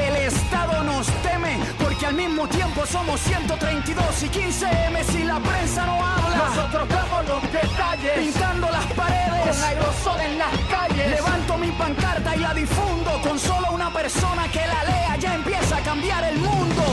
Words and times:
El 0.00 0.16
Estado 0.16 0.82
nos 0.84 1.06
teme, 1.22 1.58
porque 1.78 2.06
al 2.06 2.14
mismo 2.14 2.48
tiempo 2.48 2.86
somos 2.86 3.20
132 3.20 4.22
y 4.22 4.28
15 4.28 4.66
M 4.88 5.04
si 5.04 5.24
la 5.24 5.38
prensa 5.38 5.86
no 5.86 6.04
habla. 6.04 6.36
Nosotros 6.36 6.88
damos 6.88 7.28
los 7.28 7.42
detalles, 7.52 8.12
pintando 8.18 8.70
las 8.70 8.86
paredes, 8.92 9.56
con 9.56 9.64
aerosol 9.64 10.20
en 10.20 10.38
las 10.38 10.58
calles. 10.70 11.10
Levanto 11.10 11.58
mi 11.58 11.70
pancarta 11.72 12.36
y 12.36 12.38
la 12.40 12.54
difundo, 12.54 13.20
con 13.22 13.38
solo 13.38 13.72
una 13.72 13.92
persona 13.92 14.48
que 14.50 14.66
la 14.66 14.84
lea 14.84 15.16
ya 15.16 15.34
empieza 15.34 15.76
a 15.76 15.80
cambiar 15.80 16.24
el 16.24 16.38
mundo. 16.38 16.84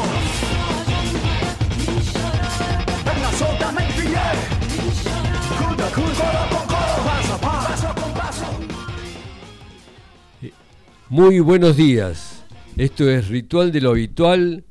Muy 11.10 11.40
buenos 11.40 11.78
días. 11.78 12.37
Esto 12.78 13.10
es 13.10 13.30
Ritual 13.30 13.72
de 13.72 13.82
lo 13.82 13.90
Habitual, 13.90 14.64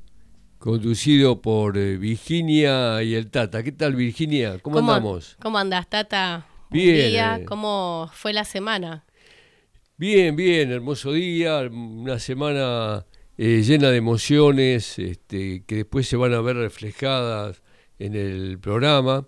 conducido 0.59 1.43
por 1.43 1.77
eh, 1.77 1.97
Virginia 1.97 3.03
y 3.03 3.17
el 3.17 3.33
Tata. 3.33 3.65
¿Qué 3.65 3.73
tal, 3.73 3.97
Virginia? 3.97 4.61
¿Cómo, 4.61 4.79
andamos? 4.79 5.37
¿Cómo 5.43 5.59
andás, 5.59 5.91
Tata? 5.91 6.47
Buen 6.71 6.85
Bien, 6.85 7.09
día. 7.09 7.41
¿Cómo 7.49 8.09
fue 8.15 8.33
la 8.33 8.45
semana? 8.45 9.05
Bien, 9.97 10.37
bien, 10.37 10.71
hermoso 10.71 11.15
día, 11.15 11.63
una 11.63 12.21
semana 12.21 13.05
eh, 13.37 13.65
llena 13.67 13.91
de 13.91 13.97
emociones 13.97 15.01
este, 15.01 15.65
que 15.67 15.75
después 15.75 16.07
se 16.07 16.17
van 16.17 16.33
a 16.33 16.41
ver 16.41 16.55
reflejadas 16.55 17.61
en 17.99 18.15
el 18.15 18.61
programa, 18.61 19.27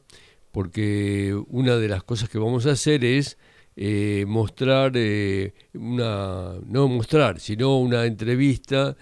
porque 0.53 1.37
una 1.49 1.79
de 1.79 1.89
las 1.89 2.05
cosas 2.05 2.29
que 2.29 2.39
vamos 2.39 2.65
a 2.67 2.73
hacer 2.73 3.05
es 3.05 3.39
eh, 3.81 4.25
mostrar 4.27 4.91
eh, 4.97 5.55
una, 5.75 6.55
no 6.67 6.89
mostrar, 6.89 7.39
sino 7.39 7.79
una 7.79 8.07
entrevista 8.07 8.97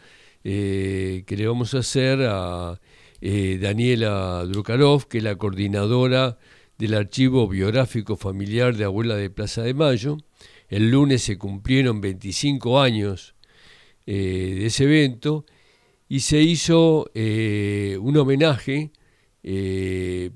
eh, 0.44 1.24
que 1.27 1.34
le 1.34 1.46
vamos 1.46 1.72
a 1.72 1.78
hacer 1.78 2.18
a 2.28 2.78
Daniela 3.22 4.44
Drukarov, 4.44 5.08
que 5.08 5.16
es 5.16 5.24
la 5.24 5.36
coordinadora 5.36 6.36
del 6.77 6.92
Archivo 6.92 7.48
Biográfico 7.48 8.16
Familiar 8.16 8.77
de 8.77 8.84
Abuela 8.84 9.16
de 9.16 9.30
Plaza 9.30 9.62
de 9.62 9.72
Mayo. 9.72 10.18
El 10.68 10.90
lunes 10.90 11.22
se 11.22 11.38
cumplieron 11.38 12.02
25 12.02 12.78
años 12.78 13.34
de 14.05 14.67
ese 14.67 14.84
evento 14.84 15.46
y 16.06 16.20
se 16.20 16.42
hizo 16.42 17.11
un 17.14 18.17
homenaje 18.18 18.92
que 19.42 20.34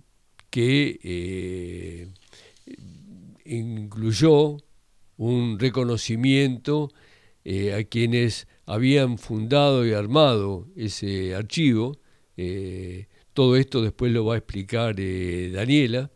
incluyó 3.56 4.58
un 5.16 5.58
reconocimiento 5.58 6.90
eh, 7.44 7.74
a 7.74 7.84
quienes 7.84 8.48
habían 8.66 9.18
fundado 9.18 9.86
y 9.86 9.92
armado 9.92 10.68
ese 10.76 11.34
archivo. 11.34 11.98
Eh, 12.36 13.06
todo 13.34 13.56
esto 13.56 13.82
después 13.82 14.12
lo 14.12 14.24
va 14.24 14.34
a 14.34 14.38
explicar 14.38 14.94
eh, 14.98 15.50
Daniela. 15.52 16.10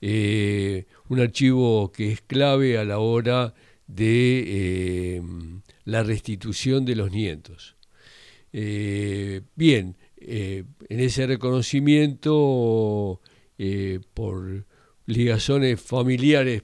Un 0.00 1.20
archivo 1.20 1.90
que 1.90 2.12
es 2.12 2.20
clave 2.20 2.78
a 2.78 2.84
la 2.84 3.00
hora 3.00 3.54
de 3.86 5.20
la 5.84 6.02
restitución 6.04 6.84
de 6.84 6.94
los 6.94 7.10
nietos. 7.10 7.74
Bien, 8.52 9.96
en 10.16 10.66
ese 10.88 11.26
reconocimiento 11.26 13.20
por 14.14 14.67
ligazones 15.08 15.80
familiares 15.80 16.62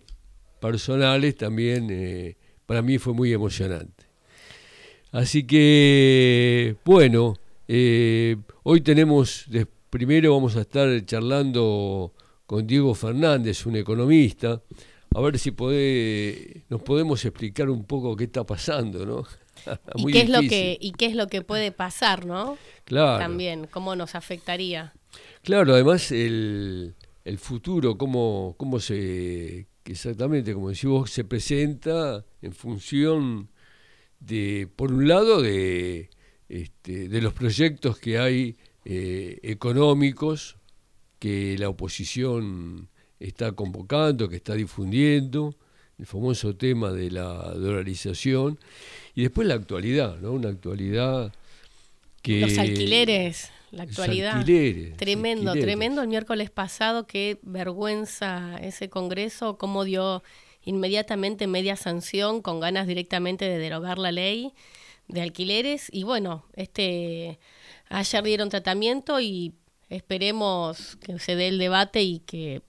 personales 0.61 1.35
también 1.35 1.89
eh, 1.91 2.37
para 2.67 2.83
mí 2.83 2.99
fue 2.99 3.15
muy 3.15 3.33
emocionante. 3.33 4.05
Así 5.13 5.47
que, 5.47 6.77
bueno, 6.85 7.37
eh, 7.69 8.37
hoy 8.63 8.81
tenemos, 8.83 9.47
primero 9.89 10.35
vamos 10.35 10.57
a 10.57 10.63
estar 10.63 11.05
charlando 11.07 12.13
con 12.47 12.67
Diego 12.67 12.95
Fernández, 12.95 13.65
un 13.65 13.77
economista, 13.77 14.61
a 15.15 15.21
ver 15.21 15.39
si 15.39 15.53
puede, 15.53 16.65
nos 16.69 16.83
podemos 16.83 17.25
explicar 17.25 17.71
un 17.71 17.85
poco 17.85 18.15
qué 18.15 18.25
está 18.25 18.45
pasando, 18.45 19.07
¿no? 19.07 19.25
¿Y 19.95 20.03
Muy 20.03 20.13
qué, 20.13 20.21
es 20.23 20.29
lo 20.29 20.41
que, 20.41 20.77
¿Y 20.81 20.93
qué 20.93 21.07
es 21.07 21.15
lo 21.15 21.29
que 21.29 21.41
puede 21.41 21.73
pasar, 21.73 22.27
no? 22.27 22.59
Claro. 22.85 23.21
También, 23.21 23.67
¿cómo 23.71 23.97
nos 23.97 24.15
afectaría? 24.15 24.93
Claro, 25.43 25.75
además 25.75 26.11
el, 26.11 26.95
el 27.25 27.39
futuro, 27.39 27.97
cómo, 27.97 28.55
cómo 28.59 28.81
se, 28.81 29.67
exactamente, 29.85 30.53
como 30.55 30.69
decís 30.69 30.85
vos, 30.85 31.11
se 31.11 31.25
presenta 31.25 32.25
en 32.43 32.53
función 32.53 33.49
de, 34.21 34.69
por 34.77 34.93
un 34.93 35.09
lado, 35.09 35.41
de, 35.41 36.11
este, 36.49 37.09
de 37.09 37.23
los 37.23 37.33
proyectos 37.33 37.99
que 37.99 38.19
hay 38.19 38.57
eh, 38.85 39.39
económicos 39.43 40.57
que 41.19 41.57
la 41.59 41.71
oposición 41.71 42.89
está 43.19 43.53
convocando, 43.53 44.29
que 44.29 44.37
está 44.37 44.55
difundiendo, 44.55 45.57
el 45.99 46.07
famoso 46.07 46.57
tema 46.57 46.93
de 46.93 47.11
la 47.11 47.55
dolarización, 47.55 48.59
y 49.15 49.23
después 49.23 49.49
la 49.49 49.55
actualidad, 49.55 50.19
¿no? 50.21 50.33
Una 50.33 50.51
actualidad 50.51 51.33
que... 52.21 52.41
Los 52.41 52.59
alquileres, 52.59 53.51
la 53.75 53.83
actualidad. 53.85 54.39
alquileres, 54.39 54.97
Tremendo, 54.97 55.51
alquileres. 55.51 55.65
tremendo. 55.65 56.03
El 56.03 56.09
miércoles 56.09 56.51
pasado, 56.51 57.07
qué 57.07 57.39
vergüenza 57.43 58.59
ese 58.63 58.89
congreso, 58.89 59.57
cómo 59.59 59.85
dio 59.85 60.23
inmediatamente 60.65 61.47
media 61.47 61.77
sanción 61.77 62.41
con 62.41 62.61
ganas 62.61 62.87
directamente 62.87 63.45
de 63.45 63.59
derogar 63.59 63.99
la 63.99 64.13
ley 64.13 64.53
de 65.09 65.21
alquileres. 65.23 65.89
Y 65.93 66.05
bueno, 66.05 66.45
este 66.55 67.39
ayer 67.89 68.25
dieron 68.25 68.49
tratamiento 68.49 69.21
y 69.21 69.53
esperemos 69.91 70.97
que 70.97 71.19
se 71.19 71.37
dé 71.37 71.49
el 71.49 71.59
debate 71.59 72.03
y 72.03 72.21
que 72.21 72.63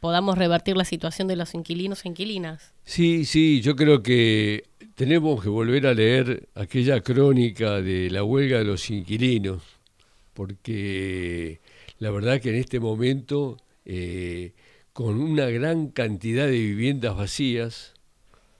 podamos 0.00 0.38
revertir 0.38 0.76
la 0.76 0.84
situación 0.84 1.28
de 1.28 1.36
los 1.36 1.54
inquilinos 1.54 2.04
e 2.04 2.08
inquilinas. 2.08 2.72
Sí, 2.84 3.24
sí, 3.24 3.60
yo 3.60 3.76
creo 3.76 4.02
que 4.02 4.64
tenemos 4.94 5.42
que 5.42 5.48
volver 5.48 5.86
a 5.86 5.94
leer 5.94 6.48
aquella 6.54 7.00
crónica 7.00 7.80
de 7.82 8.10
la 8.10 8.22
huelga 8.24 8.58
de 8.58 8.64
los 8.64 8.88
inquilinos, 8.90 9.62
porque 10.40 11.60
la 11.98 12.10
verdad 12.10 12.40
que 12.40 12.48
en 12.48 12.54
este 12.54 12.80
momento, 12.80 13.58
eh, 13.84 14.54
con 14.94 15.20
una 15.20 15.50
gran 15.50 15.88
cantidad 15.88 16.46
de 16.46 16.52
viviendas 16.52 17.14
vacías, 17.14 17.92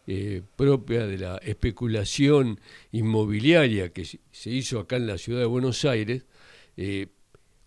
eh, 0.06 0.42
propia 0.56 1.06
de 1.06 1.16
la 1.16 1.38
especulación 1.38 2.60
inmobiliaria 2.92 3.94
que 3.94 4.04
se- 4.04 4.50
hizo 4.50 4.78
acá 4.78 4.96
en 4.96 5.06
la 5.06 5.16
ciudad 5.16 5.40
de 5.40 5.46
Buenos 5.46 5.86
Aires, 5.86 6.26
eh, 6.76 7.06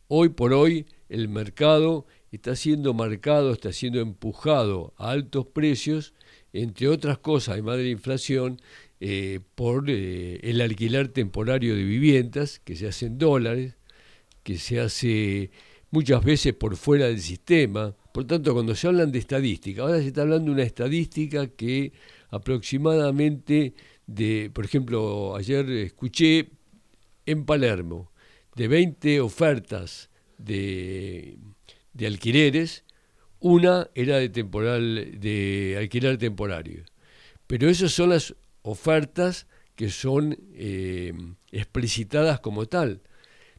hoy 0.10 0.30
por 0.30 0.54
hoy 0.54 0.86
el 1.10 1.28
mercado 1.28 2.06
está 2.32 2.56
siendo 2.56 2.94
marcado, 2.94 3.52
está 3.52 3.74
siendo 3.74 4.00
empujado 4.00 4.94
a 4.98 5.10
altos 5.10 5.48
precios, 5.48 6.14
entre 6.54 6.88
otras 6.88 7.18
cosas, 7.18 7.54
además 7.54 7.78
de 7.78 7.86
la 7.86 7.90
inflación, 7.90 8.62
por 9.56 9.90
el 9.90 10.62
alquiler 10.62 11.08
temporario 11.10 11.76
de 11.76 11.84
viviendas 11.84 12.60
que 12.60 12.76
se 12.78 12.88
hace 12.88 13.08
en 13.08 13.18
dólares, 13.18 13.76
que 14.44 14.58
se 14.58 14.80
hace 14.80 15.52
muchas 15.92 16.24
veces 16.24 16.54
por 16.54 16.76
fuera 16.76 17.08
del 17.08 17.22
sistema. 17.22 17.96
Por 18.14 18.26
tanto, 18.26 18.54
cuando 18.54 18.76
se 18.76 18.88
hablan 18.88 19.12
de 19.12 19.20
estadística, 19.20 19.82
ahora 19.82 20.00
se 20.00 20.08
está 20.08 20.22
hablando 20.22 20.46
de 20.46 20.52
una 20.52 20.64
estadística 20.64 21.48
que 21.48 21.94
aproximadamente 22.30 23.74
de, 24.08 24.52
por 24.54 24.66
ejemplo, 24.66 25.36
ayer 25.36 25.70
escuché 25.70 26.50
en 27.26 27.46
Palermo, 27.46 28.12
de 28.56 28.68
20 28.68 29.22
ofertas 29.22 30.10
de, 30.38 31.38
de 31.94 32.08
alquileres, 32.08 32.84
una 33.40 33.90
era 33.96 34.18
de 34.18 34.30
temporal 34.30 35.20
de 35.20 35.76
alquiler 35.78 36.18
temporario. 36.18 36.84
Pero 37.48 37.70
esas 37.70 37.92
son 37.92 38.10
las 38.10 38.36
ofertas 38.62 39.48
que 39.76 39.90
son 39.90 40.38
eh, 40.54 41.14
explicitadas 41.52 42.40
como 42.40 42.66
tal. 42.68 43.02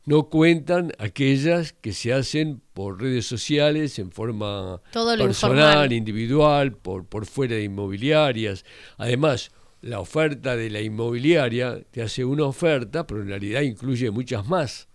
No 0.06 0.29
cuentan 0.29 0.93
aquellas 0.99 1.73
que 1.73 1.93
se 1.95 2.12
hacen 2.12 2.61
por 2.75 3.01
redes 3.01 3.27
sociales 3.27 3.99
en 3.99 4.11
forma 4.11 4.83
personal, 4.93 5.93
individual, 5.93 6.73
por, 6.73 7.06
por 7.06 7.25
fuera 7.25 7.56
de 7.56 7.65
inmobiliarias. 7.65 8.67
Además, 8.99 9.51
la 9.81 10.01
oferta 10.01 10.56
de 10.56 10.69
la 10.69 10.83
inmobiliaria 10.83 11.83
te 11.91 12.03
hace 12.03 12.25
una 12.25 12.45
oferta, 12.45 13.06
pero 13.06 13.23
en 13.23 13.29
realidad 13.29 13.62
incluye 13.62 14.11
muchas 14.11 14.47
más. 14.47 14.89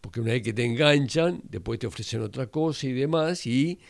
Porque 0.00 0.20
una 0.20 0.32
vez 0.32 0.42
que 0.42 0.52
te 0.52 0.64
enganchan, 0.64 1.40
después 1.44 1.80
te 1.80 1.88
ofrecen 1.88 2.22
otra 2.22 2.46
cosa 2.46 2.86
y 2.86 2.92
demás, 2.92 3.44
y 3.44 3.80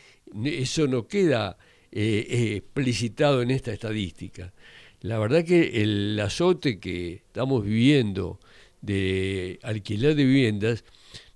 eso 0.43 0.87
no 0.87 1.07
queda 1.07 1.57
eh, 1.91 2.25
eh, 2.29 2.55
explicitado 2.55 3.41
en 3.43 3.51
esta 3.51 3.71
estadística. 3.71 4.53
La 5.01 5.17
verdad 5.17 5.45
que 5.45 5.81
el 5.81 6.19
azote 6.19 6.79
que 6.79 7.13
estamos 7.13 7.63
viviendo 7.63 8.39
de 8.81 9.59
alquiler 9.63 10.15
de 10.15 10.25
viviendas, 10.25 10.83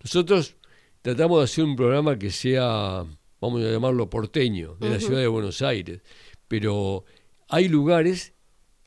nosotros 0.03 0.55
tratamos 1.01 1.39
de 1.39 1.43
hacer 1.45 1.63
un 1.63 1.75
programa 1.75 2.17
que 2.17 2.31
sea, 2.31 3.05
vamos 3.41 3.61
a 3.61 3.71
llamarlo 3.71 4.09
porteño, 4.09 4.75
de 4.79 4.89
la 4.89 4.99
ciudad 4.99 5.19
de 5.19 5.27
Buenos 5.27 5.61
Aires, 5.61 6.01
pero 6.47 7.05
hay 7.49 7.67
lugares 7.67 8.33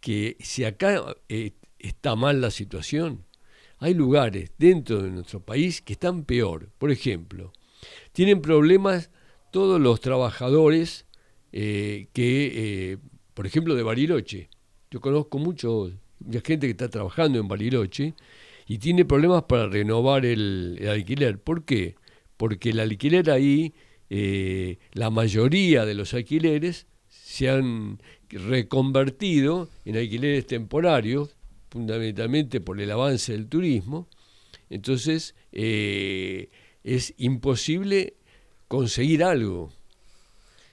que 0.01 0.37
si 0.41 0.65
acá 0.65 1.17
eh, 1.29 1.53
está 1.79 2.17
mal 2.17 2.41
la 2.41 2.51
situación, 2.51 3.25
hay 3.79 3.95
lugares 3.95 4.53
dentro 4.59 5.03
de 5.03 5.11
nuestro 5.11 5.41
país 5.41 5.83
que 5.83 5.93
están 5.93 6.25
peor. 6.25 6.71
Por 6.79 6.91
ejemplo, 6.91 7.53
tienen 8.13 8.41
problemas 8.41 9.11
todos 9.51 9.81
los 9.81 10.01
trabajadores 10.01 11.07
eh, 11.53 12.09
que, 12.13 12.93
eh, 12.93 12.99
por 13.35 13.47
ejemplo, 13.47 13.75
de 13.75 13.83
Bariloche. 13.83 14.49
Yo 14.91 15.01
conozco 15.01 15.39
mucho, 15.39 15.93
mucha 16.21 16.41
gente 16.41 16.67
que 16.67 16.73
está 16.73 16.89
trabajando 16.89 17.39
en 17.39 17.49
Bariloche 17.49 18.15
y 18.67 18.79
tiene 18.79 19.05
problemas 19.05 19.45
para 19.45 19.69
renovar 19.69 20.27
el, 20.27 20.87
alquiler. 20.91 21.41
¿Por 21.41 21.65
qué? 21.65 21.97
Porque 22.37 22.71
el 22.71 22.81
alquiler 22.81 23.31
ahí, 23.31 23.75
eh, 24.11 24.79
la 24.93 25.11
mayoría 25.11 25.85
de 25.85 25.95
los 25.95 26.15
alquileres 26.15 26.87
se 27.09 27.49
han 27.49 28.01
reconvertido 28.29 29.69
en 29.85 29.97
alquileres 29.97 30.47
temporarios, 30.47 31.37
fundamentalmente 31.71 32.61
por 32.61 32.81
el 32.81 32.91
avance 32.91 33.33
del 33.33 33.49
turismo. 33.49 34.09
Entonces, 34.69 35.35
es 35.53 37.15
imposible 37.19 38.17
conseguir 38.69 39.23
algo. 39.23 39.73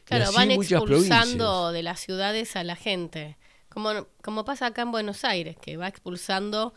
Claro, 0.05 0.31
van 0.33 0.51
expulsando 0.51 1.71
de 1.71 1.83
las 1.83 1.99
ciudades 1.99 2.55
a 2.55 2.63
la 2.63 2.75
gente. 2.75 3.37
Como, 3.69 4.07
como 4.21 4.45
pasa 4.45 4.67
acá 4.67 4.83
en 4.83 4.91
Buenos 4.91 5.23
Aires, 5.23 5.55
que 5.59 5.77
va 5.77 5.87
expulsando, 5.87 6.73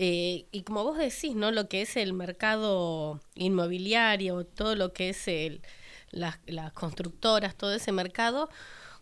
eh, 0.00 0.46
y 0.52 0.62
como 0.62 0.84
vos 0.84 0.96
decís, 0.96 1.34
¿no? 1.34 1.50
Lo 1.50 1.68
que 1.68 1.82
es 1.82 1.96
el 1.96 2.12
mercado 2.12 3.20
inmobiliario, 3.34 4.46
todo 4.46 4.76
lo 4.76 4.92
que 4.92 5.08
es 5.08 5.26
el, 5.26 5.60
las, 6.10 6.38
las 6.46 6.72
constructoras, 6.72 7.56
todo 7.56 7.74
ese 7.74 7.90
mercado, 7.90 8.48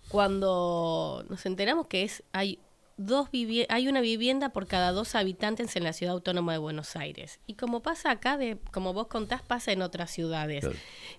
cuando 0.08 1.22
nos 1.28 1.44
enteramos 1.44 1.88
que 1.88 2.04
es 2.04 2.22
hay 2.32 2.58
dos 2.96 3.28
hay 3.68 3.88
una 3.88 4.00
vivienda 4.00 4.50
por 4.50 4.66
cada 4.66 4.92
dos 4.92 5.14
habitantes 5.14 5.76
en 5.76 5.84
la 5.84 5.92
ciudad 5.92 6.14
autónoma 6.14 6.52
de 6.52 6.58
Buenos 6.58 6.96
Aires. 6.96 7.40
Y 7.46 7.54
como 7.54 7.80
pasa 7.82 8.10
acá, 8.10 8.36
de, 8.36 8.56
como 8.72 8.92
vos 8.92 9.08
contás, 9.08 9.42
pasa 9.42 9.72
en 9.72 9.82
otras 9.82 10.10
ciudades. 10.10 10.66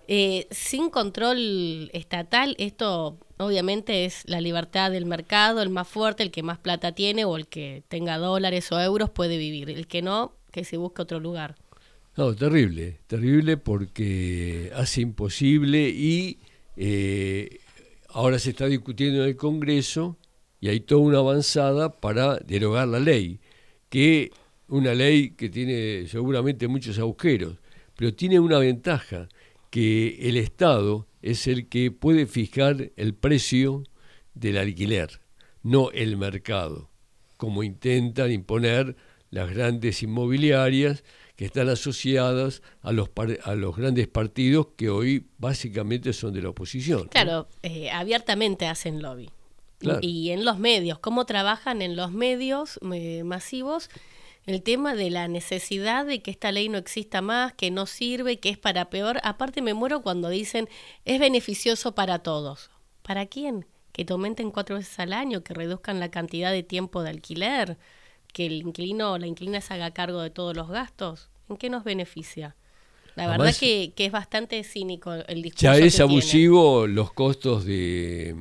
Eh, 0.07 0.47
sin 0.49 0.89
control 0.89 1.89
estatal, 1.93 2.55
esto 2.57 3.17
obviamente 3.37 4.05
es 4.05 4.23
la 4.25 4.41
libertad 4.41 4.91
del 4.91 5.05
mercado, 5.05 5.61
el 5.61 5.69
más 5.69 5.87
fuerte, 5.87 6.23
el 6.23 6.31
que 6.31 6.43
más 6.43 6.57
plata 6.57 6.93
tiene 6.93 7.25
o 7.25 7.37
el 7.37 7.47
que 7.47 7.83
tenga 7.87 8.17
dólares 8.17 8.71
o 8.71 8.81
euros 8.81 9.09
puede 9.09 9.37
vivir. 9.37 9.69
El 9.69 9.87
que 9.87 10.01
no, 10.01 10.33
que 10.51 10.63
se 10.63 10.77
busque 10.77 11.01
otro 11.03 11.19
lugar. 11.19 11.55
No, 12.15 12.33
terrible, 12.33 12.97
terrible 13.05 13.57
porque 13.57 14.71
hace 14.75 15.01
imposible 15.01 15.89
y 15.89 16.39
eh, 16.75 17.59
ahora 18.09 18.39
se 18.39 18.49
está 18.49 18.65
discutiendo 18.65 19.21
en 19.21 19.29
el 19.29 19.35
Congreso 19.35 20.17
y 20.59 20.69
hay 20.69 20.79
toda 20.79 21.01
una 21.01 21.19
avanzada 21.19 21.97
para 21.97 22.37
derogar 22.37 22.87
la 22.87 22.99
ley, 22.99 23.39
que 23.89 24.31
una 24.67 24.93
ley 24.93 25.31
que 25.31 25.49
tiene 25.49 26.07
seguramente 26.07 26.67
muchos 26.67 26.99
agujeros, 26.99 27.55
pero 27.95 28.13
tiene 28.13 28.39
una 28.39 28.59
ventaja, 28.59 29.27
que 29.69 30.29
el 30.29 30.37
Estado 30.37 31.07
es 31.21 31.47
el 31.47 31.67
que 31.67 31.91
puede 31.91 32.25
fijar 32.25 32.91
el 32.95 33.13
precio 33.13 33.83
del 34.33 34.57
alquiler, 34.57 35.19
no 35.61 35.91
el 35.91 36.17
mercado, 36.17 36.89
como 37.37 37.63
intentan 37.63 38.31
imponer 38.31 38.95
las 39.29 39.49
grandes 39.49 40.01
inmobiliarias 40.03 41.03
que 41.35 41.45
están 41.45 41.69
asociadas 41.69 42.61
a 42.81 42.91
los, 42.91 43.09
a 43.43 43.55
los 43.55 43.75
grandes 43.75 44.07
partidos 44.07 44.69
que 44.75 44.89
hoy 44.89 45.27
básicamente 45.37 46.13
son 46.13 46.33
de 46.33 46.41
la 46.41 46.49
oposición. 46.49 47.09
Claro, 47.09 47.47
eh, 47.61 47.91
abiertamente 47.91 48.65
hacen 48.67 49.01
lobby. 49.01 49.29
Y 50.01 50.31
en 50.31 50.43
los 50.43 50.57
medios, 50.57 50.99
cómo 50.99 51.25
trabajan 51.25 51.81
en 51.81 51.95
los 51.95 52.11
medios 52.11 52.79
eh, 52.93 53.23
masivos 53.23 53.89
el 54.47 54.63
tema 54.63 54.95
de 54.95 55.09
la 55.11 55.27
necesidad 55.27 56.05
de 56.05 56.21
que 56.21 56.31
esta 56.31 56.53
ley 56.53 56.69
no 56.69 56.77
exista 56.77 57.21
más, 57.21 57.53
que 57.53 57.69
no 57.69 57.85
sirve, 57.85 58.39
que 58.39 58.49
es 58.49 58.57
para 58.57 58.89
peor. 58.89 59.19
Aparte 59.23 59.61
me 59.61 59.73
muero 59.73 60.01
cuando 60.01 60.29
dicen 60.29 60.69
es 61.03 61.19
beneficioso 61.19 61.93
para 61.93 62.19
todos. 62.19 62.71
¿Para 63.01 63.25
quién? 63.25 63.65
Que 63.91 64.05
te 64.05 64.13
aumenten 64.13 64.51
cuatro 64.51 64.77
veces 64.77 64.97
al 64.99 65.11
año, 65.11 65.43
que 65.43 65.53
reduzcan 65.53 65.99
la 65.99 66.09
cantidad 66.09 66.51
de 66.51 66.63
tiempo 66.63 67.03
de 67.03 67.09
alquiler, 67.09 67.77
que 68.33 68.45
el 68.45 68.53
inquilino 68.53 69.11
o 69.11 69.17
la 69.17 69.27
inquilina 69.27 69.59
se 69.59 69.73
haga 69.73 69.91
cargo 69.91 70.21
de 70.21 70.29
todos 70.29 70.55
los 70.55 70.69
gastos. 70.69 71.29
¿En 71.49 71.57
qué 71.57 71.69
nos 71.69 71.83
beneficia? 71.83 72.55
La 73.15 73.27
verdad 73.27 73.53
que, 73.59 73.93
que, 73.95 74.05
es 74.05 74.11
bastante 74.11 74.63
cínico 74.63 75.11
el 75.13 75.41
discurso. 75.41 75.65
Ya 75.65 75.77
es 75.77 75.99
abusivo 75.99 76.87
los 76.87 77.11
costos 77.11 77.65
de 77.65 78.35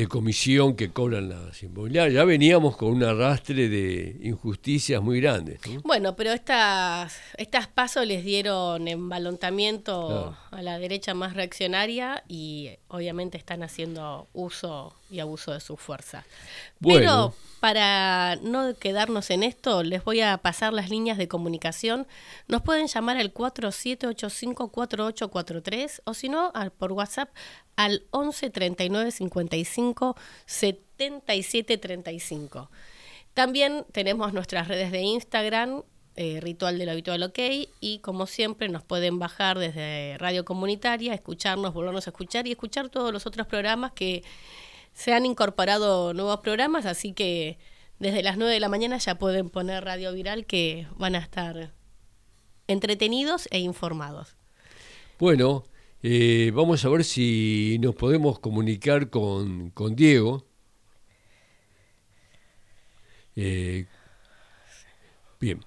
de 0.00 0.08
comisión 0.08 0.76
que 0.76 0.90
cobran 0.90 1.28
las 1.28 1.62
inmobiliarias. 1.62 2.14
Ya 2.14 2.24
veníamos 2.24 2.74
con 2.74 2.88
un 2.88 3.04
arrastre 3.04 3.68
de 3.68 4.16
injusticias 4.22 5.02
muy 5.02 5.20
grandes. 5.20 5.60
Bueno, 5.84 6.16
pero 6.16 6.32
estas, 6.32 7.20
estas 7.36 7.68
pasos 7.68 8.06
les 8.06 8.24
dieron 8.24 8.88
embalotamiento 8.88 10.34
a 10.50 10.62
la 10.62 10.78
derecha 10.78 11.12
más 11.12 11.34
reaccionaria 11.34 12.24
y 12.28 12.70
obviamente 12.88 13.36
están 13.36 13.62
haciendo 13.62 14.28
uso 14.32 14.94
y 15.10 15.20
abuso 15.20 15.52
de 15.52 15.60
su 15.60 15.76
fuerza. 15.76 16.24
Pero 16.80 17.34
para 17.60 18.36
no 18.36 18.74
quedarnos 18.74 19.30
en 19.30 19.42
esto, 19.42 19.82
les 19.82 20.04
voy 20.04 20.20
a 20.20 20.36
pasar 20.38 20.72
las 20.72 20.88
líneas 20.88 21.18
de 21.18 21.26
comunicación. 21.28 22.06
Nos 22.48 22.62
pueden 22.62 22.86
llamar 22.86 23.18
al 23.18 23.34
4785-4843 23.34 26.02
o 26.04 26.14
si 26.14 26.28
no, 26.28 26.52
por 26.78 26.92
WhatsApp 26.92 27.30
al 27.76 28.04
11 28.10 28.50
39 28.50 29.10
55 29.10 30.16
77 30.46 31.78
35. 31.78 32.70
También 33.34 33.84
tenemos 33.92 34.32
nuestras 34.32 34.68
redes 34.68 34.92
de 34.92 35.00
Instagram, 35.00 35.82
eh, 36.16 36.40
Ritual 36.40 36.78
del 36.78 36.88
Habitual 36.88 37.22
OK, 37.22 37.38
y 37.80 37.98
como 38.00 38.26
siempre 38.26 38.68
nos 38.68 38.82
pueden 38.82 39.18
bajar 39.18 39.58
desde 39.58 40.16
Radio 40.18 40.44
Comunitaria, 40.44 41.14
escucharnos, 41.14 41.72
volvernos 41.72 42.06
a 42.06 42.10
escuchar 42.10 42.46
y 42.46 42.52
escuchar 42.52 42.88
todos 42.88 43.12
los 43.12 43.26
otros 43.26 43.46
programas 43.46 43.92
que 43.92 44.24
se 44.92 45.12
han 45.12 45.26
incorporado 45.26 46.14
nuevos 46.14 46.40
programas, 46.40 46.86
así 46.86 47.12
que 47.12 47.58
desde 47.98 48.22
las 48.22 48.36
9 48.36 48.52
de 48.52 48.60
la 48.60 48.68
mañana 48.68 48.98
ya 48.98 49.16
pueden 49.16 49.50
poner 49.50 49.84
Radio 49.84 50.12
Viral 50.12 50.46
que 50.46 50.86
van 50.96 51.14
a 51.14 51.18
estar 51.18 51.72
entretenidos 52.66 53.48
e 53.50 53.58
informados. 53.58 54.36
Bueno, 55.18 55.64
eh, 56.02 56.50
vamos 56.54 56.84
a 56.84 56.88
ver 56.88 57.04
si 57.04 57.78
nos 57.80 57.94
podemos 57.94 58.38
comunicar 58.38 59.10
con, 59.10 59.70
con 59.70 59.94
Diego. 59.94 60.46
Eh, 63.36 63.86
bien, 65.38 65.60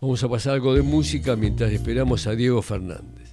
vamos 0.00 0.22
a 0.24 0.28
pasar 0.28 0.54
algo 0.54 0.74
de 0.74 0.82
música 0.82 1.36
mientras 1.36 1.72
esperamos 1.72 2.26
a 2.26 2.34
Diego 2.34 2.62
Fernández. 2.62 3.32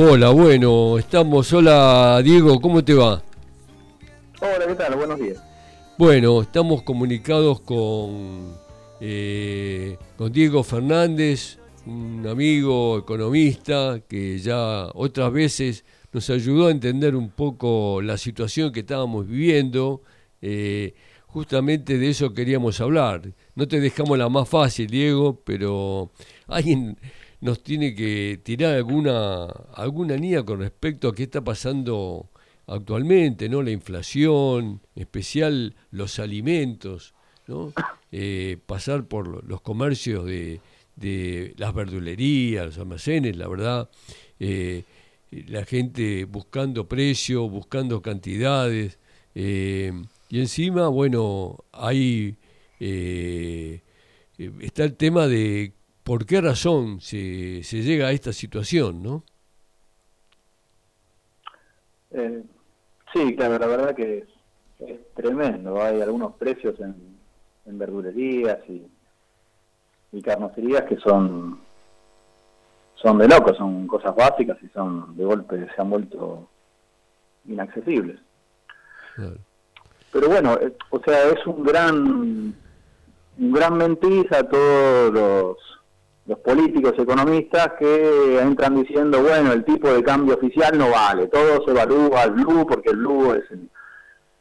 Hola, 0.00 0.30
bueno, 0.30 0.96
estamos. 0.96 1.52
Hola, 1.52 2.22
Diego, 2.22 2.60
¿cómo 2.60 2.84
te 2.84 2.94
va? 2.94 3.20
Hola, 4.40 4.64
¿qué 4.68 4.74
tal? 4.76 4.94
Buenos 4.94 5.18
días. 5.18 5.42
Bueno, 5.98 6.40
estamos 6.40 6.84
comunicados 6.84 7.60
con, 7.62 8.54
eh, 9.00 9.98
con 10.16 10.30
Diego 10.30 10.62
Fernández, 10.62 11.58
un 11.84 12.24
amigo 12.28 12.98
economista 12.98 13.98
que 14.06 14.38
ya 14.38 14.86
otras 14.94 15.32
veces 15.32 15.84
nos 16.12 16.30
ayudó 16.30 16.68
a 16.68 16.70
entender 16.70 17.16
un 17.16 17.30
poco 17.30 18.00
la 18.00 18.18
situación 18.18 18.70
que 18.70 18.80
estábamos 18.80 19.26
viviendo. 19.26 20.02
Eh, 20.40 20.94
justamente 21.26 21.98
de 21.98 22.10
eso 22.10 22.34
queríamos 22.34 22.80
hablar. 22.80 23.34
No 23.56 23.66
te 23.66 23.80
dejamos 23.80 24.16
la 24.16 24.28
más 24.28 24.48
fácil, 24.48 24.86
Diego, 24.86 25.42
pero 25.44 26.12
alguien 26.46 26.96
nos 27.40 27.62
tiene 27.62 27.94
que 27.94 28.40
tirar 28.42 28.74
alguna, 28.74 29.46
alguna 29.74 30.16
con 30.44 30.60
respecto 30.60 31.08
a 31.08 31.14
qué 31.14 31.24
está 31.24 31.42
pasando 31.42 32.28
actualmente, 32.66 33.48
¿no? 33.48 33.62
La 33.62 33.70
inflación, 33.70 34.80
en 34.94 35.02
especial 35.02 35.74
los 35.90 36.18
alimentos, 36.18 37.14
¿no? 37.46 37.72
Eh, 38.10 38.58
pasar 38.66 39.04
por 39.06 39.44
los 39.44 39.60
comercios 39.60 40.24
de, 40.24 40.60
de 40.96 41.54
las 41.56 41.74
verdulerías, 41.74 42.66
los 42.66 42.78
almacenes, 42.78 43.36
la 43.36 43.48
verdad, 43.48 43.88
eh, 44.40 44.82
la 45.30 45.64
gente 45.64 46.24
buscando 46.24 46.88
precios, 46.88 47.50
buscando 47.50 48.02
cantidades, 48.02 48.98
eh, 49.34 49.92
y 50.28 50.40
encima, 50.40 50.88
bueno, 50.88 51.64
hay 51.72 52.36
está 54.38 54.84
el 54.84 54.94
tema 54.94 55.26
de 55.26 55.72
por 56.08 56.24
qué 56.24 56.40
razón 56.40 57.02
se, 57.02 57.62
se 57.62 57.82
llega 57.82 58.06
a 58.06 58.12
esta 58.12 58.32
situación, 58.32 59.02
¿no? 59.02 59.24
Eh, 62.12 62.42
sí, 63.12 63.36
claro, 63.36 63.58
la 63.58 63.66
verdad 63.66 63.94
que 63.94 64.20
es, 64.20 64.88
es 64.88 65.14
tremendo. 65.14 65.82
Hay 65.82 66.00
algunos 66.00 66.34
precios 66.36 66.80
en, 66.80 67.18
en 67.66 67.78
verdulerías 67.78 68.58
y, 68.70 68.86
y 70.12 70.22
carnicerías 70.22 70.84
que 70.84 70.96
son 70.96 71.60
son 72.94 73.18
de 73.18 73.28
locos, 73.28 73.58
son 73.58 73.86
cosas 73.86 74.16
básicas 74.16 74.56
y 74.62 74.68
son 74.68 75.14
de 75.14 75.26
golpe 75.26 75.68
se 75.76 75.80
han 75.82 75.90
vuelto 75.90 76.48
inaccesibles. 77.44 78.18
Claro. 79.14 79.36
Pero 80.10 80.28
bueno, 80.28 80.54
eh, 80.54 80.74
o 80.88 81.00
sea, 81.00 81.28
es 81.28 81.46
un 81.46 81.62
gran 81.62 82.54
un 83.38 83.52
gran 83.52 83.76
mentir 83.76 84.26
a 84.34 84.42
todos 84.42 85.12
los, 85.12 85.77
los 86.28 86.38
políticos 86.40 86.92
economistas 86.98 87.72
que 87.78 88.38
entran 88.38 88.74
diciendo, 88.82 89.22
bueno, 89.22 89.50
el 89.50 89.64
tipo 89.64 89.90
de 89.90 90.02
cambio 90.02 90.34
oficial 90.34 90.76
no 90.76 90.90
vale, 90.90 91.26
todo 91.28 91.64
se 91.64 91.70
evalúa 91.70 92.22
al 92.22 92.32
blue 92.32 92.66
porque 92.66 92.90
el 92.90 92.98
blue 92.98 93.32
es 93.32 93.44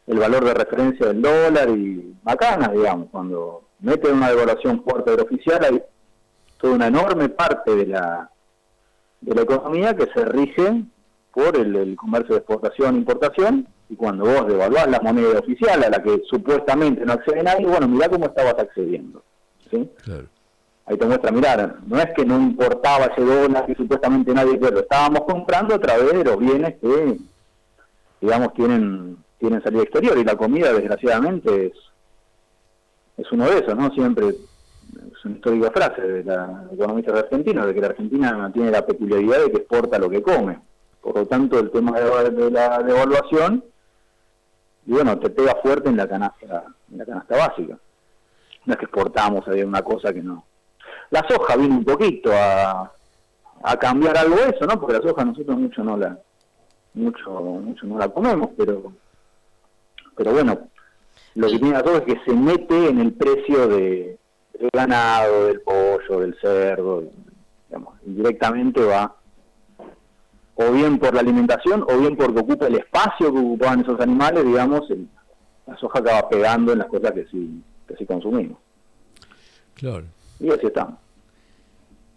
el, 0.06 0.20
valor 0.20 0.44
de 0.44 0.54
referencia 0.54 1.08
del 1.08 1.22
dólar 1.22 1.70
y 1.70 2.14
bacana, 2.24 2.68
digamos, 2.68 3.08
cuando 3.10 3.70
meten 3.80 4.16
una 4.16 4.30
devaluación 4.30 4.84
fuerte 4.84 5.12
del 5.12 5.22
oficial 5.22 5.64
hay 5.64 5.82
toda 6.58 6.76
una 6.76 6.88
enorme 6.88 7.30
parte 7.30 7.74
de 7.74 7.86
la 7.88 8.30
de 9.22 9.34
la 9.34 9.42
economía 9.42 9.96
que 9.96 10.08
se 10.08 10.26
rige 10.26 10.84
por 11.32 11.56
el, 11.56 11.96
comercio 11.96 12.36
de 12.36 12.40
exportación 12.40 12.96
e 12.96 12.98
importación 13.00 13.68
y 13.90 13.96
cuando 13.96 14.26
vos 14.26 14.48
devaluás 14.48 14.90
la 14.90 15.00
moneda 15.00 15.40
oficial 15.40 15.82
a 15.84 15.90
la 15.90 16.04
que 16.04 16.22
supuestamente 16.30 17.06
no 17.06 17.14
accede 17.14 17.44
nadie, 17.44 17.66
bueno, 17.66 17.88
mirá 17.88 18.10
cómo 18.10 18.26
estabas 18.26 18.56
accediendo. 18.60 19.24
¿sí? 19.70 19.90
Ahí 20.88 20.98
te 20.98 21.06
muestra, 21.06 21.32
mirar, 21.32 21.76
no 21.86 22.00
es 22.00 22.08
que 22.16 22.26
no 22.26 22.38
importaba 22.38 23.06
ese 23.06 23.22
dólar 23.22 23.66
que 23.66 23.76
supuestamente 23.76 24.34
nadie 24.34 24.58
lo 24.58 24.80
estábamos 24.80 25.22
comprando 25.26 25.76
a 25.76 25.80
través 25.80 26.14
de 26.14 26.24
los 26.24 26.40
bienes 26.40 26.76
que, 26.80 27.18
digamos, 28.22 28.54
tienen 28.54 29.18
tienen 29.38 29.62
salida 29.62 29.84
exterior 29.84 30.18
y 30.18 30.24
la 30.24 30.36
comida, 30.36 30.74
desgraciadamente, 30.74 31.68
es, 31.68 31.74
es 33.18 33.32
uno 33.32 33.50
de 33.50 33.60
esos, 33.60 33.76
¿no? 33.76 33.92
Siempre 33.92 34.30
es 34.30 35.26
una 35.26 35.36
histórica 35.36 35.72
frase 35.72 36.02
de 36.02 36.24
la 36.24 36.66
economista 36.72 37.18
argentina, 37.18 37.66
de 37.66 37.74
que 37.74 37.82
la 37.82 37.88
Argentina 37.88 38.52
tiene 38.54 38.72
la 38.72 38.86
peculiaridad 38.86 39.44
de 39.44 39.52
que 39.52 39.58
exporta 39.58 40.00
lo 40.00 40.10
que 40.10 40.22
come. 40.22 40.60
Por 41.02 41.16
lo 41.16 41.26
tanto, 41.26 41.60
el 41.60 41.70
tema 41.70 42.00
de, 42.00 42.30
de 42.32 42.52
la 42.52 42.80
devaluación, 42.80 43.64
y 44.86 44.92
bueno, 44.92 45.20
te 45.20 45.30
pega 45.30 45.56
fuerte 45.62 45.90
en 45.90 45.98
la 45.98 46.08
canasta, 46.08 46.64
en 46.92 46.98
la 46.98 47.06
canasta 47.06 47.38
básica. 47.38 47.78
No 48.66 48.74
es 48.74 48.80
que 48.80 48.86
exportamos 48.86 49.46
una 49.48 49.82
cosa 49.82 50.14
que 50.14 50.22
no. 50.22 50.44
La 51.10 51.26
soja 51.28 51.56
vino 51.56 51.76
un 51.76 51.86
poquito 51.86 52.32
a, 52.34 52.92
a 53.64 53.78
cambiar 53.78 54.18
algo 54.18 54.36
de 54.36 54.50
eso, 54.50 54.66
¿no? 54.66 54.80
Porque 54.80 54.98
la 54.98 55.02
soja 55.02 55.24
nosotros 55.26 55.58
mucho 55.58 55.84
no 55.84 55.98
la 55.98 56.18
mucho 56.94 57.30
mucho 57.32 57.86
no 57.86 57.98
la 57.98 58.10
comemos, 58.10 58.50
pero 58.58 58.92
pero 60.16 60.32
bueno, 60.34 60.60
lo 61.36 61.48
que 61.48 61.60
tiene 61.60 61.74
la 61.78 61.84
soja 61.84 61.98
es 62.00 62.04
que 62.04 62.20
se 62.26 62.34
mete 62.36 62.90
en 62.90 63.00
el 63.00 63.14
precio 63.14 63.68
de, 63.68 64.18
del 64.60 64.70
ganado, 64.74 65.46
del 65.46 65.62
pollo, 65.62 66.20
del 66.22 66.36
cerdo, 66.42 67.04
digamos, 67.70 67.94
indirectamente 68.06 68.84
va 68.84 69.16
o 70.56 70.72
bien 70.72 70.98
por 70.98 71.14
la 71.14 71.20
alimentación 71.20 71.84
o 71.88 71.98
bien 72.00 72.18
porque 72.18 72.40
ocupa 72.40 72.66
el 72.66 72.76
espacio 72.78 73.32
que 73.32 73.40
ocupaban 73.40 73.82
esos 73.82 74.00
animales, 74.00 74.44
digamos, 74.44 74.90
el- 74.90 75.08
la 75.68 75.78
soja 75.78 76.00
acaba 76.00 76.28
pegando 76.30 76.72
en 76.74 76.80
las 76.80 76.88
cosas 76.88 77.12
que 77.12 77.28
sí, 77.28 77.62
que 77.88 77.96
sí 77.96 78.06
consumimos. 78.08 78.58
Claro. 79.76 80.06
Y 80.40 80.50
así 80.52 80.68
estamos. 80.68 80.96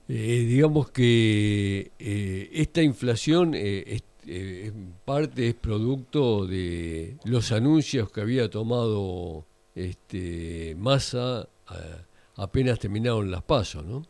Eh, 0.09 0.45
digamos 0.49 0.91
que 0.91 1.93
eh, 1.99 2.51
esta 2.53 2.83
inflación 2.83 3.55
eh, 3.55 3.85
es- 3.87 4.03
eh, 4.27 4.67
en 4.67 4.95
parte 5.05 5.49
es 5.49 5.55
producto 5.55 6.47
de 6.47 7.17
los 7.25 7.53
anuncios 7.53 8.11
que 8.11 8.21
había 8.21 8.51
tomado 8.51 9.47
este 9.75 10.75
Massa 10.79 11.49
apenas 12.37 12.79
terminaron 12.81 13.31
las 13.31 13.43
pasos, 13.43 13.85
¿no? 13.85 14.03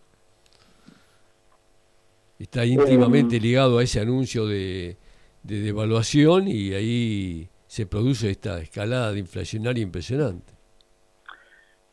Está 2.39 2.65
íntimamente 2.65 3.39
ligado 3.39 3.79
a 3.79 3.83
ese 3.83 4.01
anuncio 4.01 4.47
de, 4.47 4.97
de 5.43 5.61
devaluación 5.61 6.49
y 6.49 6.73
ahí 6.73 7.49
se 7.67 7.85
produce 7.87 8.31
esta 8.31 8.61
escalada 8.61 9.17
inflacionaria 9.19 9.83
impresionante. 9.83 10.53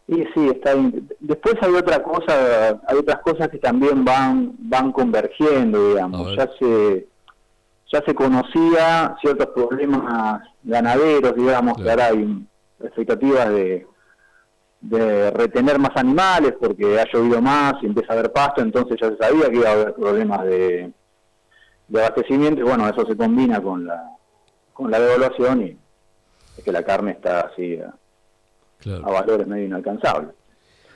Y 0.07 0.23
sí, 0.33 0.47
está 0.49 0.73
bien. 0.73 1.09
Después 1.19 1.55
hay 1.61 1.73
otra 1.73 2.01
cosa, 2.01 2.79
hay 2.87 2.97
otras 2.97 3.19
cosas 3.21 3.49
que 3.49 3.57
también 3.57 4.05
van 4.05 4.53
van 4.57 4.91
convergiendo, 4.91 5.89
digamos. 5.89 6.35
Ya 6.35 6.49
se 6.59 7.07
ya 7.91 8.01
se 8.05 8.13
conocía 8.15 9.15
ciertos 9.21 9.47
problemas 9.47 10.41
ganaderos, 10.63 11.35
digamos, 11.35 11.77
que 11.77 11.83
Claro. 11.83 12.01
ahora 12.03 12.13
hay 12.15 12.47
expectativas 12.83 13.49
de 13.49 13.87
de 14.79 15.31
retener 15.31 15.79
más 15.79 15.91
animales 15.95 16.53
porque 16.59 16.99
ha 16.99 17.05
llovido 17.11 17.41
más 17.41 17.73
y 17.81 17.87
empieza 17.87 18.13
a 18.13 18.19
haber 18.19 18.31
pasto, 18.31 18.61
entonces 18.61 18.95
ya 19.01 19.09
se 19.09 19.17
sabía 19.17 19.49
que 19.49 19.55
iba 19.57 19.69
a 19.69 19.73
haber 19.73 19.93
problemas 19.95 20.43
de, 20.45 20.91
de 21.87 21.99
abastecimiento 21.99 22.61
y 22.61 22.63
bueno, 22.63 22.87
eso 22.87 23.03
se 23.07 23.17
combina 23.17 23.59
con 23.61 23.85
la 23.87 24.11
con 24.73 24.91
la 24.91 24.99
devaluación 24.99 25.63
y 25.63 25.77
es 26.57 26.63
que 26.63 26.71
la 26.71 26.83
carne 26.83 27.11
está 27.11 27.41
así 27.41 27.79
a, 27.79 27.91
a 28.79 28.83
Claro. 28.83 29.01
valores 29.03 29.47
medio 29.47 29.65
inalcanzables. 29.65 30.31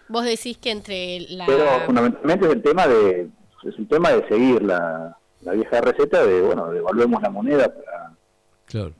Vos 0.07 0.23
decís 0.25 0.57
que 0.57 0.71
entre 0.71 1.19
la... 1.29 1.45
Pero 1.45 1.65
fundamentalmente 1.85 2.45
es 2.47 2.51
el 2.53 2.61
tema 2.61 2.87
de 2.87 3.29
es 3.63 3.75
el 3.77 3.87
tema 3.87 4.11
de 4.11 4.27
seguir 4.27 4.61
la, 4.63 5.17
la 5.41 5.51
vieja 5.53 5.79
receta 5.81 6.25
de 6.25 6.41
bueno 6.41 6.71
devaluemos 6.71 7.21
la 7.21 7.29
moneda 7.29 7.73
para, 7.73 8.13
Claro. 8.65 8.93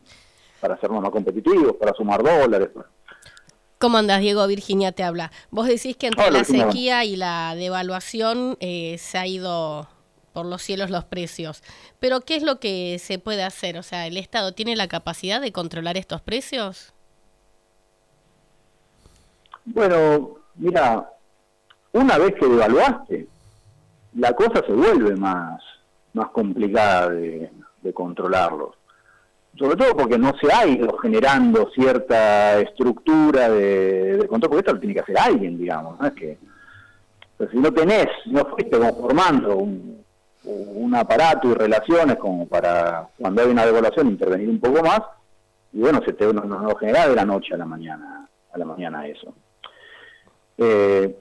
para 0.59 0.75
hacernos 0.75 1.01
más 1.01 1.11
competitivos, 1.11 1.75
para 1.77 1.93
sumar 1.93 2.21
dólares. 2.23 2.69
para- 2.73 2.87
¿Cómo 3.79 3.97
andás, 3.97 4.21
Diego? 4.21 4.45
Virginia 4.45 4.91
te 4.91 5.01
habla. 5.03 5.31
Vos 5.49 5.65
decís 5.67 5.97
que 5.97 6.07
entre 6.07 6.21
Hola, 6.23 6.31
la 6.31 6.37
Virginia. 6.39 6.65
sequía 6.67 7.03
y 7.05 7.15
la 7.15 7.55
devaluación 7.55 8.55
eh, 8.59 8.97
se 8.99 9.17
ha 9.17 9.25
ido 9.25 9.87
por 10.33 10.45
los 10.45 10.61
cielos 10.61 10.91
los 10.91 11.03
precios. 11.03 11.63
Pero 11.99 12.21
¿qué 12.21 12.35
es 12.35 12.43
lo 12.43 12.59
que 12.59 12.99
se 12.99 13.17
puede 13.17 13.41
hacer? 13.43 13.77
O 13.79 13.83
sea, 13.83 14.05
¿el 14.07 14.17
Estado 14.17 14.53
tiene 14.53 14.75
la 14.75 14.87
capacidad 14.87 15.41
de 15.41 15.51
controlar 15.51 15.97
estos 15.97 16.21
precios? 16.21 16.93
Bueno, 19.65 20.35
mira, 20.55 21.09
una 21.93 22.17
vez 22.17 22.35
que 22.35 22.47
devaluaste, 22.47 23.27
la 24.15 24.33
cosa 24.33 24.63
se 24.65 24.73
vuelve 24.73 25.15
más 25.15 25.61
más 26.13 26.29
complicada 26.29 27.09
de, 27.09 27.49
de 27.81 27.93
controlarlos. 27.93 28.75
Sobre 29.57 29.75
todo 29.75 29.95
porque 29.95 30.17
no 30.17 30.33
se 30.39 30.51
ha 30.51 30.65
ido 30.65 30.97
generando 30.97 31.69
cierta 31.71 32.59
estructura 32.59 33.49
de, 33.49 34.25
control, 34.29 34.49
porque 34.49 34.59
esto 34.59 34.73
lo 34.73 34.79
tiene 34.79 34.93
que 34.93 35.01
hacer 35.01 35.19
alguien, 35.19 35.57
digamos, 35.57 35.99
no 35.99 36.07
es 36.07 36.13
que 36.13 36.37
si 37.51 37.57
no 37.57 37.73
tenés, 37.73 38.07
no 38.27 38.45
fuiste 38.45 38.77
conformando 38.77 39.57
un, 39.57 39.99
aparato 40.93 41.49
y 41.49 41.53
relaciones 41.53 42.17
como 42.17 42.47
para 42.47 43.07
cuando 43.17 43.41
hay 43.41 43.49
una 43.49 43.65
devaluación 43.65 44.07
intervenir 44.07 44.49
un 44.49 44.59
poco 44.59 44.83
más, 44.83 45.01
y 45.71 45.79
bueno, 45.79 46.01
se 46.05 46.13
te 46.13 46.31
no, 46.33 46.43
no 46.43 46.75
genera 46.75 47.07
de 47.07 47.15
la 47.15 47.25
noche 47.25 47.53
a 47.53 47.57
la 47.57 47.65
mañana, 47.65 48.27
a 48.51 48.57
la 48.57 48.65
mañana 48.65 49.07
eso. 49.07 49.33
Eh, 50.63 51.15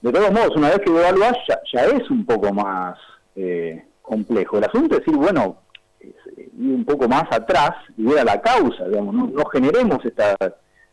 de 0.00 0.12
todos 0.12 0.32
modos, 0.32 0.56
una 0.56 0.70
vez 0.70 0.78
que 0.78 0.90
devaluás 0.90 1.36
ya, 1.46 1.60
ya 1.70 1.84
es 1.84 2.10
un 2.10 2.24
poco 2.24 2.50
más 2.54 2.98
eh, 3.34 3.84
complejo. 4.00 4.56
El 4.56 4.64
asunto 4.64 4.94
es 4.94 5.00
decir, 5.00 5.16
bueno, 5.16 5.58
ir 6.00 6.14
un 6.58 6.84
poco 6.86 7.06
más 7.06 7.24
atrás 7.30 7.72
y 7.98 8.04
ver 8.04 8.20
a 8.20 8.24
la 8.24 8.40
causa, 8.40 8.88
digamos, 8.88 9.14
no, 9.14 9.26
no 9.26 9.44
generemos 9.46 10.02
esta, 10.02 10.34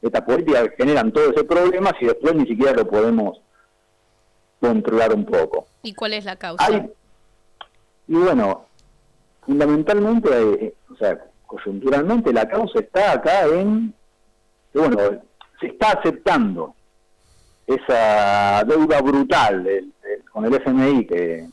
esta 0.01 0.25
política 0.25 0.67
que 0.67 0.75
generan 0.83 1.13
todo 1.13 1.31
ese 1.31 1.45
problema 1.45 1.91
si 1.97 2.05
después 2.05 2.35
ni 2.35 2.45
siquiera 2.45 2.73
lo 2.73 2.85
podemos 2.85 3.39
controlar 4.59 5.13
un 5.13 5.25
poco. 5.25 5.67
¿Y 5.83 5.93
cuál 5.93 6.13
es 6.13 6.25
la 6.25 6.35
causa? 6.35 6.65
Hay, 6.65 6.91
y 8.09 8.15
bueno, 8.15 8.65
fundamentalmente, 9.45 10.29
eh, 10.65 10.73
o 10.91 10.95
sea, 10.97 11.23
coyunturalmente 11.45 12.33
la 12.33 12.49
causa 12.49 12.79
está 12.79 13.13
acá 13.13 13.45
en 13.45 13.93
bueno, 14.73 14.97
se 15.59 15.67
está 15.67 15.91
aceptando 15.91 16.75
esa 17.75 18.63
deuda 18.65 19.01
brutal 19.01 19.67
con 20.31 20.45
el 20.45 20.53
FMI 20.55 21.05
que, 21.05 21.47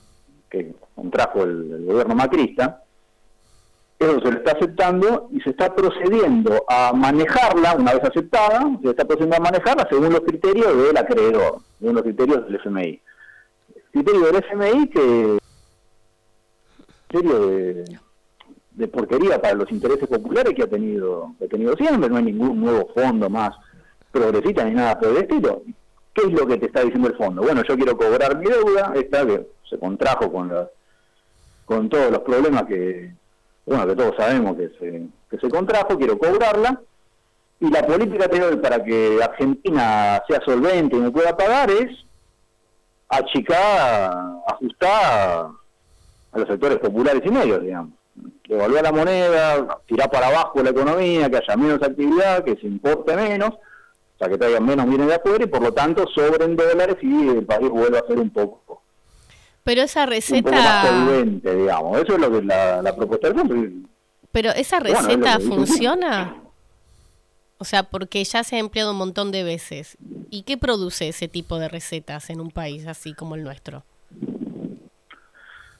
contrajo 0.94 1.44
el, 1.44 1.72
el 1.72 1.84
gobierno 1.84 2.14
macrista, 2.14 2.82
eso 4.00 4.18
se 4.20 4.32
le 4.32 4.38
está 4.38 4.52
aceptando 4.52 5.28
y 5.30 5.40
se 5.42 5.50
está 5.50 5.74
procediendo 5.74 6.64
a 6.66 6.90
manejarla, 6.94 7.76
una 7.76 7.92
vez 7.92 8.02
aceptada, 8.04 8.60
se 8.82 8.88
está 8.88 9.04
procediendo 9.04 9.36
a 9.36 9.40
manejarla 9.40 9.86
según 9.90 10.14
los 10.14 10.20
criterios 10.20 10.74
del 10.74 10.96
acreedor, 10.96 11.58
según 11.78 11.94
los 11.96 12.02
criterios 12.02 12.46
del 12.46 12.56
FMI. 12.56 13.00
Criterio 13.92 14.20
del 14.20 14.36
FMI 14.36 14.88
que 14.88 15.38
criterio 17.08 17.46
de, 17.46 17.84
de 18.70 18.88
porquería 18.88 19.40
para 19.40 19.54
los 19.54 19.70
intereses 19.70 20.08
populares 20.08 20.54
que 20.54 20.62
ha 20.62 20.66
tenido, 20.66 21.34
que 21.38 21.44
ha 21.44 21.48
tenido 21.48 21.76
siempre, 21.76 22.08
no 22.08 22.16
hay 22.16 22.24
ningún 22.24 22.58
nuevo 22.58 22.88
fondo 22.94 23.28
más 23.28 23.50
progresista 24.10 24.64
ni 24.64 24.74
nada 24.74 24.98
por 24.98 25.10
el 25.10 25.18
estilo. 25.18 25.62
¿Qué 26.12 26.22
es 26.22 26.32
lo 26.32 26.46
que 26.46 26.56
te 26.56 26.66
está 26.66 26.82
diciendo 26.82 27.08
el 27.08 27.16
fondo? 27.16 27.42
Bueno, 27.42 27.62
yo 27.62 27.76
quiero 27.76 27.96
cobrar 27.96 28.36
mi 28.36 28.46
deuda, 28.46 28.92
esta 28.96 29.26
que 29.26 29.46
se 29.68 29.78
contrajo 29.78 30.32
con 30.32 30.48
la, 30.48 30.68
con 31.64 31.88
todos 31.88 32.10
los 32.10 32.20
problemas 32.20 32.64
que, 32.64 33.12
bueno, 33.64 33.86
que 33.86 33.94
todos 33.94 34.16
sabemos 34.16 34.56
que 34.56 34.70
se, 34.78 35.06
que 35.30 35.38
se 35.38 35.48
contrajo, 35.48 35.96
quiero 35.96 36.18
cobrarla, 36.18 36.80
y 37.60 37.70
la 37.70 37.86
política 37.86 38.24
anterior 38.24 38.60
para 38.60 38.82
que 38.82 39.20
Argentina 39.22 40.22
sea 40.26 40.40
solvente 40.44 40.96
y 40.96 41.00
me 41.00 41.10
pueda 41.10 41.36
pagar 41.36 41.70
es 41.70 41.90
achicar, 43.08 44.12
ajustar 44.46 45.50
a 46.32 46.38
los 46.38 46.48
sectores 46.48 46.78
populares 46.78 47.22
y 47.24 47.30
medios, 47.30 47.62
digamos. 47.62 47.92
Devaluar 48.48 48.82
la 48.82 48.92
moneda, 48.92 49.78
tirar 49.86 50.10
para 50.10 50.28
abajo 50.28 50.62
la 50.62 50.70
economía, 50.70 51.30
que 51.30 51.36
haya 51.36 51.56
menos 51.56 51.82
actividad, 51.82 52.44
que 52.44 52.56
se 52.56 52.66
importe 52.66 53.14
menos, 53.14 53.52
sea, 54.20 54.28
que 54.28 54.38
traigan 54.38 54.64
menos 54.64 54.86
bienes 54.86 55.06
de 55.08 55.14
afuera 55.14 55.44
y 55.44 55.46
por 55.48 55.62
lo 55.62 55.72
tanto 55.72 56.06
sobren 56.14 56.54
dólares 56.56 56.96
y 57.02 57.28
el 57.28 57.44
país 57.44 57.68
vuelva 57.70 57.98
a 58.00 58.06
ser 58.06 58.18
un 58.18 58.30
poco, 58.30 58.82
Pero 59.64 59.82
esa 59.82 60.04
un 60.04 60.10
poco 60.10 60.54
más 60.54 60.84
receta, 60.84 60.86
solvente, 60.86 61.56
digamos. 61.56 61.98
Eso 61.98 62.14
es 62.14 62.20
lo 62.20 62.30
que 62.30 62.42
la, 62.42 62.82
la 62.82 62.94
propuesta 62.96 63.28
del 63.28 63.38
fondo. 63.38 63.88
pero 64.32 64.50
esa 64.50 64.78
receta 64.80 65.38
funciona. 65.40 66.36
O 67.58 67.64
sea, 67.64 67.82
porque 67.82 68.24
ya 68.24 68.42
se 68.42 68.56
ha 68.56 68.58
empleado 68.58 68.92
un 68.92 68.96
montón 68.98 69.32
de 69.32 69.42
veces. 69.42 69.98
¿Y 70.30 70.42
qué 70.44 70.56
produce 70.56 71.08
ese 71.08 71.28
tipo 71.28 71.58
de 71.58 71.68
recetas 71.68 72.30
en 72.30 72.40
un 72.40 72.50
país 72.50 72.86
así 72.86 73.12
como 73.12 73.34
el 73.34 73.42
nuestro? 73.42 73.84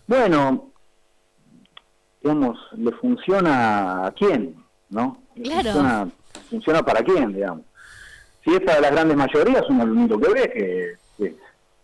Bueno, 0.07 0.73
digamos, 2.23 2.59
le 2.77 2.93
funciona 2.93 4.07
a 4.07 4.13
quién, 4.13 4.63
¿no? 4.91 5.23
Le 5.37 5.43
Claro. 5.45 5.73
Funciona, 5.73 6.09
funciona 6.51 6.83
para 6.83 7.03
quién, 7.03 7.33
digamos. 7.33 7.65
Si 8.45 8.55
es 8.55 8.61
para 8.61 8.81
las 8.81 8.93
grandes 8.93 9.17
mayorías, 9.17 9.63
uno 9.69 9.87
lo 9.87 9.93
único 9.93 10.19
que 10.19 10.33
ve 10.33 10.99
que, 11.19 11.35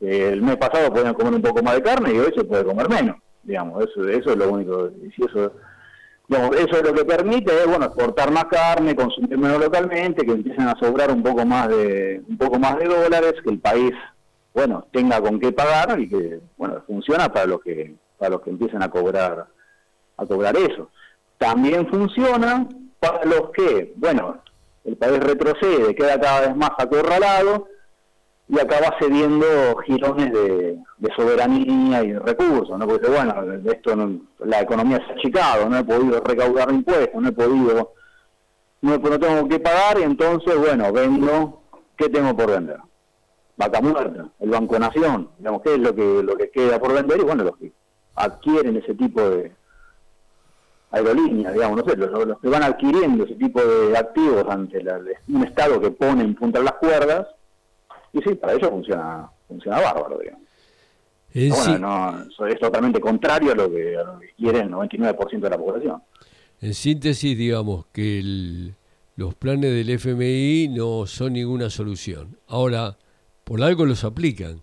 el 0.01 0.43
mes 0.43 0.57
pasado 0.57 0.93
podían 0.93 1.15
comer 1.15 1.35
un 1.35 1.43
poco 1.43 1.63
más 1.63 1.75
de 1.75 1.83
carne 1.83 2.13
y 2.13 2.19
hoy 2.19 2.33
se 2.37 2.45
puede 2.45 2.65
comer 2.65 2.89
menos, 2.89 3.17
digamos. 3.43 3.83
Eso, 3.85 4.07
eso 4.07 4.31
es 4.31 4.37
lo 4.37 4.51
único. 4.51 4.91
Y 5.03 5.11
si 5.13 5.23
eso, 5.23 5.53
digamos, 6.29 6.55
eso 6.57 6.77
es 6.77 6.83
lo 6.83 6.93
que 6.93 7.05
permite, 7.05 7.53
es, 7.53 7.67
bueno, 7.67 7.87
exportar 7.87 8.31
más 8.31 8.45
carne, 8.45 8.95
consumir 8.95 9.39
menos 9.39 9.59
localmente, 9.59 10.27
que 10.27 10.33
empiecen 10.33 10.69
a 10.69 10.79
sobrar 10.79 11.11
un 11.11 11.23
poco 11.23 11.47
más 11.47 11.69
de 11.69 12.23
un 12.29 12.37
poco 12.37 12.59
más 12.59 12.79
de 12.79 12.85
dólares, 12.85 13.35
que 13.43 13.51
el 13.51 13.59
país, 13.59 13.93
bueno, 14.55 14.87
tenga 14.93 15.21
con 15.21 15.41
qué 15.41 15.51
pagar 15.51 15.99
y 15.99 16.09
que, 16.09 16.41
bueno, 16.59 16.83
funciona 16.87 17.33
para 17.33 17.47
los 17.47 17.61
que 17.63 17.95
para 18.19 18.33
los 18.33 18.43
que 18.43 18.51
empiecen 18.51 18.83
a 18.83 18.91
cobrar 18.91 19.47
a 20.19 20.27
cobrar 20.27 20.57
eso. 20.57 20.91
También 21.39 21.87
funciona 21.89 22.67
para 23.01 23.25
los 23.25 23.51
que, 23.51 23.93
bueno, 23.97 24.39
el 24.87 24.97
país 24.97 25.19
retrocede, 25.21 25.95
queda 25.95 26.19
cada 26.21 26.41
vez 26.43 26.57
más 26.57 26.71
acorralado 26.79 27.69
y 28.49 28.59
acaba 28.61 28.95
cediendo 29.01 29.45
girones 29.85 30.33
de, 30.33 30.79
soberanía 31.17 32.03
y 32.05 32.13
de 32.13 32.19
recursos, 32.21 32.79
¿no? 32.79 32.87
Porque 32.87 33.09
bueno, 33.09 33.35
esto 33.65 33.97
no- 33.97 34.21
la 34.39 34.61
economía 34.61 34.99
se 34.99 35.13
ha 35.13 35.17
achicado, 35.17 35.69
no 35.69 35.79
he 35.79 35.85
podido 35.85 36.21
recaudar 36.21 36.71
impuestos, 36.73 37.21
no 37.21 37.29
he 37.29 37.33
podido, 37.33 37.93
no, 38.83 38.99
no 38.99 39.19
tengo 39.21 39.49
que 39.49 39.59
pagar 39.59 39.99
y 39.99 40.03
entonces, 40.05 40.57
bueno, 40.57 40.93
vendo, 40.93 41.63
¿qué 41.97 42.09
tengo 42.09 42.37
por 42.37 42.51
vender? 42.51 42.79
Vaca 43.57 43.81
muerta, 43.81 44.29
el 44.39 44.51
Banco 44.51 44.79
Nación, 44.79 45.31
digamos, 45.39 45.63
¿qué 45.63 45.75
es 45.75 45.81
lo 45.81 45.95
que, 45.95 46.23
lo 46.23 46.37
que 46.37 46.51
queda 46.51 46.79
por 46.79 46.93
vender? 46.93 47.19
Y 47.21 47.25
bueno, 47.25 47.43
los 47.45 47.57
que 47.57 47.73
adquieren 48.15 48.77
ese 48.77 48.95
tipo 48.95 49.21
de 49.31 49.53
aerolíneas, 50.97 51.53
digamos, 51.55 51.85
no 51.85 51.91
sé, 51.91 51.97
los, 51.97 52.27
los 52.27 52.41
que 52.41 52.49
van 52.49 52.63
adquiriendo 52.63 53.25
ese 53.25 53.35
tipo 53.35 53.63
de 53.63 53.97
activos 53.97 54.45
ante 54.49 54.83
la- 54.83 55.01
un 55.29 55.45
Estado 55.45 55.81
que 55.81 55.91
pone 55.91 56.23
en 56.25 56.35
punta 56.35 56.61
las 56.61 56.73
cuerdas, 56.75 57.27
y 58.13 58.21
sí, 58.23 58.35
para 58.35 58.55
ellos 58.55 58.71
funciona 58.71 59.31
funciona 59.49 59.81
bárbaro, 59.81 60.19
digamos. 60.19 60.43
En 61.35 61.51
Bueno, 61.51 61.65
sí- 61.65 61.79
no, 62.43 62.47
es 62.49 62.59
totalmente 62.59 62.99
contrario 63.01 63.53
a 63.53 63.55
lo 63.55 63.71
que, 63.71 63.97
a 63.97 64.03
lo 64.03 64.19
que 64.19 64.33
quiere 64.37 64.61
el 64.61 64.71
99% 64.71 65.41
de 65.47 65.51
la 65.51 65.59
población. 65.59 66.03
En 66.61 66.73
síntesis, 66.75 67.37
digamos 67.37 67.87
que 67.93 68.19
el- 68.19 68.75
los 69.17 69.35
planes 69.35 69.71
del 69.73 69.91
FMI 69.91 70.69
no 70.69 71.07
son 71.07 71.35
ninguna 71.35 71.69
solución. 71.71 72.39
Ahora, 72.49 72.97
por 73.45 73.63
algo 73.63 73.85
los 73.87 74.03
aplican. 74.05 74.63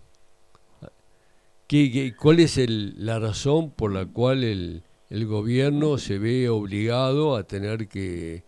¿Qué, 1.66 1.90
qué- 1.90 2.14
cuál 2.14 2.40
es 2.40 2.58
el- 2.58 2.94
la 3.04 3.18
razón 3.18 3.70
por 3.70 3.92
la 3.92 4.04
cual 4.06 4.44
el, 4.44 4.82
el 5.14 5.26
gobierno 5.26 5.96
se 5.96 6.18
ve 6.18 6.48
obligado 6.48 7.36
a 7.36 7.44
tener 7.44 7.86
que 7.86 8.42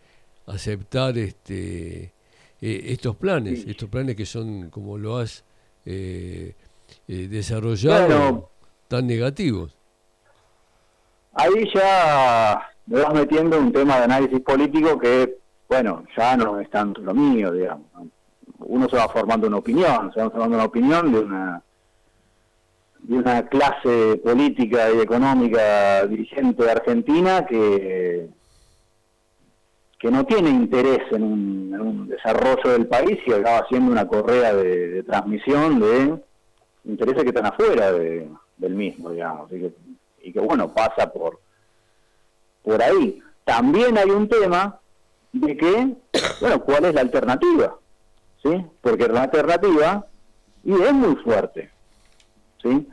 aceptar 0.46 1.16
este 1.16 2.12
eh, 2.60 2.80
estos 2.86 3.14
planes? 3.14 3.62
Sí. 3.62 3.70
Estos 3.70 3.88
planes 3.88 4.16
que 4.16 4.26
son, 4.26 4.68
como 4.70 4.98
lo 4.98 5.18
has 5.18 5.44
eh, 5.84 6.54
eh, 7.06 7.28
desarrollado, 7.28 8.08
Bueno. 8.08 8.48
tan 8.88 9.06
negativos. 9.06 9.76
Ahí 11.34 11.70
ya 11.72 12.60
me 12.86 13.00
vas 13.00 13.14
metiendo 13.14 13.60
un 13.60 13.72
tema 13.72 13.98
de 13.98 14.04
análisis 14.04 14.40
político 14.40 14.98
que, 14.98 15.36
bueno, 15.68 16.04
ya 16.16 16.36
no 16.36 16.58
es 16.58 16.68
tanto 16.68 17.00
lo 17.00 17.14
mío, 17.14 17.52
digamos. 17.52 17.86
Uno 18.58 18.88
se 18.88 18.96
va 18.96 19.08
formando 19.08 19.46
una 19.46 19.58
opinión, 19.58 20.10
se 20.12 20.20
va 20.20 20.30
formando 20.30 20.56
una 20.56 20.64
opinión 20.64 21.12
de 21.12 21.20
una 21.20 21.62
de 23.08 23.16
una 23.18 23.46
clase 23.46 24.20
política 24.24 24.90
y 24.92 25.00
económica 25.00 26.04
dirigente 26.06 26.64
de 26.64 26.70
Argentina 26.70 27.46
que 27.46 28.28
que 29.98 30.10
no 30.10 30.26
tiene 30.26 30.50
interés 30.50 31.00
en 31.10 31.22
un, 31.22 32.08
desarrollo 32.08 32.70
del 32.72 32.86
país 32.86 33.18
y 33.26 33.32
acaba 33.32 33.66
siendo 33.68 33.90
una 33.90 34.06
correa 34.06 34.54
de, 34.54 34.88
de 34.88 35.02
transmisión 35.02 35.80
de 35.80 36.18
intereses 36.84 37.22
que 37.22 37.30
están 37.30 37.46
afuera 37.46 37.92
de- 37.92 38.28
del 38.58 38.74
mismo, 38.74 39.10
digamos, 39.10 39.50
y 39.52 39.58
que, 39.60 39.72
y 40.22 40.32
que 40.32 40.40
bueno, 40.40 40.72
pasa 40.72 41.10
por, 41.12 41.40
por 42.62 42.80
ahí. 42.82 43.20
También 43.44 43.96
hay 43.98 44.10
un 44.10 44.28
tema 44.28 44.78
de 45.32 45.56
que, 45.56 45.96
bueno, 46.40 46.62
¿cuál 46.62 46.84
es 46.86 46.94
la 46.94 47.00
alternativa? 47.00 47.76
¿Sí? 48.42 48.64
Porque 48.80 49.08
la 49.08 49.22
alternativa, 49.24 50.06
y 50.62 50.72
es 50.74 50.92
muy 50.92 51.16
fuerte, 51.16 51.70
¿sí? 52.62 52.86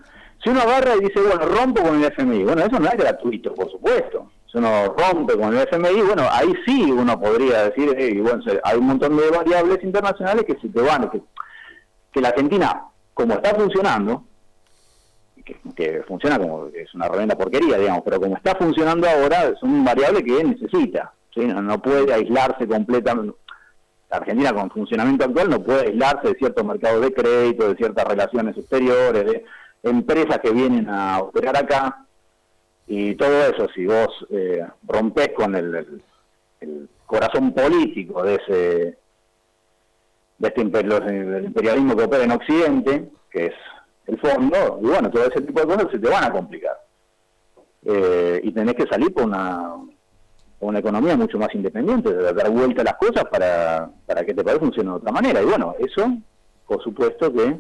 Si 0.44 0.50
uno 0.50 0.62
agarra 0.62 0.96
y 0.96 1.06
dice, 1.06 1.22
bueno, 1.22 1.46
rompo 1.46 1.82
con 1.82 2.04
el 2.04 2.12
FMI, 2.12 2.44
bueno, 2.44 2.64
eso 2.64 2.80
no 2.80 2.88
es 2.88 2.98
gratuito, 2.98 3.54
por 3.54 3.72
supuesto. 3.72 4.30
Si 4.52 4.58
uno 4.58 4.94
rompe 4.98 5.38
con 5.38 5.56
el 5.56 5.68
FMI, 5.68 6.02
bueno, 6.02 6.24
ahí 6.30 6.54
sí 6.66 6.92
uno 6.92 7.20
podría 7.20 7.70
decir, 7.70 7.96
eh, 7.98 8.10
y 8.16 8.20
bueno, 8.20 8.44
hay 8.64 8.78
un 8.78 8.88
montón 8.88 9.16
de 9.16 9.30
variables 9.30 9.82
internacionales 9.84 10.44
que 10.46 10.60
se 10.60 10.68
te 10.68 10.82
van, 10.82 11.10
que, 11.10 11.22
que 12.12 12.22
la 12.22 12.30
Argentina, 12.30 12.84
como 13.14 13.36
está 13.36 13.56
funcionando, 13.56 14.26
que, 15.76 16.04
funciona 16.08 16.40
como 16.40 16.68
es 16.74 16.94
una 16.94 17.08
revenda 17.08 17.36
porquería, 17.36 17.78
digamos, 17.78 18.04
pero 18.04 18.20
como 18.20 18.36
está 18.36 18.56
funcionando 18.56 19.08
ahora, 19.08 19.46
es 19.46 19.62
un 19.64 19.84
variable 19.84 20.24
que 20.24 20.44
necesita, 20.44 21.14
no, 21.36 21.82
puede 21.82 22.14
aislarse 22.14 22.68
completamente. 22.68 23.36
La 24.10 24.18
Argentina 24.18 24.54
con 24.54 24.70
funcionamiento 24.70 25.26
actual 25.26 25.50
no 25.50 25.64
puede 25.64 25.88
aislarse 25.88 26.28
de 26.30 26.36
ciertos 26.36 26.64
mercados 26.64 27.02
de 27.02 27.14
crédito, 27.14 27.70
de 27.70 27.76
ciertas 27.76 28.06
relaciones 28.06 28.56
exteriores, 28.56 29.26
de 29.26 29.44
empresas 29.84 30.40
que 30.40 30.52
vienen 30.52 30.90
a 30.90 31.20
operar 31.20 31.58
acá, 31.58 32.06
y 32.88 33.16
todo 33.16 33.46
eso, 33.46 33.68
si 33.74 33.86
vos 33.86 34.10
eh, 34.30 34.66
rompés 34.88 35.30
con 35.36 35.56
el, 35.56 36.02
corazón 37.06 37.54
político 37.54 38.24
de 38.24 38.36
ese 38.36 38.98
de 40.40 40.48
este 40.48 40.62
imperialismo 40.62 41.96
que 41.96 42.04
opera 42.04 42.24
en 42.24 42.32
Occidente, 42.32 43.12
que 43.30 43.48
es 43.48 43.54
el 44.08 44.20
fondo, 44.20 44.80
y 44.82 44.86
bueno, 44.88 45.10
todo 45.10 45.26
ese 45.26 45.42
tipo 45.42 45.62
de 45.62 45.68
cosas 45.68 45.92
se 45.92 46.00
te 46.00 46.10
van 46.10 46.24
a 46.24 46.32
complicar. 46.32 46.78
Eh, 47.86 48.42
y 48.44 48.52
tenés 48.52 48.76
que 48.76 48.88
salir 48.88 49.14
por 49.14 49.24
una, 49.24 49.76
una 50.60 50.80
economía 50.80 51.16
mucho 51.16 51.38
más 51.38 51.54
independiente, 51.54 52.14
de 52.14 52.34
dar 52.34 52.50
vuelta 52.50 52.82
a 52.82 52.86
las 52.86 52.96
cosas 52.96 53.26
para, 53.26 53.90
para 54.06 54.24
que 54.24 54.32
este 54.32 54.44
país 54.44 54.60
funcione 54.60 54.90
de 54.90 54.96
otra 54.96 55.12
manera. 55.12 55.42
Y 55.42 55.46
bueno, 55.46 55.76
eso, 55.80 56.12
por 56.68 56.82
supuesto 56.84 57.32
que, 57.32 57.60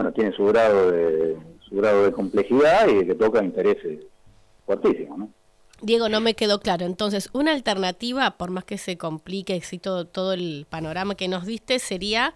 bueno, 0.00 0.14
tiene 0.14 0.34
su 0.34 0.46
grado 0.46 0.90
de, 0.90 1.36
su 1.68 1.74
grado 1.74 2.04
de 2.04 2.12
complejidad 2.12 2.88
y 2.88 3.04
que 3.04 3.14
toca 3.14 3.44
intereses 3.44 4.06
fuertísimos, 4.64 5.18
¿no? 5.18 5.30
Diego, 5.82 6.08
no 6.08 6.22
me 6.22 6.32
quedó 6.32 6.58
claro. 6.58 6.86
Entonces, 6.86 7.28
una 7.34 7.52
alternativa, 7.52 8.38
por 8.38 8.50
más 8.50 8.64
que 8.64 8.78
se 8.78 8.96
complique 8.96 9.62
todo, 9.82 10.32
el 10.32 10.66
panorama 10.70 11.16
que 11.16 11.28
nos 11.28 11.44
diste, 11.44 11.78
sería 11.80 12.32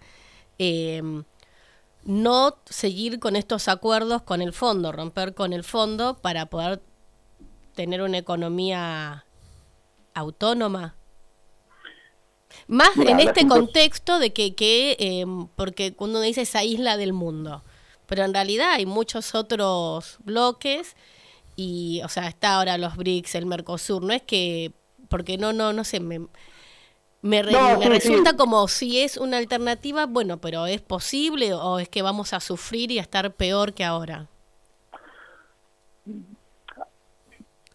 eh, 0.59 1.01
no 2.03 2.55
seguir 2.65 3.17
con 3.19 3.35
estos 3.35 3.67
acuerdos 3.67 4.21
con 4.21 4.43
el 4.43 4.53
fondo, 4.53 4.91
romper 4.91 5.33
con 5.33 5.51
el 5.51 5.63
fondo 5.63 6.17
para 6.21 6.45
poder 6.45 6.83
tener 7.73 8.03
una 8.03 8.19
economía 8.19 9.25
autónoma. 10.13 10.97
Más 12.67 12.97
en 12.97 13.19
este 13.19 13.47
contexto 13.47 14.17
de 14.17 14.33
que, 14.33 14.55
que 14.55 14.95
em, 14.99 15.47
porque 15.55 15.93
cuando 15.93 16.17
uno 16.17 16.25
dice 16.25 16.41
esa 16.41 16.63
isla 16.63 16.97
del 16.97 17.13
mundo, 17.13 17.63
pero 18.07 18.23
en 18.23 18.33
realidad 18.33 18.71
hay 18.71 18.85
muchos 18.85 19.35
otros 19.35 20.17
bloques 20.23 20.95
y, 21.55 22.01
o 22.03 22.09
sea, 22.09 22.27
está 22.27 22.55
ahora 22.55 22.77
los 22.77 22.95
BRICS, 22.97 23.35
el 23.35 23.45
Mercosur, 23.45 24.03
no 24.03 24.13
es 24.13 24.23
que, 24.23 24.73
porque 25.09 25.37
no, 25.37 25.53
no, 25.53 25.73
no 25.73 25.83
sé, 25.83 25.99
me, 25.99 26.27
me, 27.21 27.43
resulta 27.43 28.35
como 28.35 28.67
si 28.67 28.99
es 28.99 29.17
una 29.17 29.37
alternativa, 29.37 30.07
bueno, 30.07 30.37
pero 30.37 30.65
¿es 30.65 30.81
posible 30.81 31.53
o 31.53 31.79
es 31.79 31.87
que 31.87 32.01
vamos 32.01 32.33
a 32.33 32.39
sufrir 32.39 32.91
y 32.91 32.99
a 32.99 33.03
estar 33.03 33.33
peor 33.33 33.73
que 33.73 33.83
ahora? 33.83 34.27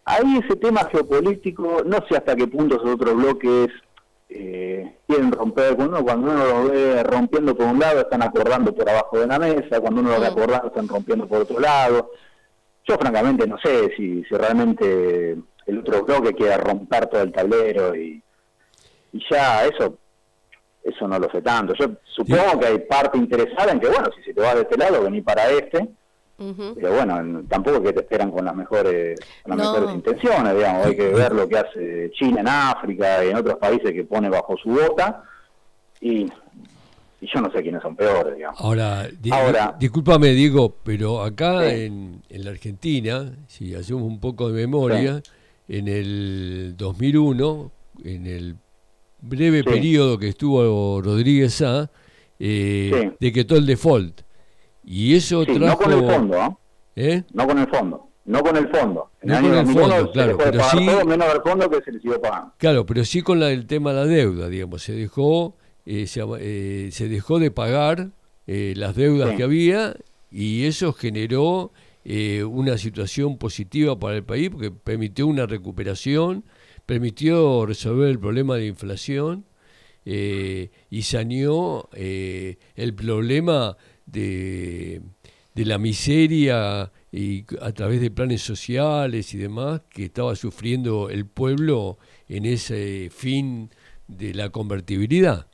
Hay 0.03 0.37
ese 0.43 0.55
tema 0.57 0.87
geopolítico, 0.91 1.83
no 1.85 1.97
sé 2.09 2.17
hasta 2.17 2.35
qué 2.35 2.47
punto 2.47 2.75
esos 2.75 2.95
otros 2.95 3.15
bloques 3.15 3.69
eh, 4.33 4.97
quieren 5.07 5.31
romper, 5.31 5.75
cuando 5.75 5.99
uno, 5.99 6.45
lo 6.45 6.69
ve 6.69 7.03
rompiendo 7.03 7.55
por 7.55 7.67
un 7.67 7.79
lado, 7.79 8.01
están 8.01 8.23
acordando 8.23 8.73
por 8.73 8.89
abajo 8.89 9.19
de 9.19 9.27
la 9.27 9.39
mesa, 9.39 9.79
cuando 9.79 10.01
uno 10.01 10.11
lo 10.11 10.19
ve 10.19 10.27
acordando, 10.27 10.67
están 10.67 10.87
rompiendo 10.87 11.27
por 11.27 11.41
otro 11.41 11.59
lado. 11.59 12.11
Yo 12.87 12.95
francamente 12.97 13.45
no 13.45 13.57
sé 13.59 13.91
si, 13.95 14.23
si 14.23 14.35
realmente 14.35 15.37
el 15.67 15.79
otro 15.79 16.03
bloque 16.03 16.33
quiere 16.33 16.57
romper 16.57 17.07
todo 17.07 17.21
el 17.21 17.31
tablero 17.31 17.95
y 17.95 18.23
y 19.13 19.23
ya 19.29 19.65
eso 19.65 19.97
eso 20.83 21.07
no 21.07 21.19
lo 21.19 21.29
sé 21.29 21.43
tanto. 21.43 21.73
Yo 21.75 21.91
supongo 22.03 22.59
que 22.59 22.65
hay 22.65 22.79
parte 22.79 23.15
interesada 23.15 23.71
en 23.71 23.79
que, 23.79 23.87
bueno, 23.87 24.09
si 24.15 24.23
se 24.23 24.33
te 24.33 24.41
va 24.41 24.55
de 24.55 24.61
este 24.61 24.77
lado, 24.77 25.03
vení 25.03 25.21
para 25.21 25.47
este. 25.51 25.89
Pero 26.75 26.93
bueno, 26.93 27.43
tampoco 27.47 27.81
que 27.83 27.93
te 27.93 28.01
esperan 28.01 28.31
con 28.31 28.45
las 28.45 28.55
mejores 28.55 29.19
las 29.45 29.57
mejores 29.57 29.93
intenciones, 29.93 30.55
digamos. 30.55 30.85
Hay 30.85 30.95
que 30.95 31.07
ver 31.13 31.33
lo 31.33 31.47
que 31.47 31.57
hace 31.57 32.11
China 32.13 32.41
en 32.41 32.47
África 32.47 33.23
y 33.25 33.29
en 33.29 33.37
otros 33.37 33.57
países 33.57 33.91
que 33.91 34.03
pone 34.03 34.29
bajo 34.29 34.57
su 34.57 34.69
bota. 34.69 35.23
Y, 35.99 36.23
y 37.21 37.27
yo 37.31 37.41
no 37.41 37.51
sé 37.51 37.61
quiénes 37.61 37.81
son 37.81 37.95
peores, 37.95 38.35
digamos. 38.35 38.59
Ahora, 38.59 39.07
Ahora 39.31 39.75
discúlpame, 39.79 40.29
digo, 40.29 40.75
pero 40.83 41.21
acá 41.21 41.71
en, 41.71 42.21
en, 42.29 42.43
la 42.43 42.51
Argentina, 42.51 43.31
si 43.47 43.75
hacemos 43.75 44.03
un 44.03 44.19
poco 44.19 44.49
de 44.49 44.53
memoria, 44.53 45.21
en 45.67 45.87
el 45.87 46.73
2001, 46.77 47.71
en 48.03 48.25
el 48.25 48.55
breve 49.21 49.63
periodo 49.63 50.17
que 50.17 50.29
estuvo 50.29 51.01
Rodríguez 51.01 51.61
A, 51.61 51.89
eh, 52.39 53.11
de 53.19 53.31
que 53.31 53.45
todo 53.45 53.59
el 53.59 53.65
default. 53.65 54.21
Y 54.83 55.15
eso 55.15 55.45
trajo... 55.45 55.59
No 55.59 55.77
con 55.77 55.93
el 55.93 56.11
fondo, 56.11 56.41
¿ah? 56.41 56.57
¿eh? 56.95 57.23
No 57.33 57.47
con 57.47 57.59
el 57.59 57.67
fondo. 57.67 58.07
No 58.25 58.43
con 58.43 58.55
el 58.55 58.69
fondo. 58.69 59.11
no 59.23 59.41
con 59.41 59.53
el 59.53 59.65
fondo, 59.67 60.11
claro, 60.11 60.37
pero 60.37 60.63
sí... 60.65 60.79
menos 60.79 61.33
el 61.33 61.41
fondo 61.41 61.69
que 61.69 61.81
se 61.81 61.91
le 61.91 61.99
siguió 61.99 62.21
pagando. 62.21 62.53
Claro, 62.57 62.85
pero 62.85 63.03
sí 63.03 63.21
con 63.21 63.39
la, 63.39 63.51
el 63.51 63.65
tema 63.65 63.91
de 63.91 63.95
la 63.99 64.05
deuda, 64.05 64.47
digamos. 64.47 64.83
Se 64.83 64.93
dejó, 64.93 65.55
eh, 65.85 66.07
se, 66.07 66.23
eh, 66.39 66.89
se, 66.91 67.09
dejó 67.09 67.39
de 67.39 67.51
pagar 67.51 68.11
eh, 68.47 68.73
las 68.77 68.95
deudas 68.95 69.35
que 69.35 69.43
había 69.43 69.95
y 70.29 70.65
eso 70.65 70.93
generó 70.93 71.71
una 72.03 72.79
situación 72.79 73.37
positiva 73.37 73.99
para 73.99 74.15
el 74.15 74.23
país 74.23 74.49
porque 74.49 74.71
permitió 74.71 75.27
una 75.27 75.45
recuperación 75.45 76.43
permitió 76.85 77.65
resolver 77.65 78.09
el 78.09 78.19
problema 78.19 78.57
de 78.57 78.67
inflación 78.67 79.45
eh, 80.03 80.71
y 80.89 81.03
saneó 81.03 81.89
eh, 81.93 82.57
el 82.75 82.93
problema 82.93 83.77
de, 84.11 85.01
de, 85.53 85.65
la 85.65 85.77
miseria 85.77 86.91
y 87.11 87.45
a 87.61 87.71
través 87.71 88.01
de 88.01 88.11
planes 88.11 88.41
sociales 88.41 89.33
y 89.33 89.37
demás 89.37 89.81
que 89.89 90.05
estaba 90.05 90.35
sufriendo 90.35 91.09
el 91.09 91.25
pueblo 91.25 91.97
en 92.27 92.45
ese 92.45 93.09
fin 93.11 93.69
de 94.07 94.33
la 94.33 94.49
convertibilidad. 94.49 95.47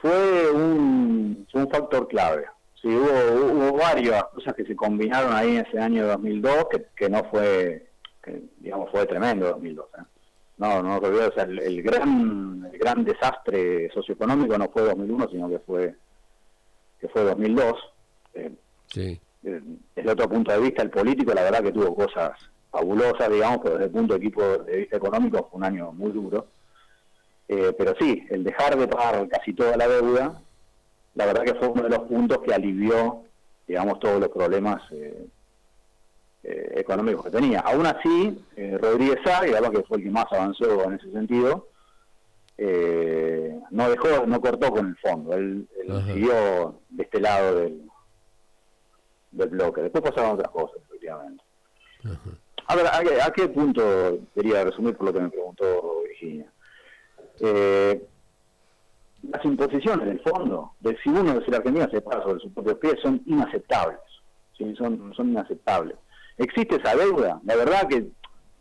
Fue 0.00 0.50
un, 0.50 1.46
un 1.52 1.70
factor 1.70 2.08
clave. 2.08 2.44
Sí, 2.80 2.88
hubo, 2.88 3.52
hubo 3.52 3.78
varias 3.78 4.24
cosas 4.34 4.54
que 4.54 4.64
se 4.64 4.74
combinaron 4.74 5.32
ahí 5.32 5.56
en 5.56 5.66
ese 5.66 5.78
año 5.78 6.06
2002 6.06 6.66
que, 6.70 6.86
que 6.96 7.08
no 7.08 7.22
fue 7.30 7.92
que 8.22 8.42
digamos 8.58 8.90
fue 8.90 9.06
tremendo 9.06 9.46
2012. 9.46 9.88
¿eh? 9.98 10.04
No, 10.62 10.80
no 10.80 10.98
o 10.98 11.32
sea, 11.32 11.42
el, 11.42 11.82
gran 11.82 12.70
el 12.72 12.78
gran 12.78 13.04
desastre 13.04 13.90
socioeconómico 13.92 14.56
no 14.56 14.68
fue 14.68 14.82
2001, 14.82 15.28
sino 15.30 15.48
que 15.48 15.58
fue 15.58 15.96
que 17.00 17.08
fue 17.08 17.24
2002. 17.24 17.74
Eh, 18.34 18.52
sí. 18.86 19.20
Eh, 19.42 19.60
desde 19.96 20.10
otro 20.12 20.28
punto 20.28 20.52
de 20.52 20.60
vista, 20.60 20.82
el 20.82 20.90
político, 20.90 21.34
la 21.34 21.42
verdad 21.42 21.64
que 21.64 21.72
tuvo 21.72 21.92
cosas 21.96 22.38
fabulosas, 22.70 23.28
digamos, 23.28 23.58
pero 23.60 23.74
desde 23.74 23.86
el 23.86 23.90
punto 23.90 24.14
de, 24.14 24.18
equipo, 24.18 24.42
de 24.42 24.76
vista 24.76 24.98
económico 24.98 25.48
fue 25.50 25.58
un 25.58 25.64
año 25.64 25.90
muy 25.90 26.12
duro. 26.12 26.46
Eh, 27.48 27.74
pero 27.76 27.96
sí, 27.98 28.24
el 28.30 28.44
dejar 28.44 28.78
de 28.78 28.86
pagar 28.86 29.26
casi 29.28 29.54
toda 29.54 29.76
la 29.76 29.88
deuda, 29.88 30.40
la 31.16 31.26
verdad 31.26 31.42
que 31.42 31.54
fue 31.54 31.70
uno 31.70 31.82
de 31.82 31.88
los 31.88 32.06
puntos 32.06 32.38
que 32.38 32.54
alivió, 32.54 33.24
digamos, 33.66 33.98
todos 33.98 34.20
los 34.20 34.28
problemas 34.28 34.80
eh, 36.44 36.72
económicos 36.76 37.24
que 37.24 37.30
tenía. 37.30 37.60
Aún 37.60 37.86
así, 37.86 38.44
eh, 38.56 38.76
Rodríguez 38.80 39.18
Sá, 39.24 39.42
que 39.42 39.82
fue 39.84 39.98
el 39.98 40.04
que 40.04 40.10
más 40.10 40.26
avanzó 40.32 40.84
en 40.84 40.94
ese 40.94 41.12
sentido, 41.12 41.68
eh, 42.58 43.60
no 43.70 43.88
dejó, 43.88 44.26
no 44.26 44.40
cortó 44.40 44.70
con 44.72 44.88
el 44.88 44.96
fondo, 44.96 45.34
él, 45.34 45.68
siguió 46.06 46.80
de 46.90 47.02
este 47.04 47.20
lado 47.20 47.60
del, 47.60 47.82
del 49.30 49.48
bloque. 49.50 49.82
Después 49.82 50.02
pasaron 50.02 50.32
otras 50.32 50.50
cosas, 50.50 50.78
efectivamente. 50.88 51.44
A 52.66 52.76
ver, 52.76 52.86
¿a 52.86 53.30
qué, 53.30 53.48
punto 53.48 54.18
quería 54.34 54.64
resumir 54.64 54.96
por 54.96 55.06
lo 55.06 55.12
que 55.12 55.20
me 55.20 55.30
preguntó 55.30 56.02
Virginia? 56.08 56.50
Eh, 57.40 58.04
las 59.30 59.44
imposiciones 59.44 60.06
del 60.06 60.20
fondo, 60.20 60.72
del 60.80 60.98
si 61.02 61.08
uno 61.08 61.34
de 61.34 61.50
la 61.50 61.56
Argentina 61.58 61.88
se 61.88 62.00
para 62.00 62.22
sobre 62.22 62.40
sus 62.40 62.52
propios 62.52 62.78
pies, 62.78 62.94
son 63.00 63.22
inaceptables. 63.26 64.00
¿sí? 64.58 64.74
Son, 64.76 65.14
son 65.14 65.30
inaceptables 65.30 65.96
existe 66.38 66.76
esa 66.76 66.96
deuda. 66.96 67.40
La 67.44 67.56
verdad 67.56 67.88
que 67.88 68.06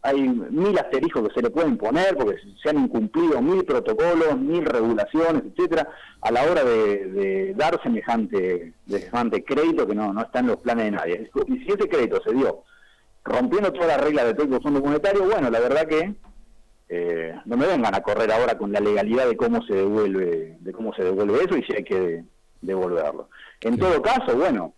hay 0.03 0.21
mil 0.21 0.77
asteriscos 0.79 1.27
que 1.27 1.34
se 1.34 1.41
le 1.41 1.51
pueden 1.51 1.77
poner 1.77 2.15
porque 2.15 2.38
se 2.62 2.69
han 2.69 2.79
incumplido 2.79 3.41
mil 3.41 3.63
protocolos, 3.63 4.38
mil 4.38 4.65
regulaciones, 4.65 5.43
etcétera, 5.45 5.88
a 6.21 6.31
la 6.31 6.43
hora 6.43 6.63
de, 6.63 7.53
dar 7.55 7.81
semejante, 7.84 8.73
semejante 8.88 9.43
crédito 9.43 9.88
que 9.88 9.95
no, 9.95 10.12
no 10.12 10.21
está 10.21 10.39
en 10.39 10.47
los 10.47 10.57
planes 10.57 10.86
de 10.86 10.91
nadie. 10.91 11.31
Y 11.47 11.57
si 11.60 11.67
ese 11.67 11.88
crédito 11.88 12.21
se 12.23 12.34
dio 12.34 12.63
rompiendo 13.23 13.71
toda 13.71 13.88
la 13.88 13.97
regla 13.97 14.23
de 14.23 14.34
todo 14.34 14.55
el 14.55 14.62
Fondo 14.63 14.81
Monetario, 14.81 15.25
bueno, 15.25 15.51
la 15.51 15.60
verdad 15.60 15.86
que 15.86 16.15
eh, 16.89 17.36
no 17.45 17.55
me 17.55 17.67
vengan 17.67 17.93
a 17.93 18.01
correr 18.01 18.31
ahora 18.31 18.57
con 18.57 18.71
la 18.71 18.79
legalidad 18.79 19.27
de 19.27 19.38
cómo 19.38 19.62
se 19.63 19.75
devuelve, 19.75 20.57
de 20.60 20.73
cómo 20.73 20.93
se 20.93 21.03
devuelve 21.03 21.43
eso 21.43 21.57
y 21.57 21.63
si 21.63 21.73
hay 21.73 21.84
que 21.84 22.23
devolverlo. 22.62 23.29
En 23.62 23.77
todo 23.77 24.01
caso, 24.01 24.36
bueno, 24.36 24.73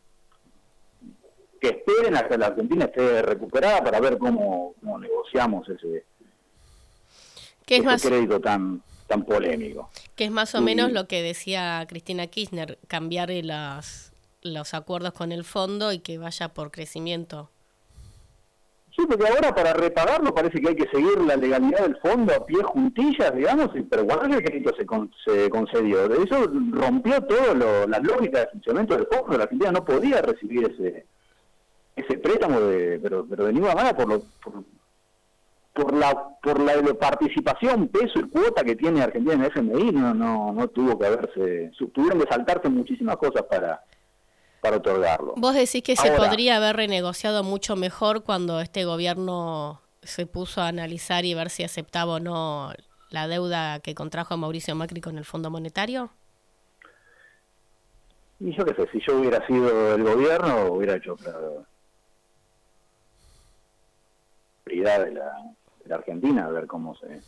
que 1.63 1.69
esperen 1.69 2.13
hasta 2.17 2.38
la 2.38 2.47
Argentina 2.47 2.86
esté 2.86 3.21
recuperada 3.21 3.82
para 3.82 4.02
ver 4.02 4.17
cómo, 4.17 4.76
negociamos 4.99 5.65
ese, 5.69 6.04
crédito 7.65 8.41
tan 8.41 8.82
tan 9.08 9.23
polémico. 9.23 9.89
Que 10.15 10.26
es 10.26 10.32
más 10.32 10.56
o 10.56 10.62
menos 10.62 10.91
lo 10.91 11.08
que 11.08 11.21
decía 11.21 11.86
Cristina 11.88 12.28
Kirchner, 12.28 12.80
cambiar 12.88 13.30
las 13.30 14.12
los 14.41 14.73
acuerdos 14.73 15.13
con 15.13 15.32
el 15.32 15.45
fondo 15.45 15.93
y 15.93 15.99
que 15.99 16.17
vaya 16.17 16.49
por 16.49 16.69
crecimiento. 16.69 17.49
Sí, 18.93 19.04
porque 19.08 19.26
ahora 19.26 19.56
para 19.56 19.71
repagarlo 19.71 20.36
parece 20.36 20.60
que 20.60 20.67
hay 20.67 20.76
que 20.76 20.89
seguir 20.89 21.17
la 21.21 21.38
legalidad 21.38 21.84
del 21.84 21.97
fondo 21.97 22.34
a 22.36 22.45
pie 22.45 22.62
juntillas, 22.62 23.34
digamos, 23.34 23.69
pero 23.89 24.06
cuando 24.06 24.36
el 24.36 24.43
crédito 24.43 24.76
se, 24.76 24.86
se 25.26 25.49
concedió, 25.49 26.13
eso 26.21 26.52
rompió 26.71 27.23
todo 27.23 27.54
lo, 27.56 27.88
la 27.88 27.99
lógica 27.99 28.41
de 28.41 28.47
funcionamiento 28.47 28.97
del 28.97 29.08
fondo. 29.08 29.38
La 29.38 29.45
Argentina 29.45 29.71
no 29.71 29.86
podía 29.86 30.21
recibir 30.21 30.69
ese 30.69 31.06
ese 31.95 32.17
préstamo, 32.17 32.60
de, 32.60 32.99
pero, 33.01 33.25
pero 33.29 33.45
de 33.45 33.53
ninguna 33.53 33.75
manera 33.75 33.95
por, 33.95 34.08
lo, 34.08 34.21
por, 35.73 35.93
la 35.93 36.38
por 36.41 36.60
la 36.60 36.93
participación, 36.93 37.88
peso 37.88 38.19
y 38.19 38.29
cuota 38.29 38.63
que 38.63 38.75
tiene 38.75 39.01
Argentina 39.01 39.34
en 39.34 39.41
el 39.41 39.47
FMI, 39.47 39.91
no, 39.91 40.13
no, 40.13 40.51
no 40.51 40.67
tuvo 40.67 40.97
que 40.97 41.06
haberse, 41.06 41.71
tuvieron 41.93 42.19
que 42.19 42.27
saltarse 42.27 42.69
muchísimas 42.69 43.17
cosas 43.17 43.43
para 43.43 43.84
para 44.63 44.77
otorgarlo. 44.77 45.34
Vos 45.36 45.56
decís 45.56 45.84
que 45.84 45.97
se 45.97 46.10
podría 46.13 46.56
haber 46.56 46.77
renegociado 46.77 47.43
mucho 47.43 47.75
mejor 47.75 48.23
cuando 48.23 48.62
este 48.62 48.86
gobierno 48.86 49.82
se 50.01 50.25
puso 50.25 50.62
a 50.62 50.69
analizar 50.69 51.25
y 51.25 51.34
ver 51.34 51.49
si 51.49 51.63
aceptaba 51.63 52.13
o 52.13 52.19
no 52.21 52.71
la 53.10 53.27
deuda 53.27 53.79
que 53.82 53.93
contrajo 53.93 54.38
Mauricio 54.38 54.73
Macri 54.73 55.01
con 55.01 55.17
el 55.17 55.25
Fondo 55.25 55.49
Monetario? 55.49 56.12
Y 58.39 58.56
yo 58.58 58.65
qué 58.65 58.73
sé, 58.73 58.89
si 58.91 58.99
yo 59.06 59.19
hubiera 59.19 59.45
sido 59.47 59.95
el 59.95 60.03
gobierno, 60.03 60.71
hubiera 60.71 60.95
hecho 60.95 61.13
otra 61.13 61.34
prioridad 64.63 65.06
de 65.06 65.12
la, 65.12 65.95
Argentina, 65.95 66.45
a 66.45 66.49
ver 66.49 66.65
cómo 66.65 66.95
se 66.95 67.21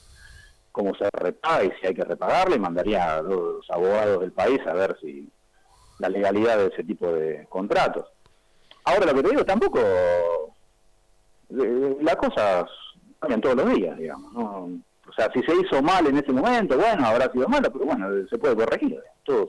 cómo 0.72 0.94
se 0.96 1.08
repaga 1.14 1.64
y 1.64 1.72
si 1.80 1.88
hay 1.88 1.94
que 1.94 2.04
repagarle, 2.04 2.58
mandaría 2.58 3.16
a 3.16 3.22
los 3.22 3.70
abogados 3.70 4.20
del 4.20 4.32
país 4.34 4.60
a 4.68 4.74
ver 4.74 4.98
si 5.00 5.30
la 6.00 6.10
legalidad 6.10 6.58
de 6.58 6.68
ese 6.68 6.84
tipo 6.84 7.08
de 7.12 7.46
contratos. 7.48 8.06
Ahora 8.84 9.06
lo 9.06 9.14
que 9.14 9.24
te 9.24 9.30
digo, 9.30 9.46
tampoco 9.46 9.80
eh, 11.50 11.98
las 12.02 12.16
cosas 12.18 12.66
cambian 13.20 13.40
todos 13.40 13.56
los 13.56 13.74
días, 13.74 13.98
digamos. 13.98 14.34
¿no? 14.34 14.70
O 15.08 15.14
sea, 15.14 15.32
si 15.32 15.42
se 15.44 15.56
hizo 15.56 15.82
mal 15.82 16.08
en 16.08 16.18
ese 16.18 16.34
momento, 16.34 16.78
bueno, 16.78 17.06
habrá 17.06 17.32
sido 17.32 17.48
malo, 17.48 17.72
pero 17.72 17.86
bueno, 17.86 18.08
se 18.30 18.38
puede 18.38 18.56
corregir. 18.56 19.00
Todo 19.24 19.48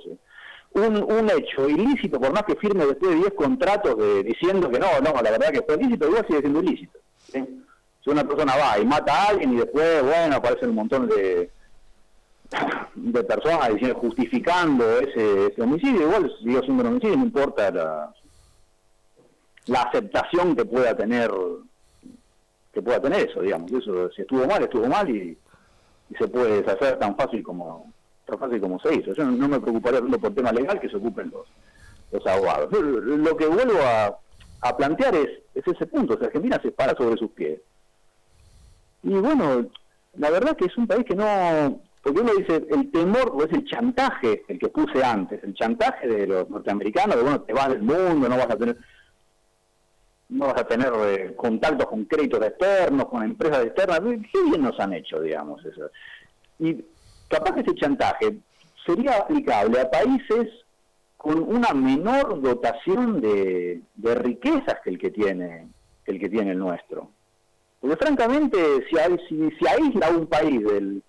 un, 0.76 1.02
un 1.02 1.30
hecho 1.30 1.68
ilícito, 1.68 2.20
por 2.20 2.32
más 2.32 2.42
que 2.42 2.56
firme 2.56 2.84
después 2.86 3.10
de 3.10 3.16
10 3.16 3.34
contratos 3.34 3.96
de, 3.96 4.22
diciendo 4.22 4.70
que 4.70 4.78
no, 4.78 4.86
no, 5.00 5.12
la 5.22 5.30
verdad 5.30 5.50
que 5.50 5.62
fue 5.62 5.76
ilícito, 5.76 6.06
igual 6.06 6.26
sigue 6.26 6.40
siendo 6.40 6.60
ilícito. 6.60 6.98
Si 8.06 8.12
una 8.12 8.22
persona 8.22 8.54
va 8.56 8.78
y 8.78 8.84
mata 8.84 9.12
a 9.12 9.28
alguien 9.30 9.54
y 9.54 9.56
después, 9.56 10.00
bueno, 10.04 10.36
aparecen 10.36 10.68
un 10.68 10.76
montón 10.76 11.08
de, 11.08 11.50
de 12.94 13.24
personas 13.24 13.70
diciendo, 13.70 13.98
justificando 13.98 15.00
ese, 15.00 15.60
homicidio, 15.60 16.02
igual 16.02 16.32
sigue 16.38 16.60
siendo 16.60 16.84
un 16.84 16.86
homicidio, 16.86 17.16
no 17.16 17.24
importa 17.24 17.68
la, 17.72 18.14
la 19.66 19.82
aceptación 19.82 20.54
que 20.54 20.64
pueda 20.64 20.96
tener 20.96 21.32
que 22.72 22.80
pueda 22.80 23.02
tener 23.02 23.28
eso, 23.28 23.40
digamos, 23.40 23.72
eso 23.72 24.08
si 24.12 24.22
estuvo 24.22 24.46
mal, 24.46 24.62
estuvo 24.62 24.86
mal 24.86 25.10
y, 25.10 25.36
se 26.16 26.28
puede 26.28 26.62
deshacer 26.62 27.00
tan 27.00 27.16
fácil 27.16 27.42
como 27.42 27.92
tan 28.24 28.38
fácil 28.38 28.60
como 28.60 28.78
se 28.78 28.94
hizo. 28.94 29.14
Yo 29.14 29.24
no, 29.24 29.48
me 29.48 29.58
preocuparía 29.58 29.98
tanto 29.98 30.20
por 30.20 30.32
tema 30.32 30.52
legal 30.52 30.78
que 30.78 30.88
se 30.88 30.96
ocupen 30.96 31.32
los, 31.32 31.48
los 32.12 32.24
abogados. 32.24 32.70
Lo 32.70 33.36
que 33.36 33.46
vuelvo 33.48 33.80
a, 33.82 34.16
a 34.60 34.76
plantear 34.76 35.16
es, 35.16 35.28
es 35.56 35.66
ese 35.66 35.86
punto, 35.86 36.14
o 36.14 36.24
Argentina 36.24 36.60
se 36.62 36.70
para 36.70 36.96
sobre 36.96 37.16
sus 37.16 37.32
pies. 37.32 37.58
Y 39.02 39.14
bueno, 39.14 39.66
la 40.14 40.30
verdad 40.30 40.56
que 40.56 40.66
es 40.66 40.76
un 40.76 40.86
país 40.86 41.04
que 41.04 41.14
no, 41.14 41.80
porque 42.02 42.20
uno 42.20 42.32
dice, 42.34 42.66
el 42.70 42.90
temor 42.90 43.32
o 43.34 43.44
es 43.44 43.52
el 43.52 43.64
chantaje, 43.66 44.44
el 44.48 44.58
que 44.58 44.68
puse 44.68 45.02
antes, 45.04 45.42
el 45.42 45.54
chantaje 45.54 46.06
de 46.06 46.26
los 46.26 46.48
norteamericanos, 46.48 47.16
de 47.16 47.22
bueno, 47.22 47.40
te 47.42 47.52
vas 47.52 47.68
del 47.68 47.82
mundo, 47.82 48.28
no 48.28 48.36
vas 48.36 48.50
a 48.50 48.56
tener 48.56 48.76
no 50.28 50.46
vas 50.46 50.60
a 50.60 50.66
tener 50.66 50.92
eh, 51.06 51.34
contactos 51.36 51.86
con 51.86 52.04
créditos 52.04 52.44
externos, 52.44 53.06
con 53.06 53.22
empresas 53.22 53.64
externas, 53.64 54.00
qué 54.00 54.42
bien 54.44 54.62
nos 54.62 54.78
han 54.80 54.92
hecho, 54.92 55.20
digamos, 55.20 55.64
eso. 55.64 55.90
Y 56.58 56.84
capaz 57.28 57.54
que 57.54 57.60
ese 57.60 57.74
chantaje 57.74 58.38
sería 58.84 59.18
aplicable 59.18 59.80
a 59.80 59.90
países 59.90 60.48
con 61.16 61.42
una 61.42 61.72
menor 61.74 62.40
dotación 62.40 63.20
de, 63.20 63.82
de 63.94 64.14
riquezas 64.14 64.76
que 64.82 64.90
el 64.90 64.98
que 64.98 65.10
tiene 65.10 65.68
el 66.06 66.20
que 66.20 66.28
tiene 66.28 66.52
el 66.52 66.58
nuestro. 66.58 67.10
Porque 67.80 67.96
francamente, 67.96 68.58
si, 68.88 68.96
si, 69.28 69.50
si 69.50 69.66
aísla 69.68 70.10
un 70.10 70.26
país 70.26 70.64
del, 70.64 71.02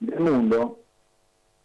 del 0.00 0.20
mundo. 0.20 0.78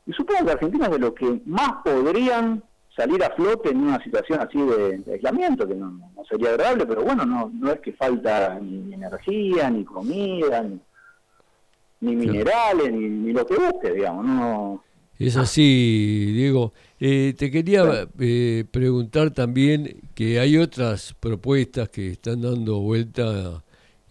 Y 0.05 0.13
supongo 0.13 0.45
que 0.45 0.51
Argentina 0.51 0.85
es 0.85 0.91
de 0.91 0.99
los 0.99 1.13
que 1.13 1.41
más 1.45 1.81
podrían 1.83 2.63
salir 2.95 3.23
a 3.23 3.29
flote 3.31 3.69
en 3.69 3.77
una 3.77 4.03
situación 4.03 4.39
así 4.39 4.57
de, 4.57 5.13
aislamiento, 5.13 5.67
que 5.67 5.75
no, 5.75 5.99
sería 6.27 6.49
agradable, 6.49 6.85
pero 6.85 7.03
bueno, 7.03 7.25
no, 7.25 7.51
no 7.53 7.71
es 7.71 7.79
que 7.79 7.93
falta 7.93 8.57
ni, 8.59 8.93
energía, 8.93 9.69
ni 9.69 9.85
comida, 9.85 10.65
ni, 12.01 12.15
minerales, 12.15 12.91
ni, 12.91 13.31
lo 13.31 13.45
que 13.45 13.55
busque, 13.55 13.93
digamos. 13.93 14.25
No, 14.25 14.83
es 15.19 15.37
así, 15.37 16.31
Diego. 16.33 16.73
Eh, 16.99 17.35
te 17.37 17.51
quería 17.51 18.07
eh, 18.19 18.65
preguntar 18.71 19.31
también 19.31 20.01
que 20.15 20.39
hay 20.39 20.57
otras 20.57 21.13
propuestas 21.19 21.89
que 21.89 22.11
están 22.11 22.41
dando 22.41 22.79
vuelta 22.79 23.63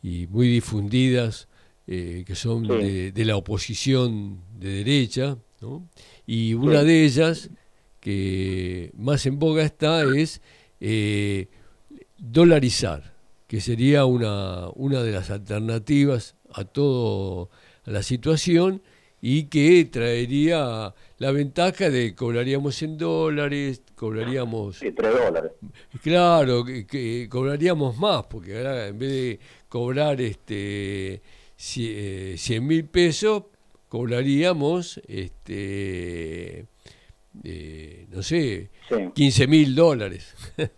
y 0.07 0.29
muy 0.29 0.47
difundidas 0.47 1.49
eh, 1.89 2.23
que 2.25 2.37
son 2.37 2.63
de, 2.69 3.25
la 3.25 3.37
oposición 3.37 4.41
de 4.57 4.85
derecha, 4.85 5.37
y 6.25 6.55
una 6.55 6.85
de 6.85 7.05
ellas, 7.05 7.51
que 7.99 8.93
más 8.97 9.27
en 9.27 9.41
boga 9.41 9.65
está, 9.65 10.05
es 10.17 10.41
eh, 10.79 11.49
dolarizar, 12.19 13.15
que 13.49 13.61
sería 13.61 14.05
una, 14.05 14.69
una 14.77 15.03
de 15.03 15.11
las 15.11 15.31
alternativas 15.31 16.37
a 16.53 16.63
toda 16.63 17.49
la 17.85 18.05
situación 18.05 18.83
y 19.21 19.45
que 19.45 19.85
traería 19.87 20.95
la 21.19 21.31
ventaja 21.33 21.91
de 21.91 22.15
cobraríamos 22.15 22.83
en 22.83 22.99
dólares, 22.99 23.83
cobraríamos... 23.95 24.77
Sí, 24.77 24.91
dólares. 24.91 25.53
Claro, 26.03 26.65
que, 26.65 27.27
cobraríamos 27.31 27.97
más, 27.97 28.27
porque 28.27 28.57
ahora 28.57 28.89
en 28.89 28.99
vez 28.99 29.11
de 29.11 29.41
cobrar 29.69 30.21
este 30.21 31.23
100 31.57 32.37
eh, 32.37 32.61
mil 32.61 32.85
pesos, 32.85 33.45
cobraríamos, 33.89 35.01
este, 35.09 36.67
eh, 37.43 38.07
no 38.11 38.23
sé, 38.23 38.71
15 39.15 39.47
mil 39.47 39.75
dólares. 39.75 40.35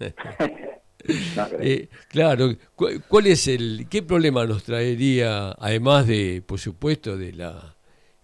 Eh, 1.60 1.88
claro, 2.08 2.54
¿cuál 2.74 3.28
es 3.28 3.46
el, 3.48 3.86
qué 3.88 4.02
problema 4.02 4.44
nos 4.44 4.64
traería, 4.64 5.52
además 5.52 6.06
de, 6.06 6.42
por 6.44 6.58
supuesto, 6.58 7.16
de 7.16 7.32
la 7.32 7.77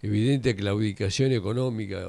evidente 0.05 0.55
claudicación 0.55 1.31
económica, 1.31 2.05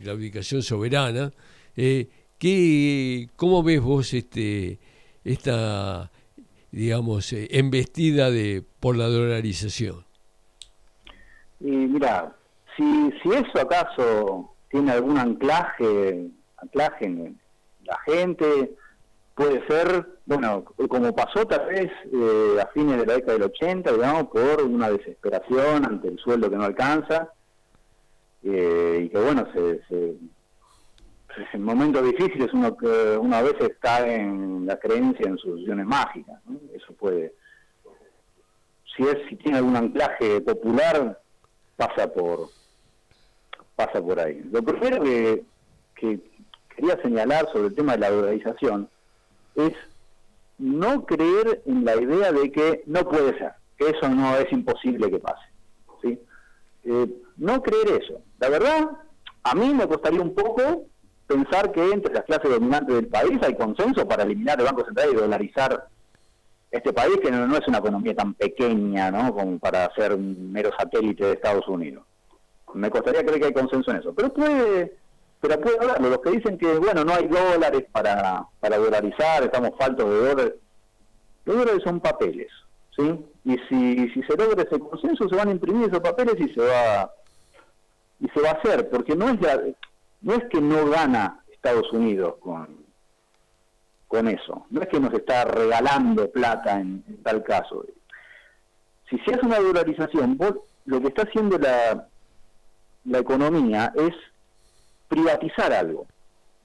claudicación 0.00 0.62
soberana, 0.62 1.32
¿qué, 1.74 3.28
¿cómo 3.36 3.62
ves 3.62 3.80
vos 3.80 4.12
este, 4.14 4.78
esta 5.24 6.10
digamos, 6.76 7.32
eh, 7.32 7.48
embestida 7.52 8.30
de, 8.30 8.62
por 8.80 8.96
la 8.96 9.06
dolarización? 9.06 10.04
Mira, 11.58 12.36
si, 12.76 13.10
si 13.22 13.30
eso 13.30 13.58
acaso 13.58 14.54
tiene 14.70 14.92
algún 14.92 15.16
anclaje, 15.16 16.28
anclaje 16.58 17.06
en 17.06 17.40
la 17.84 17.98
gente, 18.04 18.76
puede 19.36 19.64
ser, 19.68 20.06
bueno, 20.24 20.64
como 20.88 21.14
pasó 21.14 21.46
tal 21.46 21.66
vez 21.66 21.92
eh, 22.12 22.56
a 22.60 22.66
fines 22.68 22.98
de 22.98 23.06
la 23.06 23.14
década 23.14 23.34
del 23.34 23.42
80, 23.44 23.92
digamos, 23.92 24.24
por 24.28 24.62
una 24.62 24.90
desesperación 24.90 25.84
ante 25.84 26.08
el 26.08 26.18
sueldo 26.18 26.50
que 26.50 26.56
no 26.56 26.64
alcanza, 26.64 27.32
eh, 28.42 29.02
y 29.04 29.08
que 29.10 29.18
bueno, 29.18 29.46
se, 29.52 29.84
se, 29.88 30.16
en 31.52 31.62
momentos 31.62 32.02
difíciles 32.02 32.48
uno 32.54 32.74
que 32.76 33.18
uno 33.18 33.36
a 33.36 33.42
veces 33.42 33.72
cae 33.78 34.16
en 34.16 34.64
la 34.64 34.78
creencia 34.78 35.28
en 35.28 35.36
soluciones 35.36 35.84
mágicas 35.84 36.40
eso 36.72 36.94
puede 36.94 37.34
si 38.96 39.02
es 39.02 39.18
si 39.28 39.36
tiene 39.36 39.58
algún 39.58 39.76
anclaje 39.76 40.40
popular 40.40 41.20
pasa 41.76 42.10
por 42.10 42.48
pasa 43.74 44.00
por 44.00 44.18
ahí. 44.18 44.42
Lo 44.50 44.62
primero 44.62 45.02
que, 45.02 45.44
que 45.94 46.20
quería 46.74 47.00
señalar 47.02 47.46
sobre 47.52 47.68
el 47.68 47.74
tema 47.74 47.92
de 47.92 47.98
la 47.98 48.10
dolarización 48.10 48.88
es 49.56 49.72
no 50.58 51.04
creer 51.04 51.62
en 51.66 51.84
la 51.84 51.96
idea 51.96 52.32
de 52.32 52.50
que 52.50 52.82
no 52.86 53.08
puede 53.08 53.36
ser 53.38 53.52
que 53.76 53.90
eso 53.90 54.08
no 54.08 54.36
es 54.36 54.50
imposible 54.52 55.10
que 55.10 55.18
pase 55.18 55.46
¿sí? 56.02 56.18
Eh, 56.84 57.08
no 57.36 57.62
creer 57.62 58.02
eso 58.02 58.20
la 58.38 58.48
verdad 58.48 58.90
a 59.42 59.54
mí 59.54 59.74
me 59.74 59.86
costaría 59.86 60.20
un 60.20 60.34
poco 60.34 60.86
pensar 61.26 61.72
que 61.72 61.90
entre 61.90 62.14
las 62.14 62.24
clases 62.24 62.50
dominantes 62.50 62.94
del 62.94 63.08
país 63.08 63.38
hay 63.42 63.54
consenso 63.54 64.06
para 64.06 64.22
eliminar 64.22 64.58
el 64.58 64.66
Banco 64.66 64.84
Central 64.84 65.10
y 65.12 65.16
dolarizar 65.16 65.88
este 66.70 66.92
país, 66.92 67.16
que 67.22 67.30
no, 67.30 67.56
es 67.56 67.68
una 67.68 67.78
economía 67.78 68.14
tan 68.14 68.34
pequeña, 68.34 69.10
¿no? 69.10 69.34
Como 69.34 69.58
para 69.58 69.92
ser 69.94 70.14
un 70.14 70.52
mero 70.52 70.70
satélite 70.76 71.24
de 71.24 71.32
Estados 71.32 71.66
Unidos. 71.68 72.04
Me 72.74 72.90
costaría 72.90 73.22
creer 73.22 73.40
que 73.40 73.46
hay 73.46 73.52
consenso 73.52 73.90
en 73.90 73.98
eso. 73.98 74.14
Pero 74.14 74.32
puede, 74.32 74.96
pero 75.40 75.60
puede 75.60 75.78
haberlo. 75.78 76.10
Los 76.10 76.20
que 76.20 76.30
dicen 76.30 76.58
que, 76.58 76.78
bueno, 76.78 77.04
no 77.04 77.14
hay 77.14 77.26
dólares 77.28 77.84
para, 77.92 78.46
para 78.60 78.78
dolarizar, 78.78 79.42
estamos 79.42 79.70
faltos 79.78 80.08
de 80.08 80.28
dólares. 80.28 80.54
Los 81.44 81.56
dólares 81.56 81.82
son 81.84 82.00
papeles, 82.00 82.48
¿sí? 82.96 83.24
Y 83.44 83.58
si, 83.68 84.08
si 84.10 84.22
se 84.22 84.36
logra 84.36 84.62
ese 84.62 84.78
consenso, 84.78 85.28
se 85.28 85.36
van 85.36 85.48
a 85.48 85.52
imprimir 85.52 85.88
esos 85.88 86.00
papeles 86.00 86.34
y 86.38 86.52
se 86.52 86.60
va 86.60 87.10
y 88.18 88.28
se 88.28 88.40
va 88.40 88.50
a 88.50 88.54
hacer, 88.54 88.88
porque 88.88 89.14
no 89.14 89.28
es, 89.28 89.38
no 90.22 90.34
es 90.34 90.44
que 90.50 90.60
no 90.60 90.88
gana 90.88 91.40
Estados 91.52 91.92
Unidos 91.92 92.36
con, 92.40 92.84
con 94.08 94.28
eso, 94.28 94.66
no 94.70 94.80
es 94.80 94.88
que 94.88 95.00
nos 95.00 95.12
está 95.12 95.44
regalando 95.44 96.30
plata 96.30 96.80
en, 96.80 97.04
tal 97.22 97.42
caso. 97.42 97.84
Si 99.10 99.18
se 99.18 99.34
hace 99.34 99.46
una 99.46 99.60
dolarización, 99.60 100.38
lo 100.86 101.00
que 101.00 101.08
está 101.08 101.22
haciendo 101.22 101.58
la, 101.58 102.08
la 103.04 103.18
economía 103.18 103.92
es 103.94 104.14
privatizar 105.08 105.72
algo. 105.72 106.06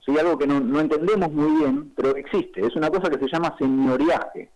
¿sí? 0.05 0.17
Algo 0.17 0.37
que 0.37 0.47
no, 0.47 0.59
no 0.59 0.79
entendemos 0.79 1.31
muy 1.31 1.59
bien, 1.59 1.93
pero 1.95 2.15
existe. 2.15 2.65
Es 2.65 2.75
una 2.75 2.89
cosa 2.89 3.09
que 3.09 3.19
se 3.19 3.31
llama 3.31 3.55
señoriaje, 3.57 4.49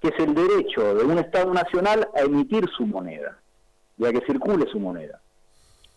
que 0.00 0.08
es 0.08 0.18
el 0.18 0.34
derecho 0.34 0.94
de 0.94 1.04
un 1.04 1.18
Estado 1.18 1.52
nacional 1.52 2.08
a 2.14 2.20
emitir 2.20 2.68
su 2.76 2.86
moneda 2.86 3.38
y 3.98 4.06
a 4.06 4.12
que 4.12 4.24
circule 4.26 4.66
su 4.70 4.78
moneda. 4.78 5.20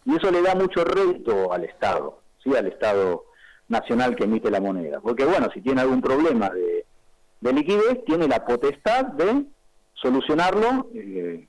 Y 0.06 0.16
eso 0.16 0.30
le 0.32 0.42
da 0.42 0.54
mucho 0.56 0.84
rédito 0.84 1.52
al 1.52 1.64
Estado, 1.64 2.20
¿sí? 2.44 2.56
al 2.56 2.68
Estado 2.68 3.26
nacional 3.68 4.16
que 4.16 4.26
emite 4.26 4.52
la 4.52 4.62
moneda. 4.62 5.00
Porque 5.00 5.26
bueno, 5.26 5.50
si 5.54 5.62
tiene 5.62 5.82
algún 5.82 6.02
problema 6.02 6.50
de, 6.50 6.86
de 7.42 7.54
liquidez, 7.54 8.06
tiene 8.06 8.28
la 8.28 8.46
potestad 8.46 9.06
de 9.06 9.46
solucionarlo 9.94 10.90
eh, 10.94 11.48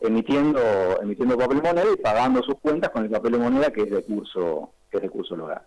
emitiendo 0.00 0.60
emitiendo 1.00 1.38
papel 1.38 1.62
moneda 1.62 1.86
y 1.92 2.02
pagando 2.02 2.42
sus 2.42 2.56
cuentas 2.60 2.90
con 2.90 3.04
el 3.04 3.10
papel 3.10 3.32
de 3.32 3.38
moneda 3.38 3.70
que 3.70 3.82
es 3.82 3.90
recurso 3.90 4.72
que 4.90 4.98
recurso 4.98 5.36
local. 5.36 5.62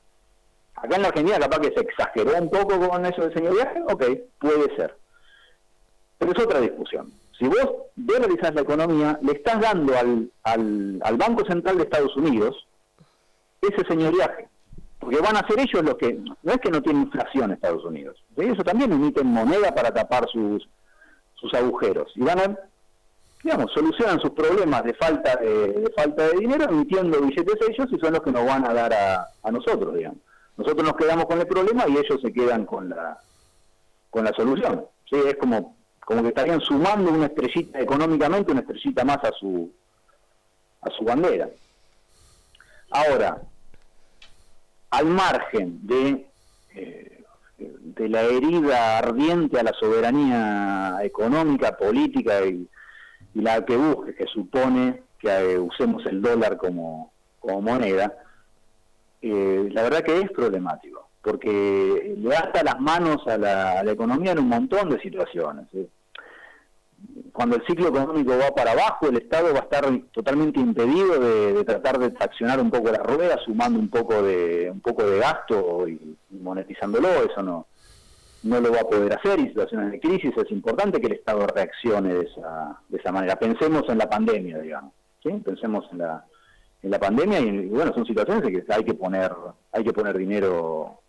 Acá 0.76 0.96
en 0.96 1.02
la 1.02 1.08
Argentina 1.10 1.40
capaz 1.40 1.60
que 1.60 1.74
se 1.74 1.82
exageró 1.82 2.38
un 2.38 2.50
poco 2.50 2.90
con 2.90 3.06
eso 3.06 3.22
del 3.22 3.34
señor 3.34 3.54
viaje, 3.54 3.82
ok, 3.90 4.04
puede 4.40 4.76
ser. 4.76 4.96
Pero 6.18 6.32
es 6.32 6.40
otra 6.40 6.60
discusión. 6.62 7.12
Si 7.38 7.48
vos 7.48 7.70
dolarizás 7.96 8.54
la 8.54 8.62
economía, 8.62 9.20
le 9.22 9.34
estás 9.34 9.60
dando 9.62 9.98
al, 9.98 10.32
al, 10.44 11.00
al 11.04 11.18
Banco 11.18 11.46
Central 11.46 11.78
de 11.78 11.84
Estados 11.84 12.16
Unidos 12.18 12.68
ese 13.62 13.86
señoriaje. 13.88 14.48
Porque 15.00 15.20
van 15.22 15.38
a 15.38 15.48
ser 15.48 15.60
ellos 15.60 15.84
los 15.84 15.96
que, 15.96 16.14
no 16.14 16.52
es 16.52 16.58
que 16.60 16.70
no 16.70 16.82
tienen 16.82 17.04
inflación 17.04 17.52
Estados 17.52 17.86
Unidos, 17.86 18.22
ellos 18.36 18.58
también 18.66 18.92
emiten 18.92 19.28
moneda 19.28 19.74
para 19.74 19.94
tapar 19.94 20.28
sus, 20.30 20.68
sus 21.36 21.54
agujeros. 21.54 22.12
Y 22.16 22.22
van 22.22 22.40
a 22.40 22.60
digamos, 23.44 23.72
solucionan 23.74 24.20
sus 24.20 24.32
problemas 24.32 24.84
de 24.84 24.94
falta 24.94 25.36
de, 25.38 25.92
falta 25.96 26.28
de 26.28 26.40
dinero 26.40 26.66
emitiendo 26.70 27.22
billetes 27.22 27.56
ellos 27.70 27.88
y 27.92 28.00
son 28.00 28.14
los 28.14 28.22
que 28.22 28.32
nos 28.32 28.46
van 28.46 28.66
a 28.66 28.74
dar 28.74 28.94
a, 28.94 29.28
a, 29.44 29.52
nosotros, 29.52 29.96
digamos. 29.96 30.20
Nosotros 30.58 30.86
nos 30.86 30.98
quedamos 30.98 31.26
con 31.26 31.40
el 31.40 31.48
problema 31.48 31.86
y 31.88 31.94
ellos 31.94 32.20
se 32.22 32.34
quedan 32.34 32.66
con 32.66 32.90
la 32.90 33.18
con 34.10 34.26
la 34.26 34.34
solución. 34.34 34.86
Sí, 35.10 35.16
es 35.26 35.36
como 35.38 35.78
como 36.02 36.22
que 36.24 36.30
estarían 36.30 36.60
sumando 36.62 37.12
una 37.12 37.28
estrellita 37.28 37.80
económicamente, 37.80 38.52
una 38.52 38.62
estrellita 38.62 39.06
más 39.06 39.24
a 39.24 39.32
su 39.40 39.72
a 40.82 40.90
su 40.92 41.06
bandera. 41.06 41.50
Ahora, 42.92 43.42
al 44.90 45.06
margen 45.06 45.80
de 45.88 46.28
eh, 46.76 47.24
de 47.58 48.10
la 48.10 48.24
herida 48.24 48.98
ardiente 48.98 49.60
a 49.60 49.64
la 49.64 49.74
soberanía 49.74 51.00
económica, 51.04 51.78
política 51.78 52.46
y 52.46 52.68
y 53.34 53.42
la 53.42 53.64
que 53.66 53.78
busque, 53.78 54.16
que 54.16 54.26
supone 54.26 55.04
que 55.20 55.30
eh, 55.30 55.60
usemos 55.60 56.06
el 56.06 56.22
dólar 56.22 56.58
como, 56.58 57.12
moneda, 57.44 58.14
eh, 59.22 59.70
la 59.72 59.84
verdad 59.84 60.04
que 60.04 60.20
es 60.20 60.32
problemático, 60.32 61.10
porque 61.22 62.16
le 62.18 62.36
ata 62.36 62.64
las 62.64 62.80
manos 62.80 63.26
a 63.28 63.38
la, 63.38 63.82
economía 63.92 64.32
en 64.32 64.40
un 64.40 64.50
montón 64.50 64.90
de 64.90 65.00
situaciones. 65.00 65.66
¿eh? 65.74 65.88
Cuando 67.34 67.56
el 67.56 67.66
ciclo 67.66 67.90
económico 67.90 68.38
va 68.38 68.54
para 68.54 68.72
abajo, 68.72 69.08
el 69.08 69.18
Estado 69.18 69.54
va 69.54 69.60
a 69.60 69.64
estar 69.64 69.86
totalmente 70.12 70.60
impedido 70.60 71.20
de, 71.20 71.64
tratar 71.64 71.98
de 71.98 72.12
traccionar 72.12 72.60
un 72.60 72.70
poco 72.70 72.92
la 72.92 73.04
rueda, 73.04 73.38
sumando 73.46 73.80
un 73.80 73.90
poco 73.90 74.22
de 74.22 74.70
un 74.72 74.82
poco 74.82 75.04
de 75.04 75.20
gasto 75.20 75.88
y 75.88 76.18
monetizándolo, 76.30 77.08
eso 77.24 77.42
no 77.42 77.68
no 78.44 78.62
lo 78.62 78.72
va 78.72 78.82
a 78.82 78.88
poder 78.88 79.14
hacer 79.14 79.40
y 79.40 79.48
situaciones 79.48 79.92
de 79.92 80.00
crisis 80.00 80.32
es 80.38 80.52
importante 80.52 81.00
que 81.00 81.08
el 81.08 81.14
Estado 81.14 81.46
reaccione 81.48 82.14
de 82.14 82.26
esa, 82.26 82.80
de 82.88 82.98
esa 82.98 83.12
manera. 83.12 83.36
Pensemos 83.36 83.84
en 83.90 83.98
la 83.98 84.10
pandemia, 84.10 84.60
digamos. 84.60 84.94
Pensemos 85.22 85.86
en 85.92 85.98
la, 85.98 86.26
en 86.82 86.92
la 86.92 87.00
pandemia 87.00 87.40
y, 87.40 87.68
bueno, 87.68 87.94
son 87.94 88.06
situaciones 88.06 88.44
en 88.46 88.66
que 88.66 88.74
hay 88.74 88.84
que 88.86 88.94
poner 88.94 89.32
hay 89.74 89.84
que 89.84 89.92
poner 89.92 90.18
dinero 90.18 91.02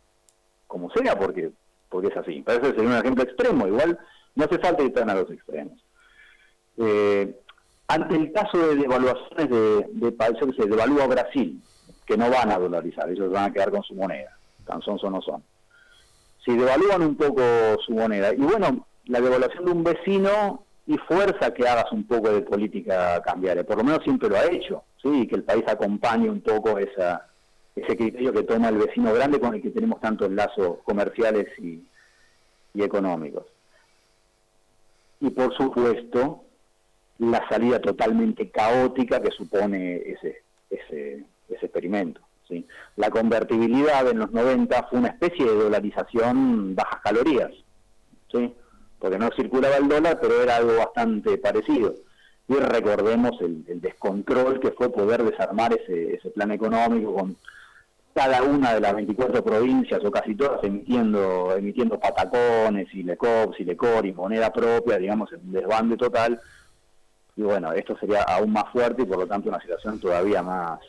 como 0.67 0.91
sea 0.91 1.17
porque 1.17 1.51
porque 1.89 2.09
es 2.09 2.17
así. 2.17 2.43
Parece 2.43 2.75
ser 2.75 2.87
un 2.87 2.93
ejemplo 2.93 3.25
extremo, 3.25 3.67
igual 3.67 3.99
no 4.35 4.45
hace 4.45 4.59
falta 4.59 4.83
ir 4.83 4.93
tan 4.93 5.11
a 5.11 5.15
los 5.15 5.31
extremos. 5.31 5.79
Eh, 6.77 7.37
ante 7.89 8.17
el 8.17 8.33
caso 8.33 8.59
de 8.59 8.77
devaluaciones 8.77 9.51
de, 9.51 9.87
de 9.93 10.13
países 10.13 10.45
que 10.47 10.63
se 10.63 10.69
devalúa 10.69 11.07
Brasil, 11.07 11.61
que 12.07 12.17
no 12.17 12.31
van 12.31 12.51
a 12.51 12.59
dolarizar, 12.59 13.09
ellos 13.11 13.31
van 13.31 13.51
a 13.51 13.53
quedar 13.53 13.71
con 13.71 13.83
su 13.83 13.95
moneda, 13.95 14.37
tan 14.65 14.81
son 14.83 14.99
o 15.03 15.11
no 15.11 15.21
son 15.21 15.43
si 16.45 16.57
devalúan 16.57 17.03
un 17.03 17.17
poco 17.17 17.43
su 17.85 17.93
moneda. 17.93 18.33
Y 18.33 18.39
bueno, 18.39 18.87
la 19.07 19.21
devaluación 19.21 19.65
de 19.65 19.73
un 19.73 19.85
vecino 19.85 20.65
y 20.87 20.97
fuerza 20.99 21.53
que 21.53 21.69
hagas 21.69 21.93
un 21.93 22.07
poco 22.07 22.31
de 22.31 22.43
política 22.43 23.21
cambiaria, 23.23 23.65
por 23.65 23.79
lo 23.79 23.85
menos 23.85 24.03
siempre 24.03 24.29
lo 24.29 24.37
ha 24.37 24.47
hecho, 24.47 24.83
¿sí? 25.03 25.27
que 25.27 25.37
el 25.37 25.45
país 25.45 25.65
acompañe 25.69 26.29
un 26.29 26.41
poco 26.41 26.79
esa, 26.79 27.29
ese 27.77 27.97
criterio 27.97 28.33
que 28.33 28.43
toma 28.43 28.69
el 28.69 28.79
vecino 28.79 29.13
grande 29.13 29.41
con 29.41 29.55
el 29.55 29.63
que 29.63 29.71
tenemos 29.71 30.01
tantos 30.01 30.31
lazos 30.31 30.79
comerciales 30.85 31.47
y, 31.59 31.85
y 32.75 32.83
económicos. 32.83 33.47
Y 35.21 35.31
por 35.31 35.55
supuesto, 35.57 36.45
la 37.19 37.47
salida 37.49 37.81
totalmente 37.81 38.51
caótica 38.51 39.21
que 39.21 39.31
supone 39.31 39.97
ese, 39.97 40.43
ese, 40.71 41.25
ese 41.49 41.67
experimento. 41.67 42.21
La 42.97 43.11
convertibilidad 43.11 44.09
en 44.09 44.19
los 44.19 44.33
90 44.33 44.89
fue 44.91 44.99
una 44.99 45.09
especie 45.09 45.45
de 45.45 45.55
dolarización 45.55 46.75
bajas 46.75 47.01
calorías, 47.03 47.51
¿sí? 48.33 48.55
porque 48.99 49.19
no 49.19 49.31
circulaba 49.35 49.77
el 49.77 49.89
dólar, 49.89 50.19
pero 50.21 50.43
era 50.43 50.57
algo 50.57 50.77
bastante 50.77 51.39
parecido. 51.39 51.95
Y 52.49 52.55
recordemos 52.55 53.33
el, 53.41 53.65
descontrol 53.81 54.61
que 54.61 54.73
fue 54.73 54.93
poder 54.93 55.23
desarmar 55.23 55.73
ese, 55.73 56.15
ese 56.15 56.31
plan 56.31 56.51
económico 56.51 57.15
con 57.15 57.37
cada 58.13 58.43
una 58.43 58.75
de 58.75 58.81
las 58.81 58.95
24 58.95 59.43
provincias 59.43 60.05
o 60.05 60.11
casi 60.11 60.35
todas 60.35 60.63
emitiendo 60.65 61.55
emitiendo 61.57 61.99
patacones 61.99 62.93
y 62.93 63.05
lecops 63.05 63.61
y 63.61 63.65
lecor 63.65 64.05
y 64.05 64.13
moneda 64.13 64.53
propia, 64.53 64.99
digamos, 64.99 65.33
en 65.33 65.41
un 65.47 65.53
desbande 65.53 65.97
total. 65.97 66.41
Y 67.37 67.43
bueno, 67.43 67.73
esto 67.73 67.97
sería 67.99 68.23
aún 68.23 68.53
más 68.53 68.65
fuerte 68.73 69.03
y 69.03 69.07
por 69.07 69.19
lo 69.19 69.27
tanto 69.27 69.49
una 69.49 69.61
situación 69.61 70.01
todavía 70.01 70.43
más, 70.43 70.81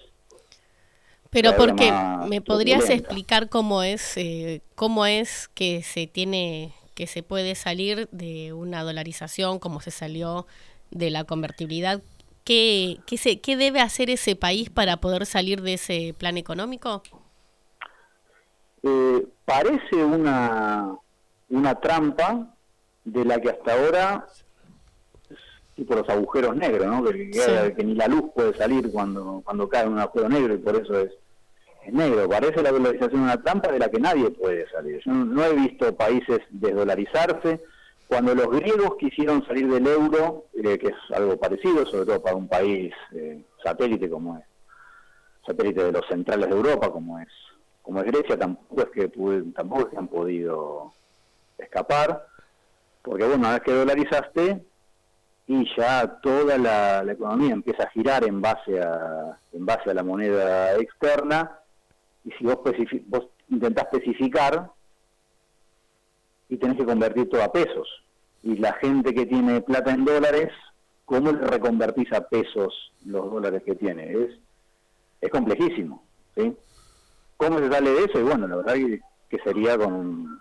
pero 1.32 1.56
porque 1.56 1.92
me 2.28 2.42
podrías 2.42 2.90
explicar 2.90 3.50
cómo 3.50 3.84
es 3.84 4.18
eh, 4.18 4.62
cómo 4.76 5.06
es 5.06 5.48
que 5.48 5.82
se 5.82 6.06
tiene 6.06 6.74
que 6.94 7.08
se 7.08 7.24
puede 7.24 7.56
salir 7.56 8.10
de 8.12 8.52
una 8.54 8.84
dolarización, 8.84 9.58
cómo 9.58 9.80
se 9.80 9.92
salió 9.92 10.46
de 10.92 11.10
la 11.10 11.24
convertibilidad, 11.24 12.02
qué 12.44 13.00
qué, 13.06 13.18
se, 13.18 13.40
qué 13.40 13.56
debe 13.56 13.80
hacer 13.80 14.10
ese 14.10 14.36
país 14.36 14.70
para 14.70 14.98
poder 14.98 15.26
salir 15.26 15.62
de 15.62 15.76
ese 15.76 16.14
plan 16.18 16.38
económico. 16.38 17.02
Eh, 18.84 19.26
parece 19.46 20.04
una 20.04 20.98
una 21.50 21.76
trampa 21.80 22.56
de 23.06 23.26
la 23.26 23.40
que 23.40 23.50
hasta 23.50 23.74
ahora 23.74 24.28
tipo 25.82 25.96
los 25.96 26.08
agujeros 26.10 26.56
negros, 26.56 26.86
¿no? 26.86 27.04
Que, 27.04 27.32
que, 27.76 27.84
ni 27.84 27.96
la 27.96 28.08
luz 28.08 28.26
puede 28.36 28.54
salir 28.56 28.92
cuando 28.92 29.42
cuando 29.44 29.68
cae 29.68 29.88
un 29.88 29.98
agujero 29.98 30.30
negro 30.30 30.54
y 30.54 30.58
por 30.60 30.76
eso 30.76 31.00
es 31.00 31.12
es 31.86 31.94
negro. 31.94 32.30
Parece 32.30 32.62
la 32.62 32.72
dolarización 32.72 33.22
una 33.22 33.42
trampa 33.42 33.72
de 33.72 33.80
la 33.80 33.90
que 33.90 34.00
nadie 34.00 34.30
puede 34.30 34.70
salir. 34.70 35.02
Yo 35.04 35.12
no, 35.12 35.44
he 35.44 35.54
visto 35.54 35.96
países 35.96 36.40
desdolarizarse. 36.50 37.64
Cuando 38.08 38.36
los 38.36 38.50
griegos 38.50 38.98
quisieron 39.00 39.44
salir 39.48 39.68
del 39.68 39.88
euro, 39.88 40.46
eh, 40.54 40.78
que 40.78 40.88
es 40.88 41.16
algo 41.16 41.38
parecido, 41.38 41.86
sobre 41.86 42.06
todo 42.06 42.22
para 42.22 42.36
un 42.36 42.48
país 42.48 42.94
eh, 43.14 43.42
satélite 43.64 44.10
como 44.10 44.38
es, 44.38 44.44
satélite 45.48 45.86
de 45.86 45.92
los 45.94 46.06
centrales 46.08 46.50
de 46.50 46.56
Europa 46.56 46.92
como 46.92 47.20
es, 47.20 47.30
como 47.82 48.02
es 48.02 48.06
Grecia, 48.06 48.38
tampoco 48.38 48.84
es 48.84 48.90
que 48.90 49.08
tampoco 49.56 49.82
es 49.82 49.88
que 49.88 49.98
han 49.98 50.08
podido 50.10 50.94
escapar, 51.58 52.28
porque 53.02 53.24
bueno, 53.24 53.40
una 53.40 53.54
vez 53.54 53.62
que 53.62 53.74
dolarizaste 53.74 54.62
y 55.52 55.68
ya 55.76 56.08
toda 56.22 56.58
la, 56.58 57.04
economía 57.12 57.52
empieza 57.52 57.84
a 57.84 57.90
girar 57.90 58.24
en 58.24 58.42
base 58.42 58.80
a 58.80 59.38
en 59.52 59.66
base 59.66 59.90
a 59.90 59.94
la 59.94 60.02
moneda 60.02 60.78
externa 60.78 61.60
y 62.24 62.32
si 62.32 62.46
vos, 62.46 62.60
vos 63.08 63.28
intentás 63.50 63.88
especificar 63.92 64.72
y 66.48 66.56
tenés 66.56 66.78
que 66.78 66.86
convertir 66.86 67.30
todo 67.30 67.44
a 67.44 67.52
pesos. 67.52 67.86
Y 68.44 68.56
la 68.58 68.72
gente 68.74 69.14
que 69.14 69.26
tiene 69.26 69.60
plata 69.60 69.92
en 69.92 70.06
dólares, 70.06 70.52
¿cómo 71.04 71.34
le 71.34 71.46
reconvertís 71.46 72.14
a 72.14 72.22
pesos 72.30 72.94
los 73.06 73.30
dólares 73.30 73.62
que 73.66 73.76
tiene? 73.76 74.10
Es, 74.10 74.30
es 75.20 75.30
complejísimo, 75.30 76.02
¿sí? 76.36 76.56
¿Cómo 77.36 77.60
se 77.60 77.70
sale 77.70 77.92
de 77.92 78.06
eso? 78.06 78.20
Y 78.20 78.24
bueno, 78.24 78.48
la 78.48 78.56
verdad 78.56 78.76
que 79.30 79.38
sería 79.40 79.78
con, 79.78 80.40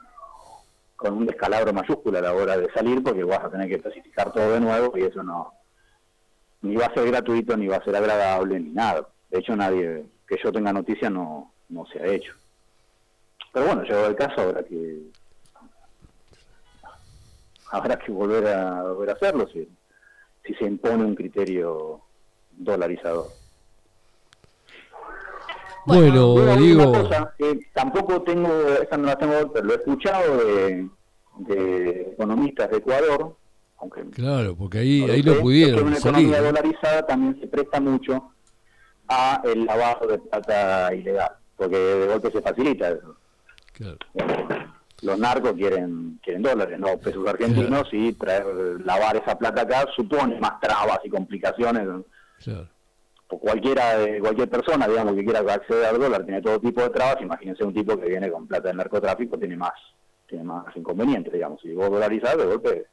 con 1.01 1.14
un 1.14 1.24
descalabro 1.24 1.72
mayúsculo 1.72 2.18
a 2.18 2.20
la 2.20 2.34
hora 2.34 2.59
de 2.59 2.70
salir, 2.72 3.03
porque 3.03 3.24
vas 3.24 3.42
a 3.42 3.48
tener 3.48 3.68
que 3.68 3.76
especificar 3.76 4.30
todo 4.34 4.53
de 4.53 4.61
nuevo 4.61 4.98
y 4.98 5.05
eso 5.05 5.22
no 5.22 5.55
ni 6.61 6.76
va 6.76 6.84
a 6.84 6.92
ser 6.92 7.07
gratuito, 7.07 7.57
ni 7.57 7.68
va 7.68 7.76
a 7.76 7.84
ser 7.84 7.96
agradable, 7.96 8.61
ni 8.61 8.68
nada. 8.68 9.09
De 9.30 9.38
hecho, 9.38 9.57
nadie 9.57 10.05
que 10.28 10.36
yo 10.44 10.53
tenga 10.53 10.74
noticia 10.74 11.09
no, 11.09 11.55
no 11.70 11.86
se 11.86 12.01
ha 12.01 12.07
hecho. 12.07 12.34
Pero 13.51 13.64
bueno, 13.64 13.82
llegó 13.82 14.05
el 14.05 14.14
caso, 14.14 14.42
habrá 14.42 14.62
que 14.62 14.98
habrá 17.70 17.98
que 17.98 18.12
volver 18.12 18.46
a 18.48 18.82
volver 18.82 19.09
a 19.09 19.14
hacerlo 19.14 19.48
si, 19.48 19.66
si 20.44 20.55
se 20.55 20.66
impone 20.66 21.03
un 21.03 21.14
criterio 21.14 22.03
dolarizador. 22.53 23.39
Bueno, 25.87 26.57
digo, 26.57 26.93
cosa, 26.93 27.35
tampoco 27.72 28.22
tengo, 28.22 28.49
esta 28.81 28.97
no 28.97 29.07
la 29.07 29.16
tengo, 29.16 29.53
pero 29.53 29.66
lo 29.66 29.72
he 29.72 29.76
escuchado 29.76 30.37
de, 30.39 30.89
de 31.39 32.01
economistas 32.12 32.70
de 32.70 32.76
Ecuador, 32.78 33.37
aunque 33.78 34.03
claro, 34.11 34.55
porque 34.57 34.78
ahí, 34.78 35.05
no 35.07 35.12
ahí 35.12 35.22
sé, 35.22 35.33
que 35.35 35.41
pudieron 35.41 35.87
una 35.87 35.97
salir. 35.97 36.28
economía 36.28 36.39
¿no? 36.41 36.47
dolarizada 36.47 37.07
también 37.07 37.41
se 37.41 37.47
presta 37.47 37.81
mucho 37.81 38.33
a 39.09 39.41
el 39.45 39.64
lavado 39.64 40.07
de 40.07 40.18
plata 40.18 40.95
ilegal, 40.95 41.33
porque 41.57 41.76
de 41.76 42.07
golpe 42.07 42.31
se 42.31 42.43
facilita 42.43 42.91
eso. 42.91 43.16
Claro. 43.72 43.97
Los 45.03 45.18
narcos 45.18 45.55
quieren 45.55 46.20
quieren 46.22 46.43
dólares, 46.43 46.78
no 46.78 46.99
pesos 46.99 47.26
argentinos, 47.26 47.89
y 47.93 48.12
traer 48.12 48.45
lavar 48.85 49.16
esa 49.16 49.39
plata 49.39 49.62
acá 49.62 49.87
supone 49.97 50.39
más 50.39 50.61
trabas 50.61 51.01
y 51.05 51.09
complicaciones. 51.09 51.89
Claro. 52.45 52.68
Cualquiera 53.39 53.97
de 53.97 54.18
cualquier 54.18 54.51
persona, 54.51 54.89
digamos, 54.89 55.14
que 55.14 55.24
quiera 55.24 55.41
acceder 55.41 55.87
al 55.87 56.01
dólar, 56.01 56.24
tiene 56.24 56.43
todo 56.43 56.61
tipo 56.61 56.83
de 56.83 56.91
trabas. 56.91 57.22
Imagínense 57.22 57.64
un 57.64 57.72
tipo 57.72 57.97
que 57.97 58.09
viene 58.09 58.31
con 58.31 58.47
plata 58.47 58.68
del 58.68 58.76
narcotráfico, 58.76 59.39
tiene 59.39 59.57
más 59.57 59.72
tiene 60.26 60.45
más 60.45 60.64
inconvenientes, 60.76 61.33
digamos. 61.33 61.61
Si 61.61 61.72
vos 61.72 61.91
dolarizás, 61.91 62.37
de 62.37 62.45
golpe 62.45 62.87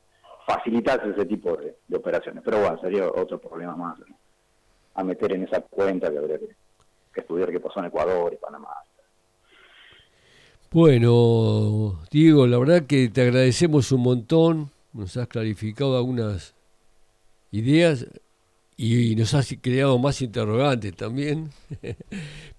facilitas 0.48 1.00
ese 1.06 1.26
tipo 1.26 1.56
de, 1.56 1.76
de 1.88 1.98
operaciones. 1.98 2.42
Pero 2.44 2.60
bueno, 2.60 2.80
sería 2.82 3.08
otro 3.08 3.40
problema 3.40 3.76
más 3.76 3.98
a 4.96 5.04
meter 5.04 5.34
en 5.34 5.44
esa 5.44 5.62
cuenta 5.62 6.10
que 6.12 6.18
habría 6.18 6.40
que, 6.40 6.56
que 7.14 7.22
estudiar 7.22 7.52
qué 7.52 7.60
pasó 7.60 7.80
en 7.80 7.86
Ecuador 7.86 8.34
y 8.34 8.38
Panamá. 8.38 8.70
Bueno, 10.72 12.00
Diego, 12.12 12.46
la 12.48 12.58
verdad 12.58 12.84
que 12.88 13.08
te 13.10 13.22
agradecemos 13.22 13.92
un 13.92 14.02
montón, 14.02 14.72
nos 14.92 15.16
has 15.16 15.28
clarificado 15.28 15.96
algunas 15.96 16.56
ideas 17.52 18.08
y 18.78 19.16
nos 19.16 19.34
has 19.34 19.56
creado 19.60 19.98
más 19.98 20.22
interrogantes 20.22 20.96
también, 20.96 21.50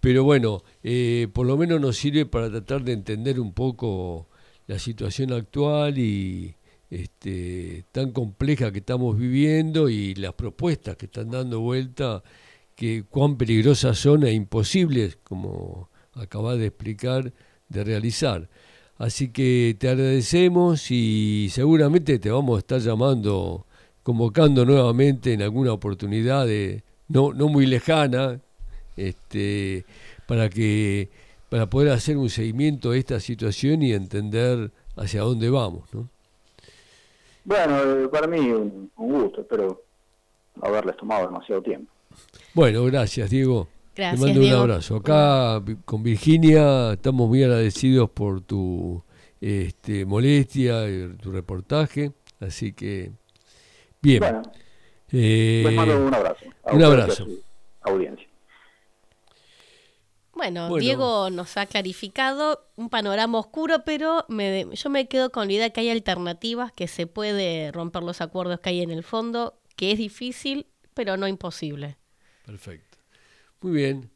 pero 0.01 0.25
bueno, 0.25 0.65
eh, 0.83 1.29
por 1.33 1.47
lo 1.47 1.57
menos 1.57 1.81
nos 1.81 1.97
sirve 1.97 2.27
para 2.27 2.51
tratar 2.51 2.83
de 2.83 2.93
entender 2.93 3.39
un 3.39 3.53
poco 3.53 4.29
la 4.67 4.81
situación 4.81 5.33
actual 5.33 5.97
y 5.97 6.57
este, 6.91 7.85
tan 7.93 8.11
compleja 8.11 8.73
que 8.73 8.81
estamos 8.81 9.17
viviendo 9.17 9.89
y 9.89 10.15
las 10.17 10.35
propuestas 10.35 10.97
que 10.97 11.07
están 11.07 11.31
dando 11.31 11.61
vuelta, 11.61 12.25
que 12.75 13.05
cuán 13.09 13.37
peligrosas 13.37 13.99
son 13.99 14.25
e 14.25 14.33
imposibles, 14.33 15.19
como 15.23 15.89
acabas 16.15 16.59
de 16.59 16.67
explicar, 16.67 17.33
de 17.69 17.85
realizar. 17.85 18.49
Así 18.97 19.29
que 19.29 19.77
te 19.79 19.89
agradecemos 19.89 20.91
y 20.91 21.49
seguramente 21.51 22.19
te 22.19 22.31
vamos 22.31 22.57
a 22.57 22.59
estar 22.59 22.81
llamando, 22.81 23.68
convocando 24.03 24.65
nuevamente 24.65 25.33
en 25.33 25.43
alguna 25.43 25.73
oportunidad 25.73 26.47
de, 26.47 26.83
no, 27.09 27.33
no 27.33 27.49
muy 27.49 27.67
lejana, 27.67 28.41
este, 28.97 29.85
para 30.27 30.49
que 30.49 31.11
para 31.49 31.71
poder 31.71 31.93
hacer 31.93 32.17
un 32.19 32.29
seguimiento 32.29 32.91
de 32.91 32.99
esta 32.99 33.21
situación 33.21 33.83
y 33.83 33.93
entender 33.93 34.71
hacia 34.97 35.23
dónde 35.23 35.49
vamos, 35.49 35.85
¿no? 35.95 36.09
Bueno, 37.45 38.05
eh, 38.05 38.09
para 38.09 38.27
mí 38.27 38.39
un, 38.39 38.91
un 38.97 39.13
gusto, 39.23 39.41
espero 39.41 39.83
haberles 40.61 40.97
tomado 40.99 41.27
demasiado 41.27 41.63
tiempo. 41.63 41.91
Bueno, 42.53 42.85
gracias, 42.85 43.31
Diego. 43.31 43.69
Gracias, 43.97 44.21
Te 44.21 44.27
mando 44.27 44.41
Diego. 44.41 44.57
un 44.57 44.63
abrazo. 44.71 44.97
Acá 44.97 45.63
con 45.85 46.03
Virginia 46.03 46.93
estamos 46.93 47.29
muy 47.29 47.43
agradecidos 47.43 48.11
por 48.11 48.43
tu 48.43 49.03
este, 49.41 50.05
molestia, 50.05 50.89
y 50.89 51.15
tu 51.17 51.31
reportaje. 51.31 52.13
Así 52.41 52.73
que, 52.73 53.13
bien. 54.03 54.21
Bueno, 54.21 54.43
Eh, 55.11 55.63
les 55.67 55.75
mando 55.75 56.07
un 56.07 56.15
abrazo. 56.15 56.45
a 56.65 56.73
un 56.75 56.83
a 56.83 56.87
abrazo. 56.87 57.25
su 57.25 57.43
audiencia. 57.83 58.27
Bueno, 60.35 60.69
Bueno. 60.69 60.81
Diego 60.83 61.31
nos 61.31 61.57
ha 61.57 61.67
clarificado 61.67 62.69
un 62.77 62.91
panorama 62.91 63.39
oscuro, 63.39 63.83
pero 63.85 64.25
me, 64.29 64.67
yo 64.73 64.91
me 64.91 65.09
quedo 65.09 65.31
con 65.33 65.49
la 65.49 65.53
idea 65.55 65.71
que 65.71 65.81
hay 65.81 65.91
alternativas, 65.91 66.71
que 66.73 66.87
se 66.87 67.07
puede 67.09 67.73
romper 67.73 68.05
los 68.05 68.21
acuerdos 68.21 68.61
que 68.61 68.71
hay 68.71 68.83
en 68.83 68.91
el 68.93 69.03
fondo, 69.03 69.59
que 69.75 69.91
es 69.93 69.99
difícil, 69.99 70.67
pero 70.95 71.17
no 71.17 71.27
imposible. 71.27 71.97
Perfecto. 72.47 72.99
Muy 73.63 73.73
bien. 73.73 74.11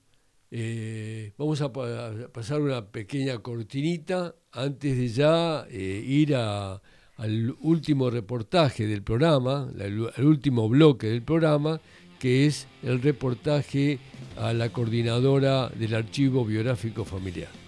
Eh, 0.52 1.32
vamos 1.38 1.60
a, 1.62 1.72
pa- 1.72 2.08
a 2.08 2.28
pasar 2.28 2.60
una 2.60 2.86
pequeña 2.86 3.38
cortinita 3.38 4.34
antes 4.52 4.96
de 4.96 5.08
ya 5.08 5.66
eh, 5.70 6.02
ir 6.06 6.36
a- 6.36 6.80
al 7.22 7.54
último 7.60 8.10
reportaje 8.10 8.88
del 8.88 9.02
programa, 9.02 9.68
al 9.78 10.24
último 10.24 10.68
bloque 10.68 11.06
del 11.06 11.22
programa, 11.22 11.80
que 12.18 12.46
es 12.46 12.66
el 12.82 13.00
reportaje 13.00 14.00
a 14.36 14.52
la 14.52 14.70
coordinadora 14.70 15.68
del 15.68 15.94
Archivo 15.94 16.44
Biográfico 16.44 17.04
Familiar. 17.04 17.61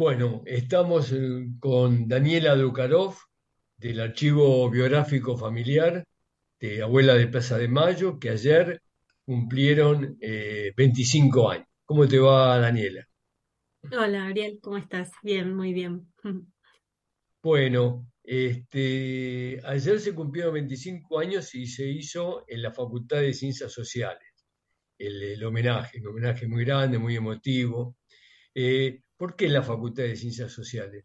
Bueno, 0.00 0.42
estamos 0.46 1.12
eh, 1.12 1.46
con 1.60 2.08
Daniela 2.08 2.56
Dukarov 2.56 3.16
del 3.76 4.00
Archivo 4.00 4.70
Biográfico 4.70 5.36
Familiar 5.36 6.06
de 6.58 6.82
Abuela 6.82 7.12
de 7.16 7.26
Plaza 7.26 7.58
de 7.58 7.68
Mayo, 7.68 8.18
que 8.18 8.30
ayer 8.30 8.80
cumplieron 9.26 10.16
25 10.18 11.50
años. 11.50 11.66
¿Cómo 11.84 12.08
te 12.08 12.18
va, 12.18 12.58
Daniela? 12.58 13.06
Hola, 13.92 14.24
Ariel, 14.24 14.58
¿cómo 14.62 14.78
estás? 14.78 15.12
Bien, 15.22 15.54
muy 15.54 15.74
bien. 15.74 16.10
Bueno, 17.42 18.10
este, 18.24 19.60
ayer 19.66 20.00
se 20.00 20.14
cumplieron 20.14 20.54
25 20.54 21.18
años 21.18 21.54
y 21.54 21.66
se 21.66 21.86
hizo 21.86 22.46
en 22.48 22.62
la 22.62 22.72
Facultad 22.72 23.20
de 23.20 23.34
Ciencias 23.34 23.70
Sociales 23.70 24.32
el, 24.96 25.44
homenaje, 25.44 26.00
un 26.00 26.06
homenaje 26.06 26.48
muy 26.48 26.64
grande, 26.64 26.98
muy 26.98 27.16
emotivo. 27.16 27.96
Eh, 28.54 29.02
¿Por 29.20 29.36
qué 29.36 29.50
la 29.50 29.62
Facultad 29.62 30.04
de 30.04 30.16
Ciencias 30.16 30.50
Sociales? 30.50 31.04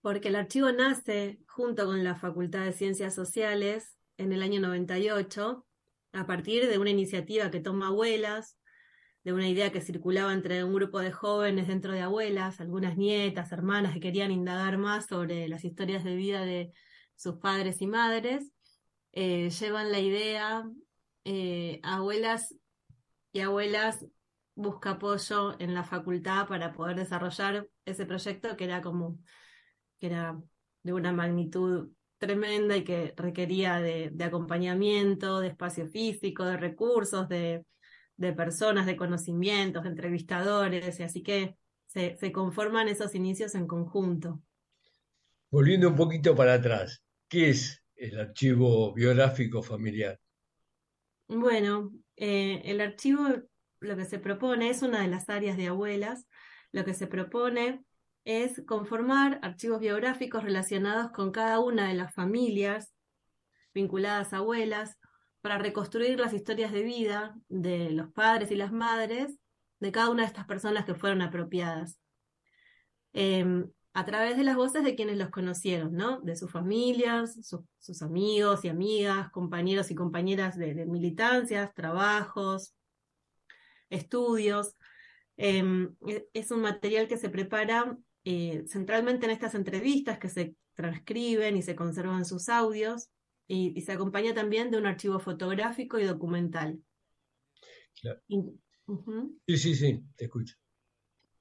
Porque 0.00 0.28
el 0.28 0.36
archivo 0.36 0.70
nace 0.70 1.40
junto 1.48 1.86
con 1.86 2.04
la 2.04 2.14
Facultad 2.14 2.64
de 2.64 2.72
Ciencias 2.72 3.16
Sociales 3.16 3.98
en 4.16 4.32
el 4.32 4.42
año 4.42 4.60
98, 4.60 5.66
a 6.12 6.24
partir 6.24 6.68
de 6.68 6.78
una 6.78 6.90
iniciativa 6.90 7.50
que 7.50 7.58
toma 7.58 7.88
abuelas, 7.88 8.56
de 9.24 9.32
una 9.32 9.48
idea 9.48 9.72
que 9.72 9.80
circulaba 9.80 10.32
entre 10.32 10.62
un 10.62 10.72
grupo 10.72 11.00
de 11.00 11.10
jóvenes 11.10 11.66
dentro 11.66 11.90
de 11.90 12.02
abuelas, 12.02 12.60
algunas 12.60 12.96
nietas, 12.96 13.50
hermanas 13.50 13.92
que 13.92 13.98
querían 13.98 14.30
indagar 14.30 14.78
más 14.78 15.06
sobre 15.06 15.48
las 15.48 15.64
historias 15.64 16.04
de 16.04 16.14
vida 16.14 16.44
de 16.44 16.72
sus 17.16 17.38
padres 17.38 17.82
y 17.82 17.88
madres, 17.88 18.52
eh, 19.10 19.50
llevan 19.50 19.90
la 19.90 19.98
idea, 19.98 20.62
eh, 21.24 21.80
abuelas 21.82 22.54
y 23.32 23.40
abuelas 23.40 24.06
busca 24.54 24.92
apoyo 24.92 25.58
en 25.60 25.74
la 25.74 25.84
facultad 25.84 26.46
para 26.46 26.72
poder 26.72 26.96
desarrollar 26.96 27.68
ese 27.84 28.06
proyecto 28.06 28.56
que 28.56 28.64
era 28.64 28.82
como, 28.82 29.18
que 29.98 30.06
era 30.06 30.40
de 30.82 30.92
una 30.92 31.12
magnitud 31.12 31.90
tremenda 32.18 32.76
y 32.76 32.84
que 32.84 33.14
requería 33.16 33.80
de, 33.80 34.10
de 34.12 34.24
acompañamiento, 34.24 35.40
de 35.40 35.48
espacio 35.48 35.88
físico, 35.88 36.44
de 36.44 36.56
recursos, 36.56 37.28
de 37.28 37.64
de 38.16 38.32
personas, 38.32 38.86
de 38.86 38.96
conocimientos, 38.96 39.82
de 39.82 39.90
entrevistadores, 39.90 40.98
y 41.00 41.02
así 41.02 41.22
que 41.22 41.56
se, 41.86 42.32
conforman 42.32 42.88
esos 42.88 43.14
inicios 43.14 43.54
en 43.54 43.66
conjunto. 43.66 44.40
Volviendo 45.50 45.88
un 45.88 45.96
poquito 45.96 46.34
para 46.34 46.54
atrás, 46.54 47.02
¿qué 47.28 47.50
es 47.50 47.82
el 47.96 48.18
archivo 48.18 48.94
biográfico 48.94 49.62
familiar? 49.62 50.18
Bueno, 51.28 51.92
eh, 52.16 52.62
el 52.64 52.80
archivo 52.80 53.26
lo 53.82 53.96
que 53.96 54.04
se 54.04 54.18
propone 54.18 54.70
es 54.70 54.82
una 54.82 55.00
de 55.02 55.08
las 55.08 55.28
áreas 55.28 55.56
de 55.56 55.68
abuelas. 55.68 56.26
Lo 56.72 56.84
que 56.84 56.94
se 56.94 57.06
propone 57.06 57.84
es 58.24 58.62
conformar 58.66 59.38
archivos 59.42 59.80
biográficos 59.80 60.42
relacionados 60.42 61.10
con 61.12 61.32
cada 61.32 61.60
una 61.60 61.88
de 61.88 61.94
las 61.94 62.14
familias 62.14 62.94
vinculadas 63.74 64.32
a 64.32 64.38
abuelas, 64.38 64.98
para 65.42 65.58
reconstruir 65.58 66.18
las 66.18 66.32
historias 66.32 66.72
de 66.72 66.82
vida 66.82 67.34
de 67.48 67.90
los 67.90 68.12
padres 68.12 68.50
y 68.52 68.56
las 68.56 68.72
madres 68.72 69.36
de 69.80 69.92
cada 69.92 70.08
una 70.08 70.22
de 70.22 70.28
estas 70.28 70.46
personas 70.46 70.84
que 70.84 70.94
fueron 70.94 71.20
apropiadas. 71.20 71.98
Em, 73.12 73.68
a 73.92 74.04
través 74.06 74.36
de 74.36 74.44
las 74.44 74.56
voces 74.56 74.84
de 74.84 74.94
quienes 74.94 75.18
los 75.18 75.30
conocieron, 75.30 75.94
¿no? 75.94 76.20
De 76.20 76.36
sus 76.36 76.50
familias, 76.50 77.38
sus 77.78 78.02
amigos 78.02 78.64
y 78.64 78.68
amigas, 78.68 79.30
compañeros 79.30 79.90
y 79.90 79.94
compañeras 79.94 80.56
de, 80.56 80.86
militancias, 80.86 81.74
trabajos, 81.74 82.74
estudios. 83.92 84.76
Em, 85.36 85.94
e, 86.08 86.28
es 86.34 86.50
un 86.50 86.60
material 86.60 87.08
que 87.08 87.16
se 87.16 87.28
prepara 87.28 87.96
eh, 88.24 88.64
centralmente 88.66 89.26
en 89.26 89.32
estas 89.32 89.54
entrevistas 89.54 90.18
que 90.18 90.28
se 90.28 90.54
transcriben 90.74 91.56
y 91.56 91.62
se 91.62 91.74
conservan 91.74 92.24
sus 92.24 92.48
audios 92.48 93.08
y, 93.48 93.80
se 93.82 93.92
acompaña 93.92 94.34
también 94.34 94.70
de 94.70 94.78
un 94.78 94.86
archivo 94.86 95.18
fotográfico 95.18 95.98
y 95.98 96.04
documental. 96.04 96.78
Sí, 97.94 99.56
sí, 99.56 99.74
sí, 99.74 100.02
te 100.16 100.24
escucho. 100.24 100.56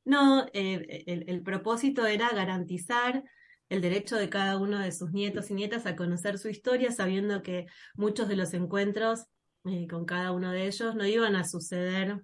No, 0.03 0.45
eh, 0.53 1.03
el, 1.05 1.41
propósito 1.43 2.05
era 2.05 2.29
garantizar 2.31 3.23
el 3.69 3.81
derecho 3.81 4.17
de 4.17 4.29
cada 4.29 4.57
uno 4.57 4.79
de 4.79 4.91
sus 4.91 5.11
nietos 5.11 5.49
y 5.51 5.53
nietas 5.53 5.85
a 5.85 5.95
conocer 5.95 6.37
su 6.37 6.49
historia, 6.49 6.91
sabiendo 6.91 7.41
que 7.41 7.67
muchos 7.95 8.27
de 8.27 8.35
los 8.35 8.53
encuentros 8.53 9.25
eh, 9.65 9.87
con 9.87 10.05
cada 10.05 10.31
uno 10.31 10.51
de 10.51 10.67
ellos 10.67 10.95
no 10.95 11.05
iban 11.05 11.35
a 11.35 11.47
suceder 11.47 12.21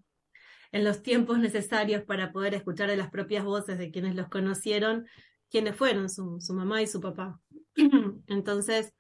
en 0.72 0.84
los 0.84 1.02
tiempos 1.02 1.40
necesarios 1.40 2.04
para 2.04 2.32
poder 2.32 2.54
escuchar 2.54 2.90
de 2.90 2.98
las 2.98 3.10
propias 3.10 3.44
voces 3.44 3.78
de 3.78 3.92
quienes 3.92 4.16
los 4.16 4.30
conocieron, 4.30 5.08
quienes 5.50 5.76
fueron 5.76 6.10
su, 6.10 6.40
su 6.40 6.54
mamá 6.54 6.82
y 6.82 6.88
su 6.88 7.02
papá. 7.02 7.40
Entonces, 8.28 8.94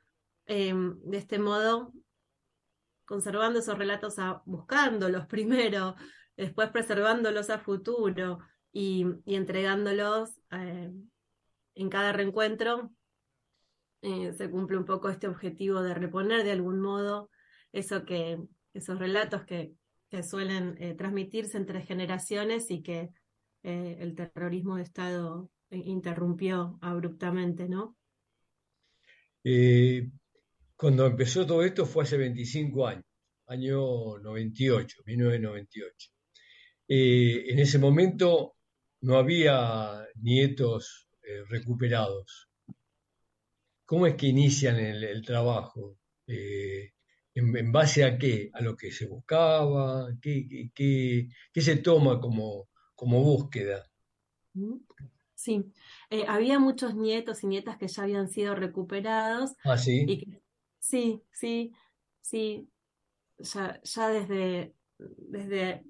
Em, 0.47 0.97
de 1.01 1.17
este 1.17 1.39
modo, 1.39 1.93
conservando 3.05 3.59
esos 3.59 3.77
relatos, 3.77 4.15
buscándolos 4.45 5.25
primero, 5.27 5.95
después 6.37 6.69
preservándolos 6.69 7.49
a 7.49 7.59
futuro 7.59 8.39
y, 8.71 9.05
entregándolos 9.25 10.39
eh, 10.51 10.91
en 11.75 11.89
cada 11.89 12.13
reencuentro, 12.13 12.91
eh, 14.01 14.31
se 14.33 14.49
cumple 14.49 14.77
un 14.77 14.85
poco 14.85 15.09
este 15.09 15.27
objetivo 15.27 15.81
de 15.81 15.93
reponer 15.93 16.43
de 16.45 16.51
algún 16.51 16.79
modo 16.79 17.29
eso 17.73 18.05
que, 18.05 18.39
esos 18.73 18.99
relatos 18.99 19.43
que, 19.43 19.73
que 20.09 20.23
suelen 20.23 20.75
eh, 20.79 20.93
transmitirse 20.95 21.57
entre 21.57 21.81
generaciones 21.81 22.71
y 22.71 22.81
que 22.81 23.09
el 23.63 24.15
terrorismo 24.15 24.77
de 24.77 24.83
Estado 24.83 25.49
interrumpió 25.71 26.77
abruptamente, 26.79 27.67
¿no? 27.67 27.97
Cuando 30.77 31.07
empezó 31.07 31.43
todo 31.45 31.63
esto 31.63 31.87
fue 31.87 32.03
hace 32.03 32.17
25 32.17 32.85
años, 32.85 33.05
año 33.47 34.19
98, 34.19 35.01
1998. 35.05 36.11
Eh, 36.87 37.51
en 37.51 37.57
ese 37.57 37.79
momento 37.79 38.57
no 39.01 39.17
había 39.17 40.07
nietos 40.21 41.09
eh, 41.23 41.43
recuperados. 41.49 42.49
¿Cómo 43.85 44.05
es 44.05 44.13
que 44.15 44.27
inician 44.27 44.75
el, 44.77 45.25
trabajo? 45.25 45.97
Eh, 46.27 46.91
en, 47.39 47.71
base 47.71 48.03
a 48.03 48.17
qué? 48.17 48.49
¿A 48.53 48.61
lo 48.61 48.75
que 48.75 48.91
se 48.91 49.07
buscaba? 49.07 50.09
¿Qué, 50.21 50.71
qué, 50.73 51.61
se 51.61 51.77
toma 51.77 52.19
como, 52.19 52.69
como 52.95 53.21
búsqueda? 53.23 53.85
Sí, 55.35 55.71
había 56.27 56.59
muchos 56.59 56.95
nietos 56.95 57.43
y 57.43 57.47
nietas 57.47 57.77
que 57.77 57.87
ya 57.87 58.03
habían 58.03 58.27
sido 58.27 58.55
recuperados 58.55 59.53
¿Ah, 59.63 59.77
sí? 59.77 60.03
y 60.07 60.41
Sí, 60.87 61.21
sí, 61.31 61.73
sí. 62.21 62.69
Ya, 63.39 63.81
ya 63.83 64.07
desde, 64.07 64.73
desde, 64.97 65.83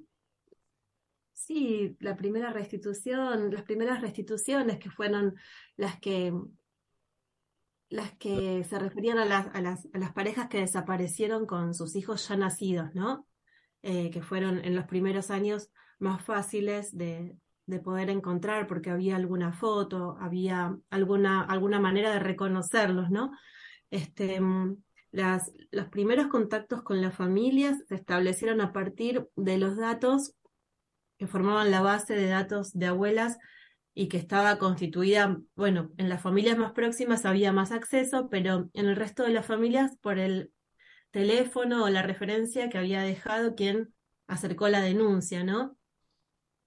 sí, 1.34 1.96
la 2.00 2.18
primera 2.18 2.52
restitución, 2.52 3.54
las 3.54 3.62
primeras 3.64 4.02
restituciones 4.02 4.80
que 4.80 4.90
fueron 4.90 5.36
las 5.76 6.00
que, 6.00 6.34
las 7.90 8.14
que 8.18 8.64
se 8.64 8.80
referían 8.80 9.18
a 9.18 9.26
las, 9.26 9.48
a 9.56 9.62
las, 9.62 9.88
a 9.94 9.98
las 9.98 10.14
parejas 10.14 10.50
que 10.50 10.60
desaparecieron 10.60 11.46
con 11.46 11.74
sus 11.74 11.96
hijos 11.96 12.28
ya 12.28 12.36
nacidos, 12.36 12.94
¿no? 12.94 13.26
Eh, 13.82 14.10
que 14.12 14.22
fueron 14.22 14.64
en 14.66 14.76
los 14.76 14.86
primeros 14.86 15.32
años 15.32 15.70
más 16.00 16.24
fáciles 16.24 16.96
de, 16.98 17.38
de 17.68 17.80
poder 17.80 18.10
encontrar 18.10 18.68
porque 18.68 18.90
había 18.90 19.16
alguna 19.16 19.54
foto, 19.54 20.18
había 20.20 20.76
alguna, 20.90 21.44
alguna 21.44 21.80
manera 21.80 22.12
de 22.12 22.20
reconocerlos, 22.20 23.10
¿no? 23.10 23.32
Este, 23.92 24.42
mm, 24.42 24.78
las, 25.12 25.52
los 25.72 25.88
primeros 25.88 26.28
contactos 26.28 26.82
con 26.82 27.02
las 27.02 27.16
familias 27.16 27.78
se 27.88 27.96
establecieron 27.96 28.62
a 28.62 28.74
partir 28.74 29.28
de 29.36 29.58
los 29.58 29.78
datos 29.78 30.34
que 31.18 31.28
formaban 31.28 31.72
la 31.72 31.82
base 31.82 32.16
de 32.16 32.28
datos 32.28 32.74
de 32.74 32.88
abuelas 32.88 33.38
y 34.00 34.10
que 34.10 34.18
estaba 34.18 34.60
constituida, 34.60 35.42
bueno, 35.56 35.90
en 35.98 36.08
las 36.08 36.22
familias 36.22 36.56
más 36.56 36.72
próximas 36.74 37.26
había 37.26 37.52
más 37.52 37.72
acceso, 37.72 38.30
pero 38.30 38.70
en 38.74 38.86
el 38.86 38.96
resto 38.96 39.24
de 39.24 39.32
las 39.34 39.48
familias 39.48 39.98
por 40.02 40.20
el 40.20 40.54
teléfono 41.10 41.84
o 41.84 41.90
la 41.90 42.04
referencia 42.04 42.70
que 42.70 42.78
había 42.78 43.02
dejado 43.02 43.56
quien 43.56 43.92
acercó 44.28 44.68
la 44.68 44.82
denuncia, 44.82 45.44
¿no? 45.44 45.80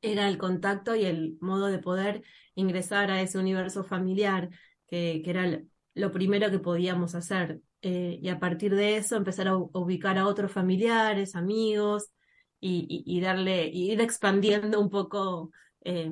Era 0.03 0.27
el 0.27 0.39
contacto 0.39 0.97
y 0.97 1.05
el 1.05 1.39
modo 1.41 1.69
de 1.69 1.79
poder 1.79 2.25
ingresar 2.57 3.13
a 3.13 3.23
ese 3.23 3.39
universo 3.39 3.85
familiar, 3.85 4.51
que, 4.89 5.23
que 5.25 5.31
era 5.31 5.63
lo 5.95 6.11
primero 6.11 6.51
que 6.51 6.59
podíamos 6.59 7.15
hacer. 7.15 7.61
Eh, 7.81 8.19
y 8.21 8.29
a 8.29 8.41
partir 8.41 8.75
de 8.75 8.97
eso 8.97 9.15
empezar 9.15 9.47
a 9.47 9.57
ubicar 9.57 10.19
a 10.19 10.27
otros 10.27 10.51
familiares, 10.51 11.37
amigos 11.37 12.11
y, 12.59 13.21
darle, 13.21 13.69
y 13.69 13.93
ir 13.93 14.01
expandiendo 14.01 14.81
un 14.81 14.91
poco 14.91 15.53
eh, 15.85 16.11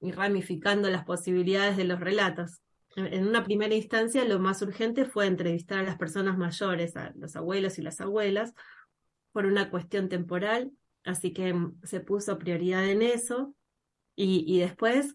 y 0.00 0.12
ramificando 0.12 0.90
las 0.90 1.04
posibilidades 1.04 1.76
de 1.76 1.84
los 1.84 2.00
relatos. 2.00 2.60
En, 2.96 3.26
una 3.28 3.44
primera 3.44 3.74
instancia 3.74 4.24
lo 4.24 4.38
más 4.38 4.62
urgente 4.62 5.04
fue 5.04 5.26
entrevistar 5.26 5.78
a 5.78 5.82
las 5.82 5.96
personas 5.96 6.38
mayores, 6.38 6.96
a 6.96 7.12
los 7.16 7.36
abuelos 7.36 7.78
y 7.78 7.82
las 7.82 8.00
abuelas, 8.00 8.54
por 9.32 9.46
una 9.46 9.70
cuestión 9.70 10.08
temporal, 10.08 10.72
así 11.04 11.32
que 11.32 11.52
mm, 11.52 11.80
se 11.82 12.00
puso 12.00 12.38
prioridad 12.38 12.88
en 12.88 13.02
eso. 13.02 13.54
y, 14.18 14.60
después 14.60 15.14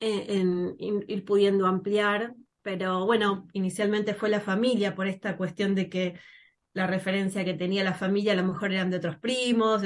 eh, 0.00 0.26
en, 0.28 0.76
en 0.78 1.04
ir 1.08 1.24
pudiendo 1.24 1.66
ampliar, 1.66 2.34
pero 2.62 3.06
bueno, 3.06 3.48
inicialmente 3.52 4.14
fue 4.14 4.28
la 4.28 4.40
familia 4.40 4.94
por 4.94 5.06
esta 5.06 5.36
cuestión 5.36 5.74
de 5.74 5.88
que 5.88 6.14
la 6.72 6.86
referencia 6.86 7.44
que 7.44 7.54
tenía 7.54 7.82
la 7.82 7.94
familia 7.94 8.32
a 8.32 8.36
lo 8.36 8.44
mejor 8.44 8.72
eran 8.72 8.90
de 8.90 8.98
otros 8.98 9.16
primos, 9.16 9.82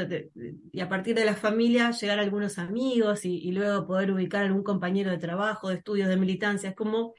y 0.72 0.80
a 0.80 0.88
partir 0.88 1.14
de 1.14 1.24
la 1.24 1.34
familia 1.34 1.90
llegar 1.92 2.18
a 2.18 2.22
algunos 2.22 2.58
amigos 2.58 3.24
y, 3.24 3.38
y 3.38 3.52
luego 3.52 3.86
poder 3.86 4.10
ubicar 4.10 4.42
a 4.42 4.46
algún 4.46 4.62
compañero 4.62 5.10
de 5.10 5.18
trabajo, 5.18 5.68
de 5.68 5.76
estudios, 5.76 6.08
de 6.08 6.16
militancia. 6.16 6.70
Es 6.70 6.76
como 6.76 7.14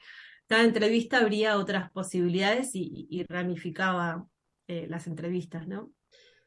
cada 0.46 0.64
entrevista 0.64 1.18
abría 1.18 1.58
otras 1.58 1.90
posibilidades 1.90 2.70
y, 2.74 3.24
ramificaba 3.28 4.26
eh, 4.68 4.86
las 4.88 5.06
entrevistas, 5.06 5.66
¿no? 5.66 5.92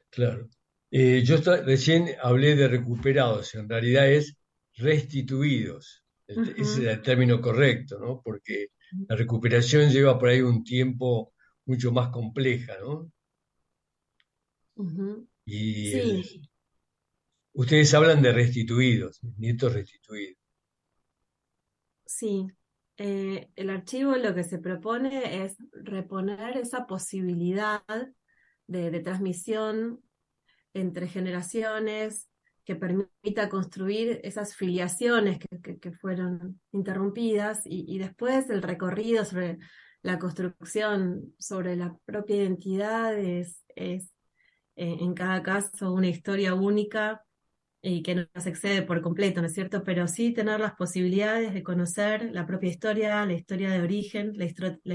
Claro. 0.09 0.49
Eh, 0.91 1.21
yo 1.23 1.37
recién 1.65 2.07
hablé 2.21 2.55
de 2.55 2.67
recuperados, 2.67 3.53
en 3.55 3.69
realidad 3.69 4.09
es 4.09 4.37
restituidos. 4.75 6.03
Ujú. 6.29 6.41
Ese 6.41 6.61
es 6.61 6.77
el 6.77 7.01
término 7.01 7.41
correcto, 7.41 7.99
¿no? 7.99 8.21
Porque 8.23 8.67
la 9.07 9.15
recuperación 9.15 9.91
lleva 9.91 10.17
por 10.17 10.29
ahí 10.29 10.41
un 10.41 10.63
tiempo 10.63 11.33
mucho 11.69 11.91
más 11.91 12.09
compleja, 12.09 12.73
¿no? 12.81 13.11
Ujú. 14.75 15.27
Y 15.45 15.91
Sí. 15.91 15.99
el- 15.99 16.49
ustedes 17.53 17.93
hablan 17.93 18.21
de 18.23 18.31
restituidos, 18.33 19.19
nietos 19.37 19.73
restituidos. 19.73 20.37
Sí, 22.05 22.47
eh, 22.97 23.49
el 23.55 23.69
archivo 23.69 24.15
lo 24.15 24.33
que 24.33 24.43
se 24.43 24.57
propone 24.57 25.43
es 25.45 25.57
reponer 25.71 26.57
esa 26.57 26.87
posibilidad 26.87 27.83
de, 28.67 28.89
de 28.91 28.99
transmisión 28.99 30.01
entre 30.73 31.07
generaciones 31.07 32.27
que 32.65 32.75
permita 32.75 33.49
construir 33.49 34.21
esas 34.23 34.55
filiaciones 34.55 35.39
que, 35.39 35.61
que- 35.61 35.79
que 35.79 35.91
fueron 35.91 36.59
interrumpidas 36.71 37.61
y, 37.65 37.85
y 37.87 37.99
después 37.99 38.49
el 38.49 38.61
recorrido 38.61 39.23
sobre 39.25 39.59
la 40.01 40.19
construcción, 40.19 41.33
sobre 41.39 41.75
la 41.75 41.97
propia 42.05 42.37
identidad 42.37 43.17
es, 43.17 43.63
eh, 43.75 44.01
en 44.75 45.13
cada 45.13 45.43
caso 45.43 45.93
una 45.93 46.07
historia 46.07 46.53
única 46.53 47.23
y 47.81 48.03
que 48.03 48.15
no 48.15 48.27
se 48.35 48.49
excede 48.49 48.81
por 48.83 49.01
completo, 49.01 49.41
¿no 49.41 49.47
es 49.47 49.53
cierto? 49.53 49.83
Pero 49.83 50.07
sí 50.07 50.33
tener 50.33 50.59
las 50.59 50.75
posibilidades 50.75 51.53
de 51.53 51.63
conocer 51.63 52.31
la 52.33 52.45
propia 52.45 52.69
historia, 52.69 53.25
la 53.25 53.33
historia 53.33 53.71
de 53.71 53.81
origen, 53.81 54.33
la 54.37 54.45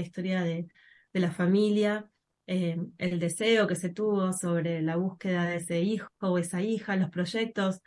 historia 0.01 0.43
de, 0.43 0.67
de 1.13 1.19
la 1.19 1.31
familia, 1.31 2.09
eh, 2.47 2.77
el 2.99 3.19
deseo 3.19 3.67
que 3.67 3.75
se 3.75 3.89
tuvo 3.89 4.33
sobre 4.33 4.81
la 4.81 4.97
búsqueda 4.97 5.45
de 5.45 5.57
ese 5.57 5.81
hijo 5.81 6.09
o 6.19 6.37
esa 6.37 6.61
hija, 6.61 6.95
los 6.95 7.09
proyectos 7.09 7.81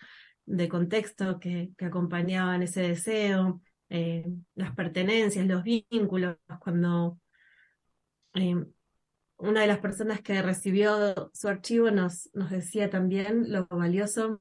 de 0.46 0.68
contexto 0.68 1.38
que, 1.38 1.70
que 1.76 1.84
acompañaban 1.84 2.62
ese 2.62 2.82
deseo, 2.82 3.60
eh, 3.90 4.26
las 4.54 4.74
pertenencias, 4.74 5.46
los 5.46 5.62
vínculos, 5.62 6.36
cuando 6.60 7.18
eh, 8.34 8.64
una 9.38 9.60
de 9.60 9.66
las 9.66 9.78
personas 9.78 10.20
que 10.20 10.42
recibió 10.42 11.30
su 11.32 11.48
archivo 11.48 11.90
nos, 11.90 12.30
nos 12.34 12.50
decía 12.50 12.90
también 12.90 13.50
lo 13.52 13.66
valioso 13.68 14.40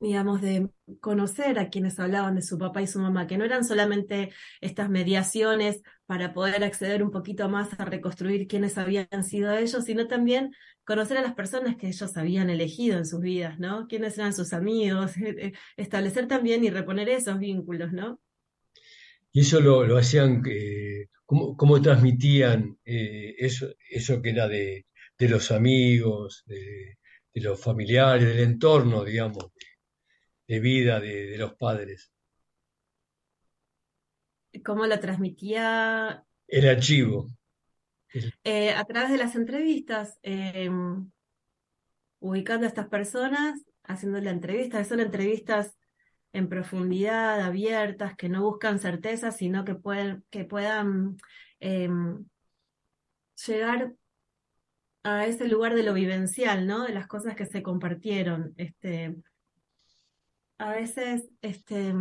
digamos, 0.00 0.40
de 0.40 0.70
conocer 1.00 1.58
a 1.58 1.70
quienes 1.70 1.98
hablaban 1.98 2.36
de 2.36 2.42
su 2.42 2.56
papá 2.58 2.82
y 2.82 2.86
su 2.86 3.00
mamá, 3.00 3.26
que 3.26 3.36
no 3.36 3.44
eran 3.44 3.64
solamente 3.64 4.30
estas 4.60 4.88
mediaciones 4.90 5.82
para 6.06 6.32
poder 6.32 6.62
acceder 6.64 7.02
un 7.02 7.10
poquito 7.10 7.48
más 7.48 7.68
a 7.78 7.84
reconstruir 7.84 8.46
quiénes 8.46 8.78
habían 8.78 9.24
sido 9.24 9.52
ellos, 9.56 9.84
sino 9.84 10.06
también 10.06 10.52
conocer 10.84 11.18
a 11.18 11.22
las 11.22 11.34
personas 11.34 11.76
que 11.76 11.88
ellos 11.88 12.16
habían 12.16 12.48
elegido 12.48 12.96
en 12.96 13.06
sus 13.06 13.20
vidas, 13.20 13.58
¿no? 13.58 13.86
Quiénes 13.88 14.16
eran 14.18 14.32
sus 14.32 14.52
amigos, 14.52 15.16
eh, 15.18 15.52
establecer 15.76 16.28
también 16.28 16.64
y 16.64 16.70
reponer 16.70 17.08
esos 17.08 17.38
vínculos, 17.38 17.92
¿no? 17.92 18.20
Y 19.32 19.40
eso 19.40 19.60
lo, 19.60 19.84
lo 19.84 19.98
hacían, 19.98 20.42
eh, 20.48 21.08
¿cómo, 21.26 21.56
cómo 21.56 21.82
transmitían 21.82 22.78
eh, 22.84 23.34
eso, 23.38 23.68
eso 23.90 24.22
que 24.22 24.30
era 24.30 24.48
de, 24.48 24.86
de 25.18 25.28
los 25.28 25.50
amigos, 25.50 26.44
de 26.46 26.96
los 27.34 27.60
familiares, 27.60 28.26
del 28.26 28.40
entorno, 28.40 29.04
digamos, 29.04 29.50
de, 30.48 30.60
vida 30.60 30.98
de, 30.98 31.26
de 31.26 31.38
los 31.38 31.54
padres? 31.54 32.10
Cómo 34.64 34.86
lo 34.86 34.98
transmitía 34.98 36.24
El 36.46 36.68
archivo. 36.68 37.28
Eh, 38.42 38.70
a 38.72 38.84
través 38.84 39.10
de 39.10 39.18
las 39.18 39.36
entrevistas, 39.36 40.18
eh, 40.22 40.70
ubicando 42.20 42.66
a 42.66 42.68
estas 42.68 42.88
personas, 42.88 43.60
haciendo 43.84 44.20
la 44.20 44.30
entrevista, 44.30 44.82
son 44.84 45.00
entrevistas 45.00 45.76
en 46.32 46.48
profundidad, 46.48 47.40
abiertas, 47.40 48.16
que 48.16 48.28
no 48.28 48.42
buscan 48.42 48.78
certezas, 48.78 49.36
sino 49.36 49.64
que 49.64 49.74
pueden, 49.74 50.24
que 50.30 50.44
puedan 50.44 51.16
eh, 51.60 51.88
llegar 53.46 53.94
a 55.02 55.26
ese 55.26 55.48
lugar 55.48 55.74
de 55.74 55.82
lo 55.82 55.94
vivencial, 55.94 56.66
¿no? 56.66 56.84
De 56.84 56.92
las 56.92 57.06
cosas 57.06 57.34
que 57.34 57.46
se 57.46 57.62
compartieron. 57.62 58.54
Este, 58.56 59.14
a 60.58 60.70
veces, 60.70 61.28
este, 61.42 61.94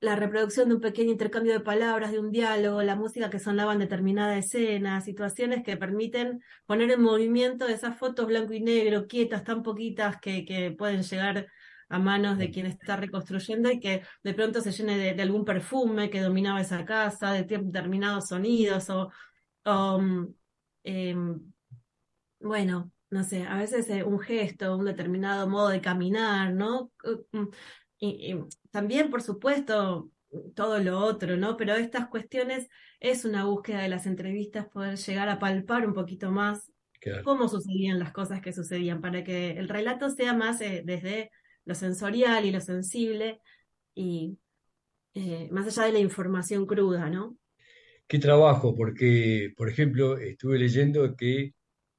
la 0.00 0.16
reproducción 0.16 0.68
de 0.68 0.74
un 0.74 0.80
pequeño 0.80 1.12
intercambio 1.12 1.52
de 1.52 1.60
palabras, 1.60 2.10
de 2.10 2.18
un 2.18 2.32
diálogo, 2.32 2.82
la 2.82 2.96
música 2.96 3.30
que 3.30 3.38
sonaba 3.38 3.72
en 3.72 3.78
determinada 3.78 4.36
escena, 4.36 5.00
situaciones 5.00 5.62
que 5.62 5.76
permiten 5.76 6.42
poner 6.66 6.90
en 6.90 7.00
movimiento 7.02 7.68
esas 7.68 7.96
fotos 7.96 8.26
blanco 8.26 8.52
y 8.52 8.60
negro, 8.60 9.06
quietas, 9.06 9.44
tan 9.44 9.62
poquitas 9.62 10.20
que, 10.20 10.44
que 10.44 10.72
pueden 10.72 11.02
llegar 11.02 11.46
a 11.88 11.98
manos 11.98 12.38
de 12.38 12.50
quien 12.50 12.66
está 12.66 12.96
reconstruyendo 12.96 13.70
y 13.70 13.78
que 13.78 14.02
de 14.24 14.34
pronto 14.34 14.60
se 14.60 14.72
llene 14.72 15.14
de, 15.14 15.22
algún 15.22 15.44
perfume 15.44 16.10
que 16.10 16.20
dominaba 16.20 16.60
esa 16.60 16.84
casa, 16.84 17.32
de 17.32 17.44
determinados 17.44 18.28
sonidos 18.28 18.90
o, 18.90 19.10
o, 19.64 19.98
mm, 20.00 20.34
em, 20.84 21.52
bueno, 22.40 22.91
no 23.12 23.24
sé, 23.24 23.44
a 23.44 23.58
veces 23.58 23.88
eh, 23.90 24.04
un 24.04 24.18
gesto, 24.20 24.76
un 24.76 24.86
determinado 24.86 25.48
modo 25.48 25.68
de 25.70 25.80
caminar, 25.82 26.54
¿no? 26.54 26.92
Mm, 27.32 27.48
Y, 27.98 28.32
y 28.32 28.40
también, 28.72 29.10
por 29.10 29.22
supuesto, 29.22 30.10
todo 30.56 30.78
lo 30.80 30.98
otro, 31.00 31.36
¿no? 31.36 31.56
Pero 31.56 31.74
estas 31.76 32.08
cuestiones 32.08 32.68
es 33.00 33.24
una 33.24 33.44
búsqueda 33.44 33.82
de 33.82 33.88
las 33.88 34.06
entrevistas, 34.06 34.68
poder 34.68 34.96
llegar 34.98 35.28
a 35.28 35.38
palpar 35.38 35.86
un 35.86 35.94
poquito 35.94 36.30
más 36.32 36.72
claro. 37.00 37.24
cómo 37.24 37.48
sucedían 37.48 37.98
las 38.00 38.12
cosas 38.12 38.40
que 38.40 38.52
sucedían, 38.52 39.00
para 39.00 39.24
que 39.24 39.52
el 39.52 39.68
relato 39.68 40.10
sea 40.10 40.34
más 40.34 40.60
eh, 40.60 40.82
desde 40.84 41.30
lo 41.64 41.74
sensorial 41.76 42.44
y 42.46 42.50
lo 42.52 42.60
sensible 42.60 43.40
y 43.94 44.38
eh, 45.14 45.48
más 45.52 45.66
allá 45.66 45.86
de 45.86 45.92
la 45.94 45.98
información 46.00 46.66
cruda, 46.66 47.10
¿no? 47.10 47.36
¿Qué 48.08 48.18
trabajo? 48.18 48.74
Porque, 48.74 49.52
por 49.56 49.68
ejemplo, 49.68 50.18
estuve 50.18 50.58
leyendo 50.58 51.16
que 51.16 51.54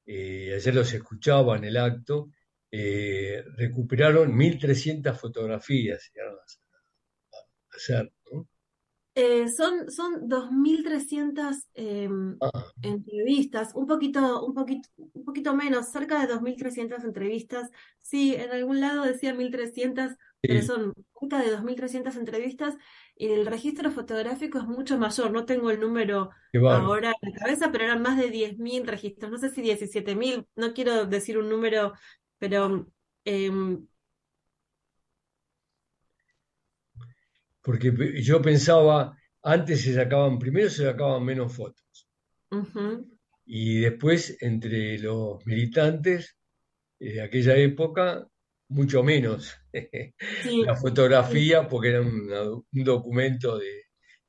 eh, 0.06 0.54
ayer 0.54 0.74
los 0.74 0.92
escuchaba 0.92 1.56
en 1.56 1.64
el 1.64 1.76
acto, 1.76 2.30
eh, 2.70 3.42
recuperaron 3.56 4.32
1.300 4.34 5.18
fotografías 5.18 6.10
llegaron 6.12 6.38
a 6.38 6.42
a 6.42 7.76
hacer, 7.76 8.12
¿no? 8.32 8.48
Eh, 9.16 9.48
son, 9.48 9.92
son 9.92 10.28
2.300 10.28 11.68
eh, 11.74 12.08
Ah, 12.40 12.72
entrevistas, 12.82 13.72
un 13.74 13.86
poquito, 13.86 14.44
un 14.44 14.54
poquito, 14.54 14.88
un 14.96 15.24
poquito 15.24 15.54
menos, 15.54 15.92
cerca 15.92 16.20
de 16.20 16.34
2.300 16.34 17.04
entrevistas. 17.04 17.70
Sí, 18.00 18.34
en 18.34 18.50
algún 18.50 18.80
lado 18.80 19.04
decía 19.04 19.32
1.300, 19.32 20.16
pero 20.46 20.62
son 20.62 20.94
cerca 21.20 21.42
de 21.42 21.56
2.300 21.56 22.16
entrevistas 22.16 22.76
y 23.16 23.28
el 23.28 23.46
registro 23.46 23.90
fotográfico 23.90 24.58
es 24.58 24.64
mucho 24.64 24.98
mayor. 24.98 25.30
No 25.30 25.44
tengo 25.44 25.70
el 25.70 25.80
número 25.80 26.30
ahora 26.54 27.14
en 27.20 27.32
la 27.32 27.38
cabeza, 27.38 27.72
pero 27.72 27.84
eran 27.84 28.02
más 28.02 28.18
de 28.18 28.30
10.000 28.30 28.86
registros. 28.86 29.30
No 29.30 29.38
sé 29.38 29.50
si 29.50 29.62
17.000, 29.62 30.46
no 30.56 30.74
quiero 30.74 31.06
decir 31.06 31.38
un 31.38 31.48
número, 31.48 31.92
pero 32.38 32.86
em, 33.24 33.86
Porque 37.62 37.92
yo 38.22 38.42
pensaba, 38.42 39.16
antes 39.42 39.82
se 39.82 39.94
sacaban, 39.94 40.38
primero 40.38 40.68
se 40.68 40.84
sacaban 40.84 41.24
menos 41.24 41.56
fotos 41.56 41.84
y 43.46 43.80
después 43.80 44.36
entre 44.40 44.98
los 44.98 45.44
militantes 45.46 46.36
eh, 46.98 47.14
de 47.14 47.22
aquella 47.22 47.56
época, 47.56 48.28
mucho 48.74 49.02
menos 49.02 49.54
sí, 50.42 50.62
la 50.62 50.76
fotografía, 50.76 51.68
porque 51.68 51.88
era 51.90 52.02
un 52.02 52.68
documento 52.84 53.58
de, 53.58 53.70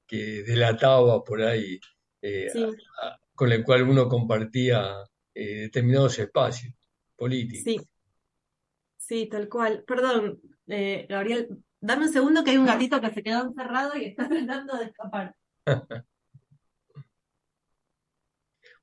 que 0.08 0.44
delataba 0.44 1.24
por 1.24 1.42
ahí, 1.42 1.80
eh, 2.22 2.48
sí, 2.52 2.64
a- 2.64 3.08
a- 3.08 3.20
con 3.34 3.52
el 3.52 3.64
cual 3.64 3.84
uno 3.84 4.08
compartía 4.08 4.94
eh, 5.34 5.62
determinados 5.62 6.18
espacios 6.20 6.74
políticos. 7.16 7.64
sí. 7.66 7.80
Sí, 8.98 9.28
tal 9.30 9.48
cual. 9.50 9.84
Perdón, 9.86 10.42
eh, 10.68 11.06
Gabriel, 11.08 11.64
dame 11.80 12.06
un 12.08 12.12
segundo 12.14 12.44
que 12.44 12.52
hay 12.52 12.58
un 12.58 12.66
gatito 12.66 13.00
que 13.00 13.14
se 13.14 13.22
quedó 13.22 13.44
encerrado 13.44 13.96
y 13.98 14.06
está 14.06 14.28
tratando 14.30 14.78
de 14.78 14.86
escapar. 14.86 15.36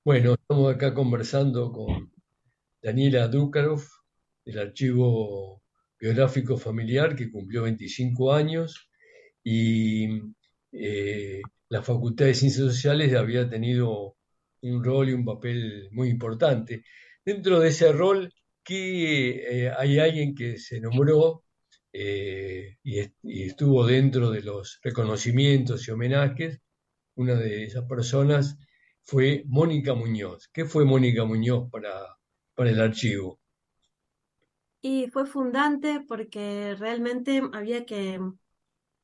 Bueno, 0.05 0.35
estamos 0.35 0.75
acá 0.75 0.95
conversando 0.95 1.73
con 1.73 2.13
Daniela 2.83 3.29
Dukarov 3.29 3.83
del 4.45 4.59
archivo 4.59 5.63
biográfico 5.99 6.57
familiar 6.57 7.15
que 7.15 7.31
cumplió 7.31 7.63
25 7.63 8.33
años 8.33 8.91
y 9.45 10.09
eh, 10.73 11.43
la 11.69 11.83
Facultad 11.83 12.27
de 12.27 12.35
Ciencias 12.35 12.67
Sociales 12.67 13.15
había 13.15 13.49
tenido 13.49 14.17
un 14.63 14.85
rol 14.85 15.11
y 15.11 15.13
un 15.13 15.25
papel 15.25 15.89
muy 15.93 16.09
importante. 16.09 16.85
Dentro 17.25 17.61
de 17.61 17.69
ese 17.69 17.93
rol, 17.93 18.33
que 18.65 19.65
eh, 19.65 19.73
hay 19.77 19.99
alguien 19.99 20.35
que 20.35 20.59
se 20.59 20.81
nombró 20.81 21.45
eh, 21.93 22.77
y, 22.83 23.01
estuvo 23.45 23.87
dentro 23.87 24.31
de 24.31 24.43
los 24.43 24.81
reconocimientos 24.83 25.87
y 25.87 25.91
homenajes. 25.91 26.61
Una 27.17 27.35
de 27.35 27.65
esas 27.65 27.85
personas 27.85 28.57
fue 29.03 29.45
Mónica 29.47 29.95
Muñoz. 29.95 30.49
¿Qué 30.53 30.65
fue 30.65 30.85
Mónica 30.85 31.25
Muñoz 31.25 31.71
para, 31.71 31.93
para 32.55 32.71
el 32.71 32.81
archivo? 32.81 33.42
Y 34.83 35.07
fue 35.11 35.27
fundante 35.27 36.01
porque 36.07 36.75
realmente 36.77 37.41
había 37.53 37.87
que, 37.87 38.21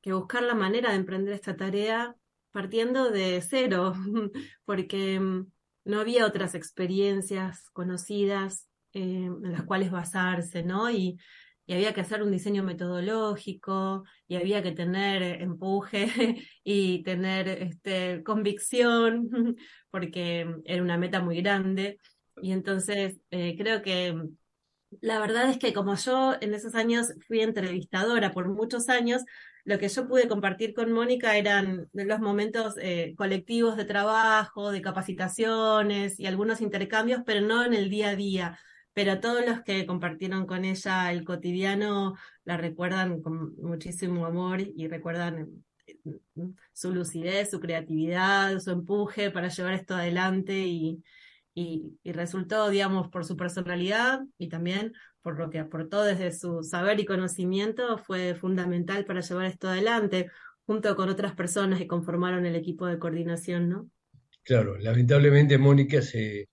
que 0.02 0.12
buscar 0.12 0.42
la 0.42 0.56
manera 0.56 0.90
de 0.90 0.96
emprender 0.96 1.34
esta 1.34 1.56
tarea 1.56 2.16
partiendo 2.50 3.10
de 3.10 3.40
cero, 3.42 3.94
porque 4.64 5.20
mm, 5.20 5.46
no 5.84 6.00
había 6.00 6.26
otras 6.26 6.56
experiencias 6.56 7.70
conocidas 7.70 8.66
eh, 8.92 9.26
en 9.26 9.52
las 9.52 9.62
cuales 9.62 9.92
basarse, 9.92 10.64
¿no? 10.64 10.90
Y, 10.90 11.18
y, 11.66 11.74
había 11.74 11.94
que 11.94 12.00
hacer 12.00 12.24
un 12.24 12.32
diseño 12.32 12.64
metodológico 12.64 14.02
y 14.26 14.34
había 14.36 14.62
que 14.62 14.72
tener 14.72 15.22
empuje 15.42 16.08
y 16.64 17.04
tener 17.04 17.48
este, 17.48 18.24
convicción, 18.24 19.28
porque 19.90 20.46
era 20.64 20.82
una 20.82 20.98
meta 20.98 21.20
muy 21.20 21.40
grande. 21.40 22.00
Y 22.42 22.50
entonces 22.52 23.20
eh, 23.30 23.56
creo 23.56 23.82
que 23.82 24.16
la 25.00 25.18
verdad 25.18 25.50
es 25.50 25.58
que 25.58 25.72
como 25.72 25.94
yo 25.96 26.34
en 26.40 26.54
esos 26.54 26.74
años 26.74 27.12
fui 27.26 27.40
entrevistadora 27.40 28.32
por 28.32 28.48
muchos 28.48 28.88
años, 28.88 29.22
lo 29.64 29.78
que 29.78 29.88
yo 29.88 30.08
pude 30.08 30.28
compartir 30.28 30.72
con 30.72 30.92
Mónica 30.92 31.36
eran 31.36 31.88
los 31.92 32.20
momentos 32.20 32.74
eh, 32.80 33.14
colectivos 33.16 33.76
de 33.76 33.84
trabajo, 33.84 34.70
de 34.70 34.80
capacitaciones 34.80 36.18
y 36.18 36.26
algunos 36.26 36.60
intercambios, 36.62 37.22
pero 37.26 37.42
no 37.42 37.64
en 37.64 37.74
el 37.74 37.90
día 37.90 38.10
a 38.10 38.16
día. 38.16 38.58
Pero 38.94 39.20
todos 39.20 39.44
los 39.46 39.60
que 39.62 39.86
compartieron 39.86 40.46
con 40.46 40.64
ella 40.64 41.12
el 41.12 41.24
cotidiano 41.24 42.14
la 42.44 42.56
recuerdan 42.56 43.20
con 43.20 43.54
muchísimo 43.56 44.26
amor 44.26 44.60
y 44.60 44.88
recuerdan 44.88 45.64
eh, 45.86 45.98
su 46.72 46.94
lucidez, 46.94 47.50
su 47.50 47.60
creatividad, 47.60 48.58
su 48.60 48.70
empuje 48.70 49.30
para 49.30 49.48
llevar 49.48 49.74
esto 49.74 49.94
adelante 49.94 50.54
y, 50.54 51.02
y, 51.60 51.98
y, 52.04 52.12
resultó, 52.12 52.70
digamos, 52.70 53.08
por 53.08 53.24
su 53.24 53.36
personalidad 53.36 54.20
y 54.38 54.48
también 54.48 54.92
por 55.22 55.40
lo 55.40 55.50
que 55.50 55.58
aportó 55.58 56.04
desde 56.04 56.30
su 56.30 56.62
saber 56.62 57.00
y 57.00 57.04
conocimiento, 57.04 57.98
fue 57.98 58.36
fundamental 58.36 59.04
para 59.04 59.22
llevar 59.22 59.46
esto 59.46 59.68
adelante, 59.68 60.30
junto 60.66 60.94
con 60.94 61.08
otras 61.08 61.34
personas 61.34 61.80
que 61.80 61.88
conformaron 61.88 62.46
el 62.46 62.54
equipo 62.54 62.86
de 62.86 63.00
coordinación, 63.00 63.68
¿no? 63.68 63.90
Claro, 64.44 64.78
lamentablemente 64.78 65.58
Mónica 65.58 66.00
se, 66.00 66.48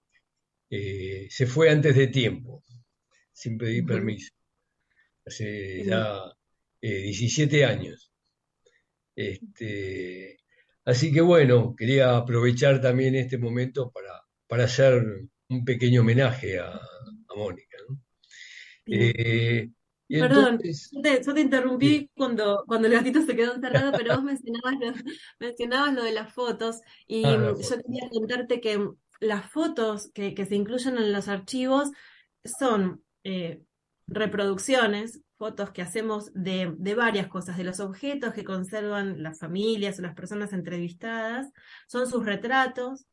eh, 0.72 1.28
se 1.30 1.46
fue 1.46 1.70
antes 1.70 1.96
de 1.96 2.08
tiempo, 2.08 2.64
sin 3.32 3.60
pedir 3.60 3.86
permiso, 3.86 4.34
hace 5.24 5.86
ya 5.86 6.20
17 6.82 7.60
eh, 7.60 7.66
años. 7.66 8.12
Este, 9.16 10.40
así 10.84 11.14
que 11.14 11.22
bueno, 11.22 11.76
quería 11.78 12.18
aprovechar 12.18 12.82
también 12.82 13.14
este 13.14 13.38
momento 13.38 13.92
para, 13.92 14.25
para 14.48 14.66
hacer 14.66 15.28
un 15.50 15.66
pequeño 15.66 16.02
homenaje 16.02 16.60
a, 16.60 16.74
a 16.74 17.36
Mónica. 17.36 17.78
¿no? 17.88 18.00
Eh, 18.88 19.70
Perdón, 20.08 20.60
yo, 20.62 21.34
te, 21.34 21.42
interrumpí 21.42 22.12
cuando, 22.16 22.64
cuando 22.68 22.88
el 22.88 22.94
gatito 22.94 23.24
se 23.24 23.36
quedó 23.36 23.56
encerrado, 23.56 23.92
pero 23.98 24.16
vos 24.16 24.24
mencionabas 24.24 24.76
lo, 24.80 24.94
mencionabas 25.40 25.94
lo 25.96 26.04
de 26.04 26.12
las 26.12 26.32
fotos 26.32 26.82
y 27.08 27.26
ah, 27.26 27.54
yo 27.58 27.82
quería 27.82 28.10
contarte 28.12 28.62
que 28.62 28.88
las 29.20 29.50
fotos 29.50 30.12
que, 30.14 30.36
que, 30.36 30.46
se 30.46 30.56
incluyen 30.56 30.98
en 30.98 31.12
los 31.12 31.28
archivos 31.28 31.90
son 32.44 33.04
eh, 33.24 33.64
reproducciones, 34.06 35.22
fotos 35.38 35.72
que 35.72 35.82
hacemos 35.82 36.32
de, 36.34 36.76
de, 36.78 36.94
varias 36.94 37.28
cosas, 37.28 37.58
de 37.58 37.64
los 37.64 37.80
objetos 37.80 38.34
que 38.34 38.44
conservan 38.44 39.24
las 39.24 39.40
familias 39.40 39.98
o 39.98 40.04
las 40.04 40.14
personas 40.14 40.54
entrevistadas, 40.54 41.52
son 41.88 42.08
sus 42.08 42.24
retratos, 42.26 43.08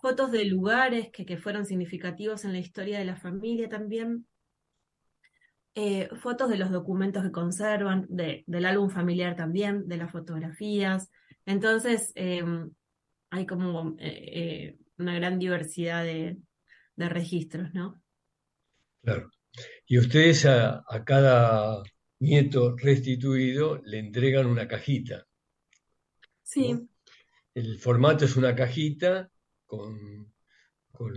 fotos 0.00 0.30
de 0.30 0.44
lugares 0.44 1.10
que, 1.12 1.24
que 1.24 1.36
fueron 1.36 1.66
significativos 1.66 2.44
en 2.44 2.52
la 2.52 2.58
historia 2.58 2.98
de 2.98 3.04
la 3.04 3.16
familia 3.16 3.68
también, 3.68 4.26
eh, 5.74 6.08
fotos 6.20 6.50
de 6.50 6.58
los 6.58 6.70
documentos 6.70 7.22
que 7.22 7.30
conservan, 7.30 8.06
de, 8.08 8.42
del 8.46 8.66
álbum 8.66 8.90
familiar 8.90 9.36
también, 9.36 9.86
de 9.86 9.96
las 9.98 10.10
fotografías. 10.10 11.10
Entonces, 11.46 12.12
em, 12.16 12.70
hay 13.30 13.46
como 13.46 13.96
eh, 14.00 14.30
eh, 14.32 14.78
una 14.98 15.14
gran 15.14 15.38
diversidad 15.38 16.04
de, 16.04 16.36
registros, 16.96 17.72
¿no? 17.72 18.02
Claro. 19.02 19.30
Y 19.86 19.98
ustedes 19.98 20.44
a, 20.44 20.84
cada 21.06 21.82
nieto 22.18 22.76
restituido 22.76 23.80
le 23.82 24.00
entregan 24.00 24.44
una 24.44 24.68
cajita. 24.68 25.24
Sí. 26.42 26.78
El 27.54 27.78
formato 27.78 28.26
es 28.26 28.36
una 28.36 28.54
cajita 28.54 29.30
con, 29.70 30.32
con 30.90 31.14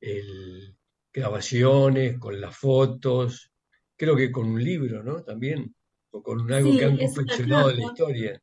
el, 0.00 0.76
grabaciones, 1.12 2.18
con 2.18 2.40
las 2.40 2.56
fotos, 2.56 3.52
creo 3.96 4.16
que 4.16 4.32
con 4.32 4.46
un 4.46 4.64
libro, 4.64 5.02
¿no? 5.02 5.22
También, 5.22 5.74
o 6.10 6.22
con 6.22 6.50
algo 6.50 6.76
que 6.76 6.86
han 6.86 6.96
confeccionado 6.96 7.68
de 7.68 7.74
la 7.74 7.84
historia. 7.84 8.42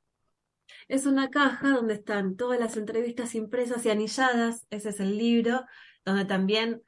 Es 0.87 1.07
una 1.07 1.31
caja 1.31 1.71
donde 1.71 1.95
están 1.95 2.35
todas 2.35 2.59
las 2.59 2.77
entrevistas 2.77 3.33
impresas 3.33 3.83
y 3.85 3.89
anilladas, 3.89 4.67
ese 4.69 4.89
es 4.89 4.99
el 4.99 5.17
libro, 5.17 5.65
donde 6.05 6.25
también, 6.25 6.83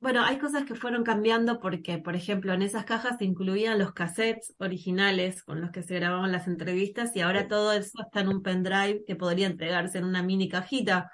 bueno, 0.00 0.24
hay 0.24 0.38
cosas 0.38 0.64
que 0.64 0.74
fueron 0.74 1.04
cambiando 1.04 1.60
porque, 1.60 1.98
por 1.98 2.16
ejemplo, 2.16 2.54
en 2.54 2.62
esas 2.62 2.86
cajas 2.86 3.18
se 3.18 3.26
incluían 3.26 3.78
los 3.78 3.92
cassettes 3.92 4.54
originales 4.56 5.42
con 5.42 5.60
los 5.60 5.70
que 5.70 5.82
se 5.82 5.96
grababan 5.96 6.32
las 6.32 6.46
entrevistas 6.46 7.14
y 7.14 7.20
ahora 7.20 7.46
todo 7.46 7.72
eso 7.72 8.00
está 8.00 8.20
en 8.20 8.28
un 8.28 8.42
pendrive 8.42 9.04
que 9.06 9.16
podría 9.16 9.46
entregarse 9.46 9.98
en 9.98 10.04
una 10.04 10.22
mini 10.22 10.48
cajita. 10.48 11.10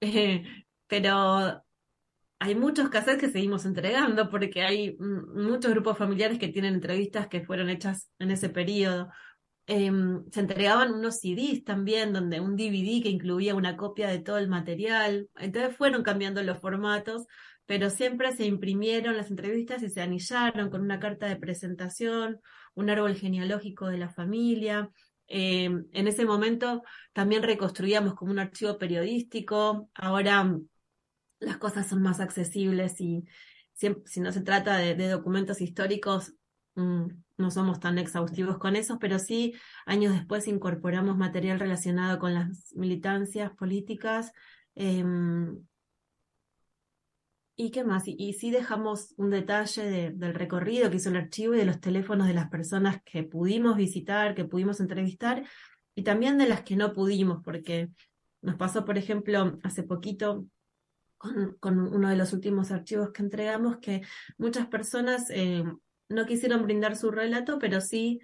Pero 0.88 1.62
hay 2.38 2.54
muchos 2.54 2.90
cassettes 2.90 3.20
que 3.20 3.30
seguimos 3.30 3.64
entregando 3.64 4.28
porque 4.30 4.62
hay 4.62 4.96
muchos 4.98 5.72
grupos 5.72 5.98
familiares 5.98 6.38
que 6.38 6.48
tienen 6.48 6.74
entrevistas 6.74 7.28
que 7.28 7.44
fueron 7.44 7.70
hechas 7.70 8.10
en 8.18 8.30
ese 8.30 8.50
periodo. 8.50 9.08
Em, 9.68 10.24
se 10.30 10.40
entregaban 10.40 10.94
unos 10.94 11.18
CDs 11.20 11.64
también, 11.64 12.12
donde 12.12 12.40
un 12.40 12.56
DVD 12.56 13.02
que 13.02 13.08
incluía 13.08 13.54
una 13.54 13.76
copia 13.76 14.08
de 14.08 14.20
todo 14.20 14.38
el 14.38 14.48
material. 14.48 15.28
Entonces 15.36 15.76
fueron 15.76 16.02
cambiando 16.02 16.42
los 16.42 16.58
formatos, 16.58 17.26
pero 17.64 17.90
siempre 17.90 18.36
se 18.36 18.46
imprimieron 18.46 19.16
las 19.16 19.30
entrevistas 19.30 19.82
y 19.82 19.90
se 19.90 20.02
anillaron 20.02 20.70
con 20.70 20.82
una 20.82 21.00
carta 21.00 21.26
de 21.26 21.36
presentación, 21.36 22.40
un 22.74 22.90
árbol 22.90 23.16
genealógico 23.16 23.88
de 23.88 23.98
la 23.98 24.08
familia. 24.08 24.90
Em, 25.28 25.86
en 25.92 26.08
ese 26.08 26.24
momento 26.24 26.82
también 27.12 27.42
reconstruíamos 27.42 28.14
como 28.14 28.32
un 28.32 28.38
archivo 28.38 28.78
periodístico. 28.78 29.90
Ahora 29.94 30.56
las 31.40 31.56
cosas 31.58 31.88
son 31.88 32.02
más 32.02 32.20
accesibles 32.20 33.00
y 33.00 33.24
si, 33.72 34.20
no 34.20 34.32
se 34.32 34.40
trata 34.40 34.78
de, 34.78 35.08
documentos 35.08 35.60
históricos, 35.60 36.34
mm, 36.76 37.06
no 37.38 37.50
somos 37.50 37.80
tan 37.80 37.98
exhaustivos 37.98 38.58
con 38.58 38.76
eso, 38.76 38.98
pero 38.98 39.18
sí 39.18 39.54
años 39.84 40.14
después 40.14 40.48
incorporamos 40.48 41.16
material 41.16 41.60
relacionado 41.60 42.18
con 42.18 42.34
las 42.34 42.72
militancias 42.74 43.52
políticas. 43.54 44.32
Em, 44.74 45.58
¿Y 47.58 47.70
qué 47.70 47.84
más? 47.84 48.04
Y, 48.06 48.34
sí 48.34 48.50
dejamos 48.50 49.14
un 49.16 49.30
detalle 49.30 50.12
del 50.12 50.34
recorrido 50.34 50.90
que 50.90 50.96
hizo 50.96 51.08
el 51.08 51.16
archivo 51.16 51.54
y 51.54 51.58
de 51.58 51.64
los 51.64 51.80
teléfonos 51.80 52.26
de 52.26 52.34
las 52.34 52.50
personas 52.50 53.00
que 53.02 53.22
pudimos 53.22 53.76
visitar, 53.76 54.34
que 54.34 54.44
pudimos 54.44 54.78
entrevistar, 54.78 55.42
y 55.94 56.02
también 56.02 56.36
de 56.36 56.46
las 56.48 56.62
que 56.62 56.76
no 56.76 56.92
pudimos, 56.92 57.42
porque 57.42 57.88
nos 58.42 58.56
pasó, 58.56 58.84
por 58.84 58.98
ejemplo, 58.98 59.58
hace 59.62 59.82
poquito 59.82 60.44
con, 61.16 61.78
uno 61.78 62.10
de 62.10 62.16
los 62.16 62.34
últimos 62.34 62.70
archivos 62.70 63.10
que 63.10 63.22
entregamos, 63.22 63.78
que 63.78 64.02
muchas 64.36 64.66
personas 64.66 65.30
eh, 65.30 65.64
no 66.10 66.26
quisieron 66.26 66.62
brindar 66.62 66.94
su 66.94 67.10
relato, 67.10 67.58
pero 67.58 67.80
sí 67.80 68.20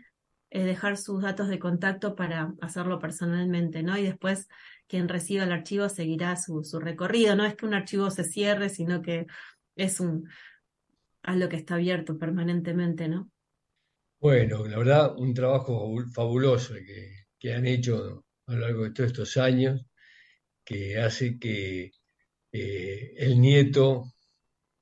dejar 0.61 0.97
sus 0.97 1.23
datos 1.23 1.49
de 1.49 1.59
contacto 1.59 2.15
para 2.15 2.55
hacerlo 2.61 2.99
personalmente, 2.99 3.83
¿no? 3.83 3.97
Y 3.97 4.03
después 4.05 4.49
quien 4.87 5.09
reciba 5.09 5.45
el 5.45 5.53
archivo 5.53 5.89
seguirá 5.89 6.37
su, 6.37 6.63
su 6.65 6.79
recorrido. 6.79 7.35
No 7.35 7.45
es 7.47 7.55
que 7.55 7.67
un 7.67 7.75
archivo 7.75 8.11
se 8.11 8.25
cierre, 8.25 8.69
sino 8.69 9.01
que 9.01 9.27
es 9.77 10.01
un 10.01 10.29
algo 11.23 11.49
que 11.49 11.57
está 11.57 11.77
abierto 11.77 12.19
permanentemente, 12.19 13.09
¿no? 13.09 13.31
Bueno, 14.21 14.67
la 14.67 14.79
verdad, 14.79 15.15
un 15.17 15.35
trabajo 15.35 15.95
fabuloso 16.13 16.75
que, 16.75 17.25
que 17.39 17.55
han 17.55 17.67
hecho 17.67 18.25
a 18.47 18.53
lo 18.55 18.61
largo 18.61 18.85
de 18.85 18.91
todos 18.91 19.11
estos 19.11 19.37
años, 19.37 19.87
que 20.65 20.99
hace 20.99 21.39
que 21.39 21.93
eh, 22.53 23.15
el 23.17 23.41
nieto 23.41 24.13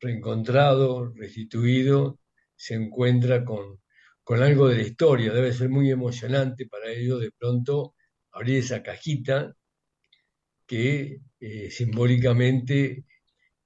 reencontrado, 0.01 1.13
restituido, 1.15 2.19
se 2.57 2.75
encuentra 2.75 3.45
con, 3.45 3.80
con 4.31 4.45
algo 4.45 4.69
de 4.69 4.77
la 4.77 4.83
historia. 4.83 5.33
Debe 5.33 5.53
ser 5.53 5.69
muy 5.71 5.91
emocionante 5.91 6.69
para 6.69 6.89
ellos 6.89 7.21
de 7.21 7.33
pronto 7.33 7.97
abrir 8.31 8.59
esa 8.59 8.81
cajita 8.81 9.57
que 10.65 11.21
eh, 11.41 11.69
simbólicamente 11.69 13.07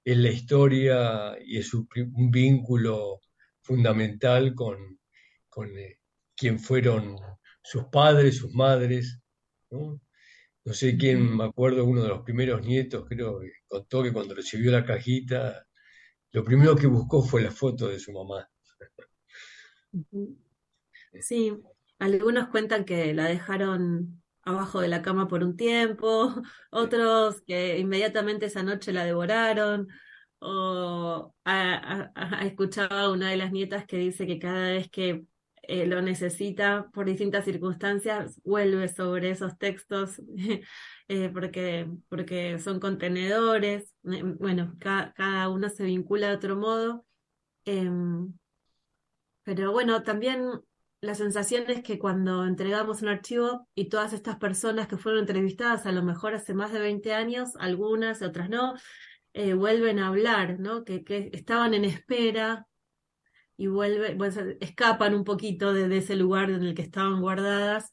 es 0.02 0.16
la 0.16 0.30
historia 0.30 1.36
y 1.44 1.58
es 1.58 1.74
un, 1.74 1.86
vínculo 2.30 3.20
fundamental 3.60 4.54
con, 4.54 4.98
con 5.50 5.68
eh, 5.76 5.98
quien 6.34 6.58
fueron 6.58 7.18
sus 7.62 7.84
padres, 7.92 8.38
sus 8.38 8.54
madres. 8.54 9.20
¿no? 9.70 10.00
sé 10.72 10.96
quién, 10.96 11.36
me 11.36 11.44
acuerdo, 11.44 11.84
uno 11.84 12.02
de 12.04 12.08
los 12.08 12.22
primeros 12.22 12.64
nietos, 12.64 13.04
creo, 13.06 13.38
que 13.38 13.50
contó 13.66 14.02
que 14.02 14.14
cuando 14.14 14.34
recibió 14.34 14.70
la 14.70 14.86
cajita, 14.86 15.66
lo 16.32 16.42
primero 16.42 16.74
que 16.74 16.86
buscó 16.86 17.22
fue 17.22 17.42
la 17.42 17.50
foto 17.50 17.88
de 17.88 18.00
su 18.00 18.12
mamá. 18.12 18.48
Sí, 21.20 21.52
algunos 21.98 22.48
cuentan 22.48 22.84
que 22.84 23.14
la 23.14 23.24
dejaron 23.26 24.22
abajo 24.42 24.80
de 24.80 24.88
la 24.88 25.02
cama 25.02 25.28
por 25.28 25.42
un 25.44 25.56
tiempo, 25.56 26.34
otros 26.70 27.42
que 27.42 27.78
inmediatamente 27.78 28.46
esa 28.46 28.62
noche 28.62 28.92
la 28.92 29.04
devoraron, 29.04 29.88
o 30.40 31.34
escuchaba 32.42 33.10
una 33.10 33.30
de 33.30 33.36
las 33.36 33.52
nietas 33.52 33.86
que 33.86 33.96
dice 33.96 34.26
que 34.26 34.38
cada 34.38 34.72
vez 34.72 34.90
que 34.90 35.24
eh, 35.62 35.86
lo 35.86 36.02
necesita 36.02 36.90
por 36.92 37.06
distintas 37.06 37.44
circunstancias, 37.44 38.40
vuelve 38.44 38.88
sobre 38.88 39.30
esos 39.30 39.56
textos 39.58 40.20
eh, 41.08 41.30
porque, 41.32 41.88
porque 42.08 42.58
son 42.58 42.80
contenedores, 42.80 43.94
eh, 44.04 44.22
bueno, 44.22 44.74
cada 44.78 45.48
uno 45.48 45.68
se 45.70 45.84
vincula 45.84 46.28
de 46.28 46.34
otro 46.36 46.56
modo. 46.56 47.06
Em, 47.64 48.34
pero 49.42 49.72
bueno, 49.72 50.02
también 50.02 50.60
la 51.04 51.14
sensación 51.14 51.64
es 51.68 51.82
que 51.82 51.98
cuando 51.98 52.44
entregamos 52.44 53.02
un 53.02 53.08
archivo 53.08 53.68
y 53.74 53.88
todas 53.88 54.12
estas 54.12 54.36
personas 54.36 54.88
que 54.88 54.96
fueron 54.96 55.20
entrevistadas, 55.20 55.86
a 55.86 55.92
lo 55.92 56.02
mejor 56.02 56.34
hace 56.34 56.54
más 56.54 56.72
de 56.72 56.80
20 56.80 57.12
años, 57.14 57.50
algunas, 57.58 58.22
otras 58.22 58.48
no, 58.48 58.74
eh, 59.34 59.54
vuelven 59.54 59.98
a 59.98 60.08
hablar, 60.08 60.58
¿no? 60.60 60.84
Que, 60.84 61.04
que, 61.04 61.30
estaban 61.32 61.74
en 61.74 61.84
espera 61.84 62.66
y 63.56 63.66
vuelven, 63.66 64.18
pues, 64.18 64.36
escapan 64.60 65.14
un 65.14 65.24
poquito 65.24 65.72
de, 65.74 65.94
ese 65.96 66.16
lugar 66.16 66.50
en 66.50 66.62
el 66.64 66.74
que 66.74 66.82
estaban 66.82 67.20
guardadas 67.20 67.90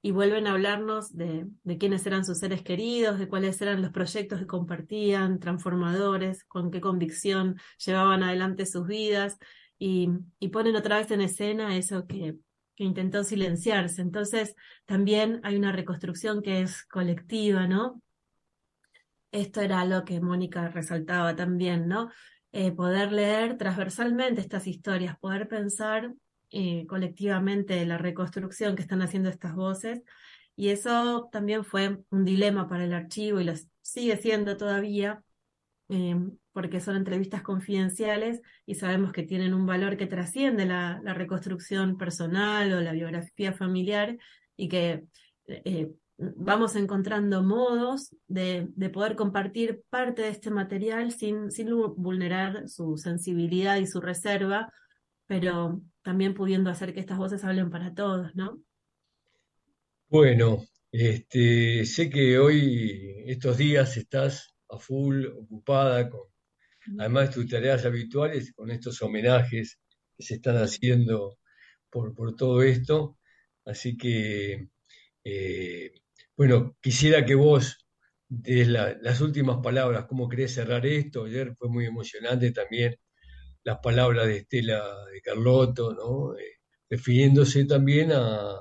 y 0.00 0.10
vuelven 0.12 0.46
a 0.46 0.52
hablarnos 0.52 1.16
de, 1.16 1.46
de 1.64 1.78
quiénes 1.78 2.06
eran 2.06 2.24
sus 2.24 2.38
seres 2.38 2.62
queridos, 2.62 3.18
de 3.18 3.28
cuáles 3.28 3.60
eran 3.62 3.82
los 3.82 3.92
proyectos 3.92 4.40
que 4.40 4.46
compartían, 4.46 5.40
transformadores, 5.40 6.44
con 6.44 6.70
qué 6.70 6.80
convicción 6.80 7.56
llevaban 7.84 8.22
adelante 8.22 8.66
sus 8.66 8.86
vidas 8.86 9.38
y, 9.78 10.10
y 10.38 10.48
ponen 10.48 10.76
otra 10.76 10.98
vez 10.98 11.10
en 11.10 11.22
escena 11.22 11.76
eso 11.76 12.06
que, 12.06 12.36
intentó 12.84 13.24
silenciarse. 13.24 14.02
Entonces, 14.02 14.54
también 14.86 15.40
hay 15.44 15.56
una 15.56 15.72
reconstrucción 15.72 16.42
que 16.42 16.62
es 16.62 16.84
colectiva, 16.84 17.66
¿no? 17.66 18.02
Esto 19.30 19.60
era 19.60 19.84
lo 19.84 20.04
que 20.04 20.20
Mónica 20.20 20.68
resaltaba 20.68 21.34
también, 21.34 21.88
¿no? 21.88 22.10
Eh, 22.52 22.72
poder 22.72 23.12
leer 23.12 23.56
transversalmente 23.56 24.42
estas 24.42 24.66
historias, 24.66 25.18
poder 25.18 25.48
pensar 25.48 26.12
eh, 26.50 26.86
colectivamente 26.86 27.84
la 27.86 27.96
reconstrucción 27.96 28.76
que 28.76 28.82
están 28.82 29.00
haciendo 29.00 29.30
estas 29.30 29.54
voces. 29.54 30.02
Y 30.54 30.68
eso 30.68 31.30
también 31.32 31.64
fue 31.64 31.98
un 32.10 32.24
dilema 32.26 32.68
para 32.68 32.84
el 32.84 32.92
archivo 32.92 33.40
y 33.40 33.44
lo 33.44 33.54
sigue 33.80 34.18
siendo 34.18 34.58
todavía, 34.58 35.22
eh, 35.94 36.16
porque 36.54 36.80
son 36.80 36.96
entrevistas 36.96 37.42
confidenciales 37.42 38.40
y 38.64 38.76
sabemos 38.76 39.12
que 39.12 39.24
tienen 39.24 39.52
un 39.52 39.66
valor 39.66 39.98
que 39.98 40.06
trasciende 40.06 40.64
la, 40.64 41.02
reconstrucción 41.04 41.98
personal 41.98 42.72
o 42.72 42.80
la 42.80 42.92
biografía 42.92 43.52
familiar 43.52 44.16
y 44.56 44.70
que 44.70 45.04
eh, 45.48 45.90
vamos 46.16 46.76
encontrando 46.76 47.42
modos 47.42 48.16
de, 48.26 48.70
poder 48.90 49.16
compartir 49.16 49.82
parte 49.90 50.22
de 50.22 50.30
este 50.30 50.50
material 50.50 51.12
sin, 51.12 51.50
vulnerar 51.98 52.70
su 52.70 52.96
sensibilidad 52.96 53.76
y 53.76 53.86
su 53.86 54.00
reserva, 54.00 54.72
pero 55.26 55.82
también 56.00 56.32
pudiendo 56.32 56.70
hacer 56.70 56.94
que 56.94 57.00
estas 57.00 57.18
voces 57.18 57.44
hablen 57.44 57.68
para 57.68 57.92
todos, 57.92 58.34
¿no? 58.34 58.62
Bueno, 60.08 60.64
este, 60.90 61.84
sé 61.84 62.08
que 62.08 62.38
hoy, 62.38 63.24
estos 63.26 63.58
días, 63.58 63.98
estás 63.98 64.51
a 64.72 64.78
full 64.78 65.26
ocupada 65.26 66.08
con 66.10 66.32
además 66.98 67.28
de 67.28 67.34
tus 67.34 67.48
tareas 67.48 67.84
habituales, 67.84 68.52
con 68.52 68.70
estos 68.70 69.00
homenajes 69.02 69.78
que 70.16 70.22
se 70.24 70.34
están 70.34 70.56
haciendo 70.56 71.38
por, 71.90 72.14
por 72.14 72.34
todo 72.36 72.62
esto. 72.62 73.18
Así 73.64 73.96
que, 73.96 74.68
eh, 75.24 75.92
bueno, 76.36 76.76
quisiera 76.80 77.24
que 77.24 77.34
vos 77.34 77.78
des 78.28 78.66
las 78.68 79.20
últimas 79.20 79.58
palabras, 79.62 80.06
cómo 80.08 80.28
querés 80.28 80.54
cerrar 80.54 80.86
esto. 80.86 81.24
Ayer 81.24 81.54
fue 81.56 81.68
muy 81.68 81.86
emocionante 81.86 82.50
también 82.52 82.96
las 83.64 83.78
palabras 83.78 84.26
de 84.26 84.38
Estela 84.38 84.82
de 85.12 85.20
Carlotto, 85.20 85.92
¿no? 85.94 86.36
Eh, 86.36 86.58
refiriéndose 86.90 87.64
también 87.66 88.12
a, 88.12 88.52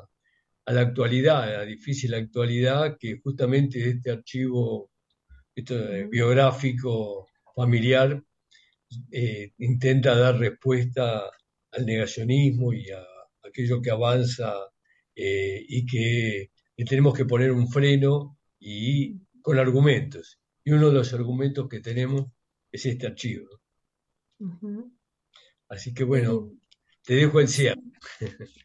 a, 0.66 0.74
la 0.74 0.82
actualidad, 0.82 1.44
a 1.44 1.58
la 1.60 1.66
difícil 1.66 2.14
actualidad 2.14 2.98
que 3.00 3.20
justamente 3.22 3.90
este 3.90 4.12
archivo 4.12 4.91
esto, 5.56 5.76
biográfico 6.10 7.28
familiar 7.56 8.24
eh, 9.12 9.54
intenta 9.60 10.16
dar 10.16 10.38
respuesta 10.38 11.30
al 11.72 11.86
negacionismo 11.86 12.74
y 12.74 12.90
a, 12.92 13.04
aquello 13.44 13.82
que 13.82 13.92
avanza 13.92 14.54
eh, 15.16 15.64
y 15.68 15.86
que 15.86 16.52
tenemos 16.88 17.16
que 17.16 17.26
poner 17.26 17.52
un 17.52 17.68
freno 17.68 18.38
y 18.60 19.20
con 19.42 19.60
argumentos. 19.60 20.40
Y 20.64 20.72
uno 20.72 20.88
de 20.88 20.94
los 20.94 21.14
argumentos 21.14 21.68
que 21.70 21.80
tenemos 21.80 22.28
es 22.72 22.86
este 22.86 23.08
archivo. 23.08 23.48
Así 25.70 25.94
que 25.94 26.04
bueno, 26.04 26.52
te 27.04 27.16
dejo 27.16 27.40
el 27.40 27.48
cierre. 27.48 27.82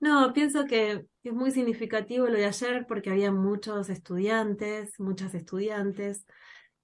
No, 0.00 0.32
pienso 0.32 0.64
que 0.64 1.04
es 1.24 1.32
muy 1.32 1.50
significativo 1.50 2.26
lo 2.26 2.38
de 2.38 2.46
ayer 2.46 2.86
porque 2.86 3.10
había 3.10 3.32
muchos 3.32 3.90
estudiantes, 3.90 4.98
muchas 4.98 5.34
estudiantes, 5.34 6.24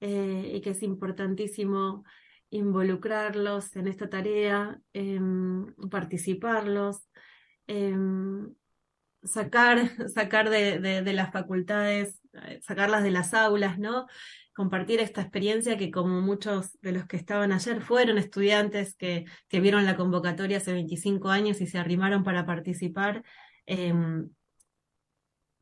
eh, 0.01 0.53
y 0.55 0.61
que 0.61 0.71
es 0.71 0.83
importantísimo 0.83 2.05
involucrarlos 2.51 3.75
en 3.77 3.89
esta 3.89 4.11
tarea, 4.11 4.79
em, 4.93 5.73
participarlos, 5.89 7.09
em, 7.67 8.53
sacar, 9.23 9.79
sacar 10.15 10.51
de, 10.51 10.81
de, 10.81 11.13
las 11.13 11.33
facultades, 11.33 12.21
eh, 12.33 12.61
sacarlas 12.63 13.03
de 13.03 13.11
las 13.11 13.35
aulas, 13.35 13.79
¿no? 13.79 14.07
Compartir 14.59 14.99
esta 14.99 15.21
experiencia 15.21 15.79
que 15.79 15.93
como 15.93 16.21
muchos 16.21 16.81
de 16.81 16.91
los 16.91 17.07
que 17.07 17.17
estaban 17.17 17.53
ayer 17.53 17.81
fueron 17.81 18.19
estudiantes 18.19 18.97
que, 18.97 19.25
que 19.47 19.61
vieron 19.61 19.87
la 19.87 19.95
convocatoria 19.95 20.57
hace 20.57 20.73
25 20.73 21.29
años 21.29 21.61
y 21.61 21.69
se 21.69 21.79
arrimaron 21.79 22.25
para 22.25 22.45
participar, 22.45 23.23
em, 23.67 24.29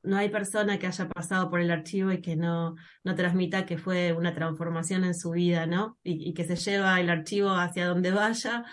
no 0.02 0.16
hay 0.16 0.30
persona 0.30 0.78
que 0.78 0.86
haya 0.86 1.10
pasado 1.10 1.50
por 1.50 1.60
el 1.60 1.70
archivo 1.70 2.10
y 2.10 2.22
que 2.22 2.36
no, 2.36 2.76
no 3.04 3.14
transmita 3.14 3.66
que 3.66 3.76
fue 3.76 4.14
una 4.14 4.32
transformación 4.32 5.04
en 5.04 5.14
su 5.14 5.32
vida, 5.32 5.66
¿no? 5.66 5.98
Y, 6.02 6.32
que 6.32 6.44
se 6.44 6.56
lleva 6.56 6.98
el 6.98 7.10
archivo 7.10 7.50
hacia 7.50 7.88
donde 7.88 8.12
vaya 8.12 8.64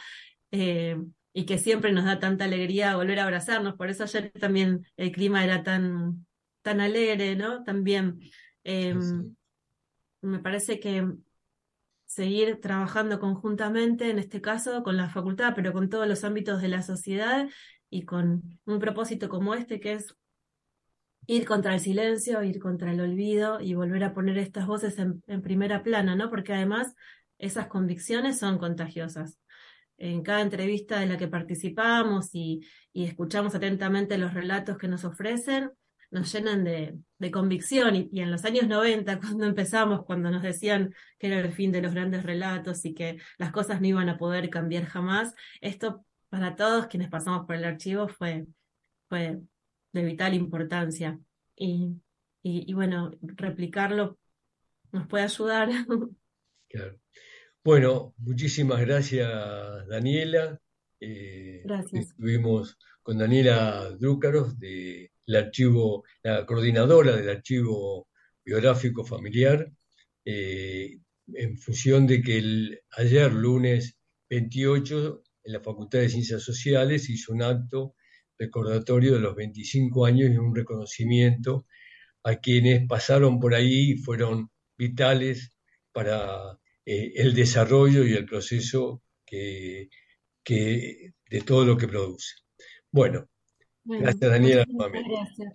eh, 0.52 0.96
y 1.34 1.46
que 1.46 1.58
siempre 1.58 1.92
nos 1.92 2.06
da 2.06 2.20
tanta 2.20 2.46
alegría 2.46 2.96
volver 2.96 3.20
a 3.20 3.24
abrazarnos. 3.24 3.76
Por 3.76 3.90
eso 3.90 4.04
ayer 4.04 4.32
también 4.40 4.88
el 4.96 5.12
clima 5.12 5.44
era 5.44 5.64
tan, 5.64 6.26
tan 6.62 6.80
alegre, 6.80 7.36
¿no? 7.36 7.62
También 7.66 8.22
em, 8.64 9.36
me 10.24 10.40
parece 10.40 10.80
que 10.80 11.06
seguir 12.06 12.62
trabajando 12.62 13.20
conjuntamente, 13.20 14.10
en 14.10 14.20
este 14.20 14.42
caso 14.42 14.84
con 14.84 14.98
la 14.98 15.10
facultad, 15.10 15.54
pero 15.56 15.74
con 15.74 15.90
todos 15.90 16.08
los 16.08 16.24
ámbitos 16.24 16.62
de 16.62 16.68
la 16.68 16.82
sociedad 16.82 17.48
y 17.90 18.04
con 18.04 18.60
un 18.66 18.80
propósito 18.80 19.30
como 19.30 19.54
este 19.56 19.80
que 19.80 19.94
es 19.94 20.16
ir 21.28 21.46
contra 21.46 21.74
el 21.74 21.80
silencio, 21.80 22.44
ir 22.44 22.60
contra 22.60 22.92
el 22.92 23.00
olvido 23.00 23.60
y 23.62 23.74
volver 23.74 24.04
a 24.04 24.14
poner 24.14 24.38
estas 24.38 24.68
voces 24.68 24.98
en, 25.00 25.42
primera 25.42 25.84
plana, 25.84 26.16
¿no? 26.16 26.30
Porque 26.30 26.54
además 26.54 26.96
esas 27.38 27.68
convicciones 27.68 28.40
son 28.40 28.58
contagiosas. 28.58 29.40
En 29.98 30.22
cada 30.24 30.42
entrevista 30.42 31.02
en 31.02 31.10
la 31.10 31.18
que 31.18 31.28
participamos 31.28 32.30
y, 32.34 32.62
escuchamos 32.94 33.56
atentamente 33.56 34.18
los 34.18 34.34
relatos 34.34 34.78
que 34.78 34.88
nos 34.88 35.06
ofrecen, 35.06 35.72
nos 36.14 36.32
llenan 36.32 36.64
de, 36.64 37.32
convicción. 37.32 37.96
Y, 37.96 38.10
y, 38.12 38.22
en 38.22 38.32
los 38.32 38.46
años 38.46 38.68
90, 38.68 39.20
cuando 39.20 39.46
empezamos, 39.46 40.06
cuando 40.06 40.30
nos 40.32 40.44
decían 40.44 40.94
que 41.20 41.28
era 41.28 41.40
el 41.40 41.52
fin 41.52 41.72
de 41.72 41.82
los 41.82 41.94
grandes 41.94 42.24
relatos 42.24 42.86
y 42.86 42.94
que 42.94 43.18
las 43.38 43.52
cosas 43.52 43.82
no 43.82 43.88
iban 43.88 44.10
a 44.10 44.18
poder 44.18 44.50
cambiar 44.50 44.86
jamás, 44.86 45.34
esto 45.60 46.06
para 46.30 46.56
todos 46.56 46.88
quienes 46.88 47.10
pasamos 47.10 47.46
por 47.46 47.56
el 47.56 47.66
archivo 47.66 48.08
fue, 48.08 48.46
fue 49.10 49.40
de 49.92 50.04
vital 50.04 50.34
importancia. 50.34 51.20
Y, 51.56 51.96
y, 52.42 52.74
bueno, 52.74 53.12
replicarlo 53.22 54.18
nos 54.92 55.08
puede 55.08 55.26
ayudar. 55.26 55.70
Claro. 56.70 56.98
Bueno, 57.64 58.16
muchísimas 58.18 58.82
gracias, 58.82 59.30
Daniela. 59.88 60.60
Eh, 61.00 61.62
Gracias. 61.64 62.08
Estuvimos 62.08 62.80
con 63.04 63.20
Daniela 63.20 63.92
Dúcaros, 64.00 64.58
de 64.60 65.13
el 65.26 65.36
archivo, 65.36 66.04
la 66.24 66.46
coordinadora 66.46 67.16
del 67.16 67.30
archivo 67.30 68.08
biográfico 68.44 69.04
familiar, 69.06 69.72
eh, 70.26 70.98
en 71.34 71.58
función 71.58 72.08
de 72.08 72.22
que 72.22 72.80
ayer, 72.98 73.32
lunes 73.32 73.98
28, 74.30 75.24
en 75.46 75.54
la 75.54 75.60
Facultad 75.62 76.00
de 76.00 76.10
Ciencias 76.10 76.44
Sociales 76.44 77.10
hizo 77.10 77.34
un 77.34 77.44
acto 77.44 77.96
recordatorio 78.38 79.14
de 79.14 79.20
los 79.20 79.36
25 79.36 80.06
años 80.06 80.32
y 80.32 80.38
un 80.38 80.56
reconocimiento 80.56 81.66
a 82.24 82.36
quienes 82.38 82.88
pasaron 82.88 83.40
por 83.40 83.54
ahí 83.54 83.92
y 83.92 83.98
fueron 83.98 84.50
vitales 84.78 85.56
para 85.92 86.60
eh, 86.86 87.14
el 87.16 87.34
desarrollo 87.34 88.06
y 88.06 88.14
el 88.14 88.26
proceso 88.26 89.04
que, 89.26 89.90
de 90.46 91.42
todo 91.46 91.66
lo 91.66 91.78
que 91.78 91.88
produce. 91.88 92.36
Bueno, 92.92 93.30
Bueno, 93.84 94.04
gracias 94.04 94.32
Daniela. 94.32 94.66
muchas 94.68 94.92
gracias. 94.92 95.54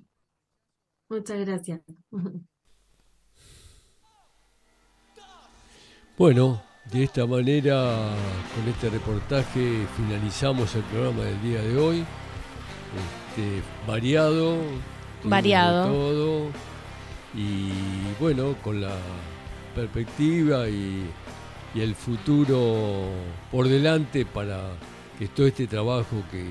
Muchas 1.09 1.47
gracias. 1.47 1.81
Bueno, 6.19 6.61
de 6.91 7.05
esta 7.05 7.25
manera, 7.27 8.11
con 8.53 8.69
este 8.69 8.91
reportaje, 8.91 9.87
finalizamos 9.97 10.75
el 10.75 10.83
programa 10.83 11.23
del 11.23 11.41
día 11.43 11.63
de 11.63 11.77
hoy. 11.79 11.99
Este, 12.01 13.63
variado, 13.87 14.57
Variado. 15.23 15.87
todo. 15.87 16.51
Y 17.37 17.71
bueno, 18.19 18.57
con 18.65 18.81
la 18.81 18.97
perspectiva 19.77 20.69
y, 20.69 21.09
y 21.73 21.81
el 21.81 21.95
futuro 21.95 23.11
por 23.53 23.69
delante 23.69 24.27
para 24.27 24.71
que 25.21 25.29
todo 25.29 25.47
este 25.47 25.69
trabajo 25.69 26.25
que, 26.33 26.45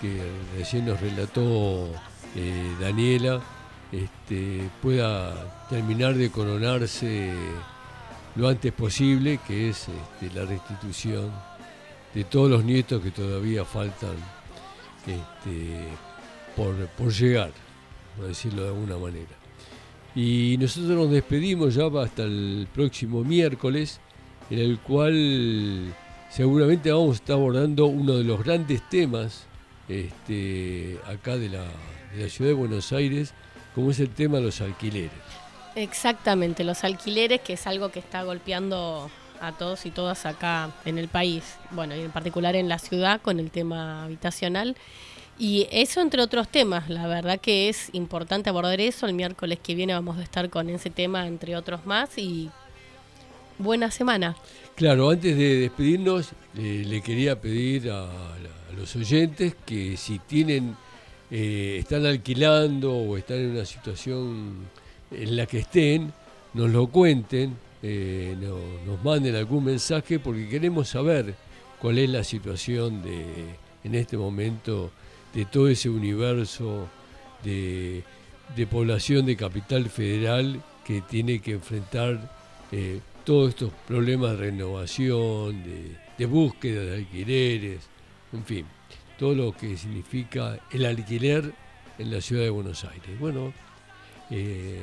que 0.00 0.20
recién 0.56 0.86
nos 0.86 1.00
relató 1.00 1.88
eh, 2.34 2.74
Daniela 2.80 3.40
este, 3.92 4.68
pueda 4.82 5.66
terminar 5.68 6.14
de 6.14 6.30
coronarse 6.30 7.32
lo 8.34 8.48
antes 8.48 8.72
posible, 8.72 9.38
que 9.46 9.70
es 9.70 9.88
este, 9.88 10.38
la 10.38 10.44
restitución 10.44 11.30
de 12.14 12.24
todos 12.24 12.50
los 12.50 12.64
nietos 12.64 13.02
que 13.02 13.10
todavía 13.10 13.64
faltan 13.64 14.14
este, 15.06 15.88
por, 16.54 16.74
por 16.88 17.12
llegar, 17.12 17.52
por 18.16 18.26
decirlo 18.26 18.62
de 18.62 18.68
alguna 18.68 18.96
manera. 18.98 19.36
Y 20.14 20.56
nosotros 20.58 20.96
nos 20.96 21.10
despedimos 21.10 21.74
ya 21.74 21.86
hasta 22.02 22.22
el 22.24 22.68
próximo 22.74 23.22
miércoles, 23.22 24.00
en 24.50 24.58
el 24.58 24.78
cual 24.80 25.94
seguramente 26.30 26.90
vamos 26.90 27.10
a 27.10 27.14
estar 27.14 27.36
abordando 27.36 27.86
uno 27.86 28.14
de 28.14 28.24
los 28.24 28.42
grandes 28.42 28.86
temas 28.88 29.46
este, 29.88 30.98
acá 31.06 31.36
de 31.36 31.48
la, 31.48 31.64
de 32.14 32.24
la 32.24 32.28
ciudad 32.28 32.50
de 32.50 32.54
Buenos 32.54 32.92
Aires, 32.92 33.32
como 33.74 33.90
es 33.90 34.00
el 34.00 34.10
tema 34.10 34.38
de 34.38 34.44
los 34.44 34.60
alquileres. 34.60 35.10
Exactamente, 35.74 36.64
los 36.64 36.84
alquileres, 36.84 37.40
que 37.42 37.52
es 37.52 37.66
algo 37.66 37.90
que 37.90 37.98
está 37.98 38.22
golpeando 38.22 39.10
a 39.40 39.52
todos 39.52 39.84
y 39.84 39.90
todas 39.90 40.24
acá 40.24 40.70
en 40.84 40.98
el 40.98 41.08
país, 41.08 41.44
bueno, 41.70 41.94
y 41.94 42.00
en 42.00 42.10
particular 42.10 42.56
en 42.56 42.68
la 42.68 42.78
ciudad 42.78 43.20
con 43.20 43.38
el 43.38 43.50
tema 43.50 44.04
habitacional. 44.04 44.76
Y 45.38 45.68
eso 45.70 46.00
entre 46.00 46.22
otros 46.22 46.48
temas, 46.48 46.88
la 46.88 47.06
verdad 47.06 47.38
que 47.38 47.68
es 47.68 47.90
importante 47.92 48.48
abordar 48.48 48.80
eso. 48.80 49.06
El 49.06 49.12
miércoles 49.12 49.58
que 49.62 49.74
viene 49.74 49.92
vamos 49.92 50.16
a 50.16 50.22
estar 50.22 50.48
con 50.48 50.70
ese 50.70 50.88
tema, 50.88 51.26
entre 51.26 51.56
otros 51.56 51.84
más, 51.84 52.16
y 52.16 52.50
buena 53.58 53.90
semana. 53.90 54.36
Claro, 54.74 55.10
antes 55.10 55.36
de 55.36 55.60
despedirnos, 55.60 56.30
eh, 56.56 56.84
le 56.86 57.00
quería 57.00 57.40
pedir 57.40 57.90
a, 57.90 58.08
los 58.76 58.94
oyentes 58.94 59.54
que 59.64 59.96
si 59.96 60.18
tienen, 60.18 60.76
eh, 61.30 61.78
están 61.80 62.04
alquilando 62.04 62.92
o 62.94 63.16
están 63.16 63.38
en 63.38 63.50
una 63.52 63.64
situación 63.64 64.66
en 65.10 65.36
la 65.36 65.46
que 65.46 65.60
estén, 65.60 66.12
nos 66.52 66.70
lo 66.70 66.86
cuenten, 66.88 67.56
eh, 67.82 68.36
no- 68.40 68.58
nos 68.92 69.02
manden 69.02 69.34
algún 69.34 69.64
mensaje 69.64 70.18
porque 70.18 70.48
queremos 70.48 70.88
saber 70.88 71.34
cuál 71.80 71.98
es 71.98 72.10
la 72.10 72.22
situación 72.24 73.02
de, 73.02 73.24
en 73.84 73.94
este 73.94 74.16
momento 74.18 74.90
de 75.32 75.44
todo 75.46 75.68
ese 75.68 75.88
universo 75.88 76.88
de, 77.44 78.02
población 78.70 79.26
de 79.26 79.36
capital 79.36 79.88
federal 79.88 80.62
que 80.84 81.00
tiene 81.02 81.40
que 81.40 81.52
enfrentar 81.52 82.30
todos 83.26 83.50
estos 83.50 83.72
problemas 83.86 84.30
de 84.30 84.36
renovación, 84.36 85.62
de, 85.64 85.96
de 86.16 86.26
búsqueda 86.26 86.82
de 86.82 86.94
alquileres, 86.94 87.80
en 88.32 88.44
fin, 88.44 88.66
todo 89.18 89.34
lo 89.34 89.52
que 89.52 89.76
significa 89.76 90.60
el 90.70 90.86
alquiler 90.86 91.52
en 91.98 92.10
la 92.10 92.20
ciudad 92.20 92.44
de 92.44 92.50
Buenos 92.50 92.84
Aires. 92.84 93.18
Bueno, 93.18 93.52
eh, 94.30 94.78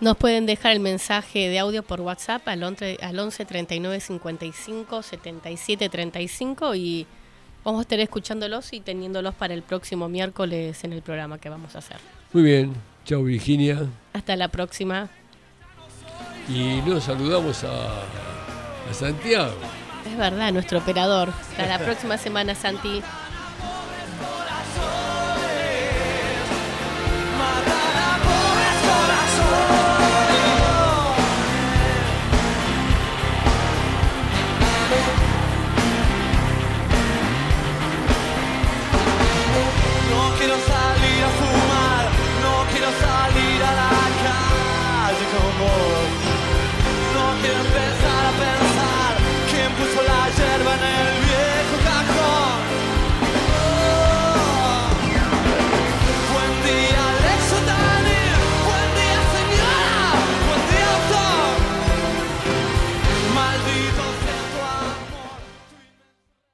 Nos 0.00 0.16
pueden 0.16 0.46
dejar 0.46 0.72
el 0.72 0.80
mensaje 0.80 1.48
de 1.48 1.58
audio 1.58 1.82
por 1.82 2.00
WhatsApp 2.00 2.46
al 2.46 2.62
11, 2.62 2.98
al 3.02 3.18
11 3.18 3.44
39 3.44 4.00
55 4.00 5.02
77 5.02 5.88
35 5.88 6.74
y 6.76 7.06
vamos 7.64 7.80
a 7.80 7.82
estar 7.82 7.98
escuchándolos 7.98 8.72
y 8.72 8.80
teniéndolos 8.80 9.34
para 9.34 9.52
el 9.52 9.62
próximo 9.62 10.08
miércoles 10.08 10.84
en 10.84 10.92
el 10.92 11.02
programa 11.02 11.38
que 11.38 11.48
vamos 11.48 11.74
a 11.74 11.78
hacer. 11.78 11.98
muy 12.32 12.44
bien, 12.44 12.72
chao 13.04 13.24
Virginia. 13.24 13.86
Hasta 14.12 14.36
la 14.36 14.46
próxima. 14.46 15.10
Y 16.48 16.80
nos 16.82 17.04
saludamos 17.04 17.64
a, 17.64 17.68
a 18.90 18.94
Santiago. 18.94 19.54
Es 20.06 20.16
verdad, 20.16 20.52
nuestro 20.52 20.78
operador. 20.78 21.28
Hasta 21.28 21.66
la 21.66 21.78
próxima 21.78 22.16
semana, 22.18 22.54
Santi. 22.54 23.02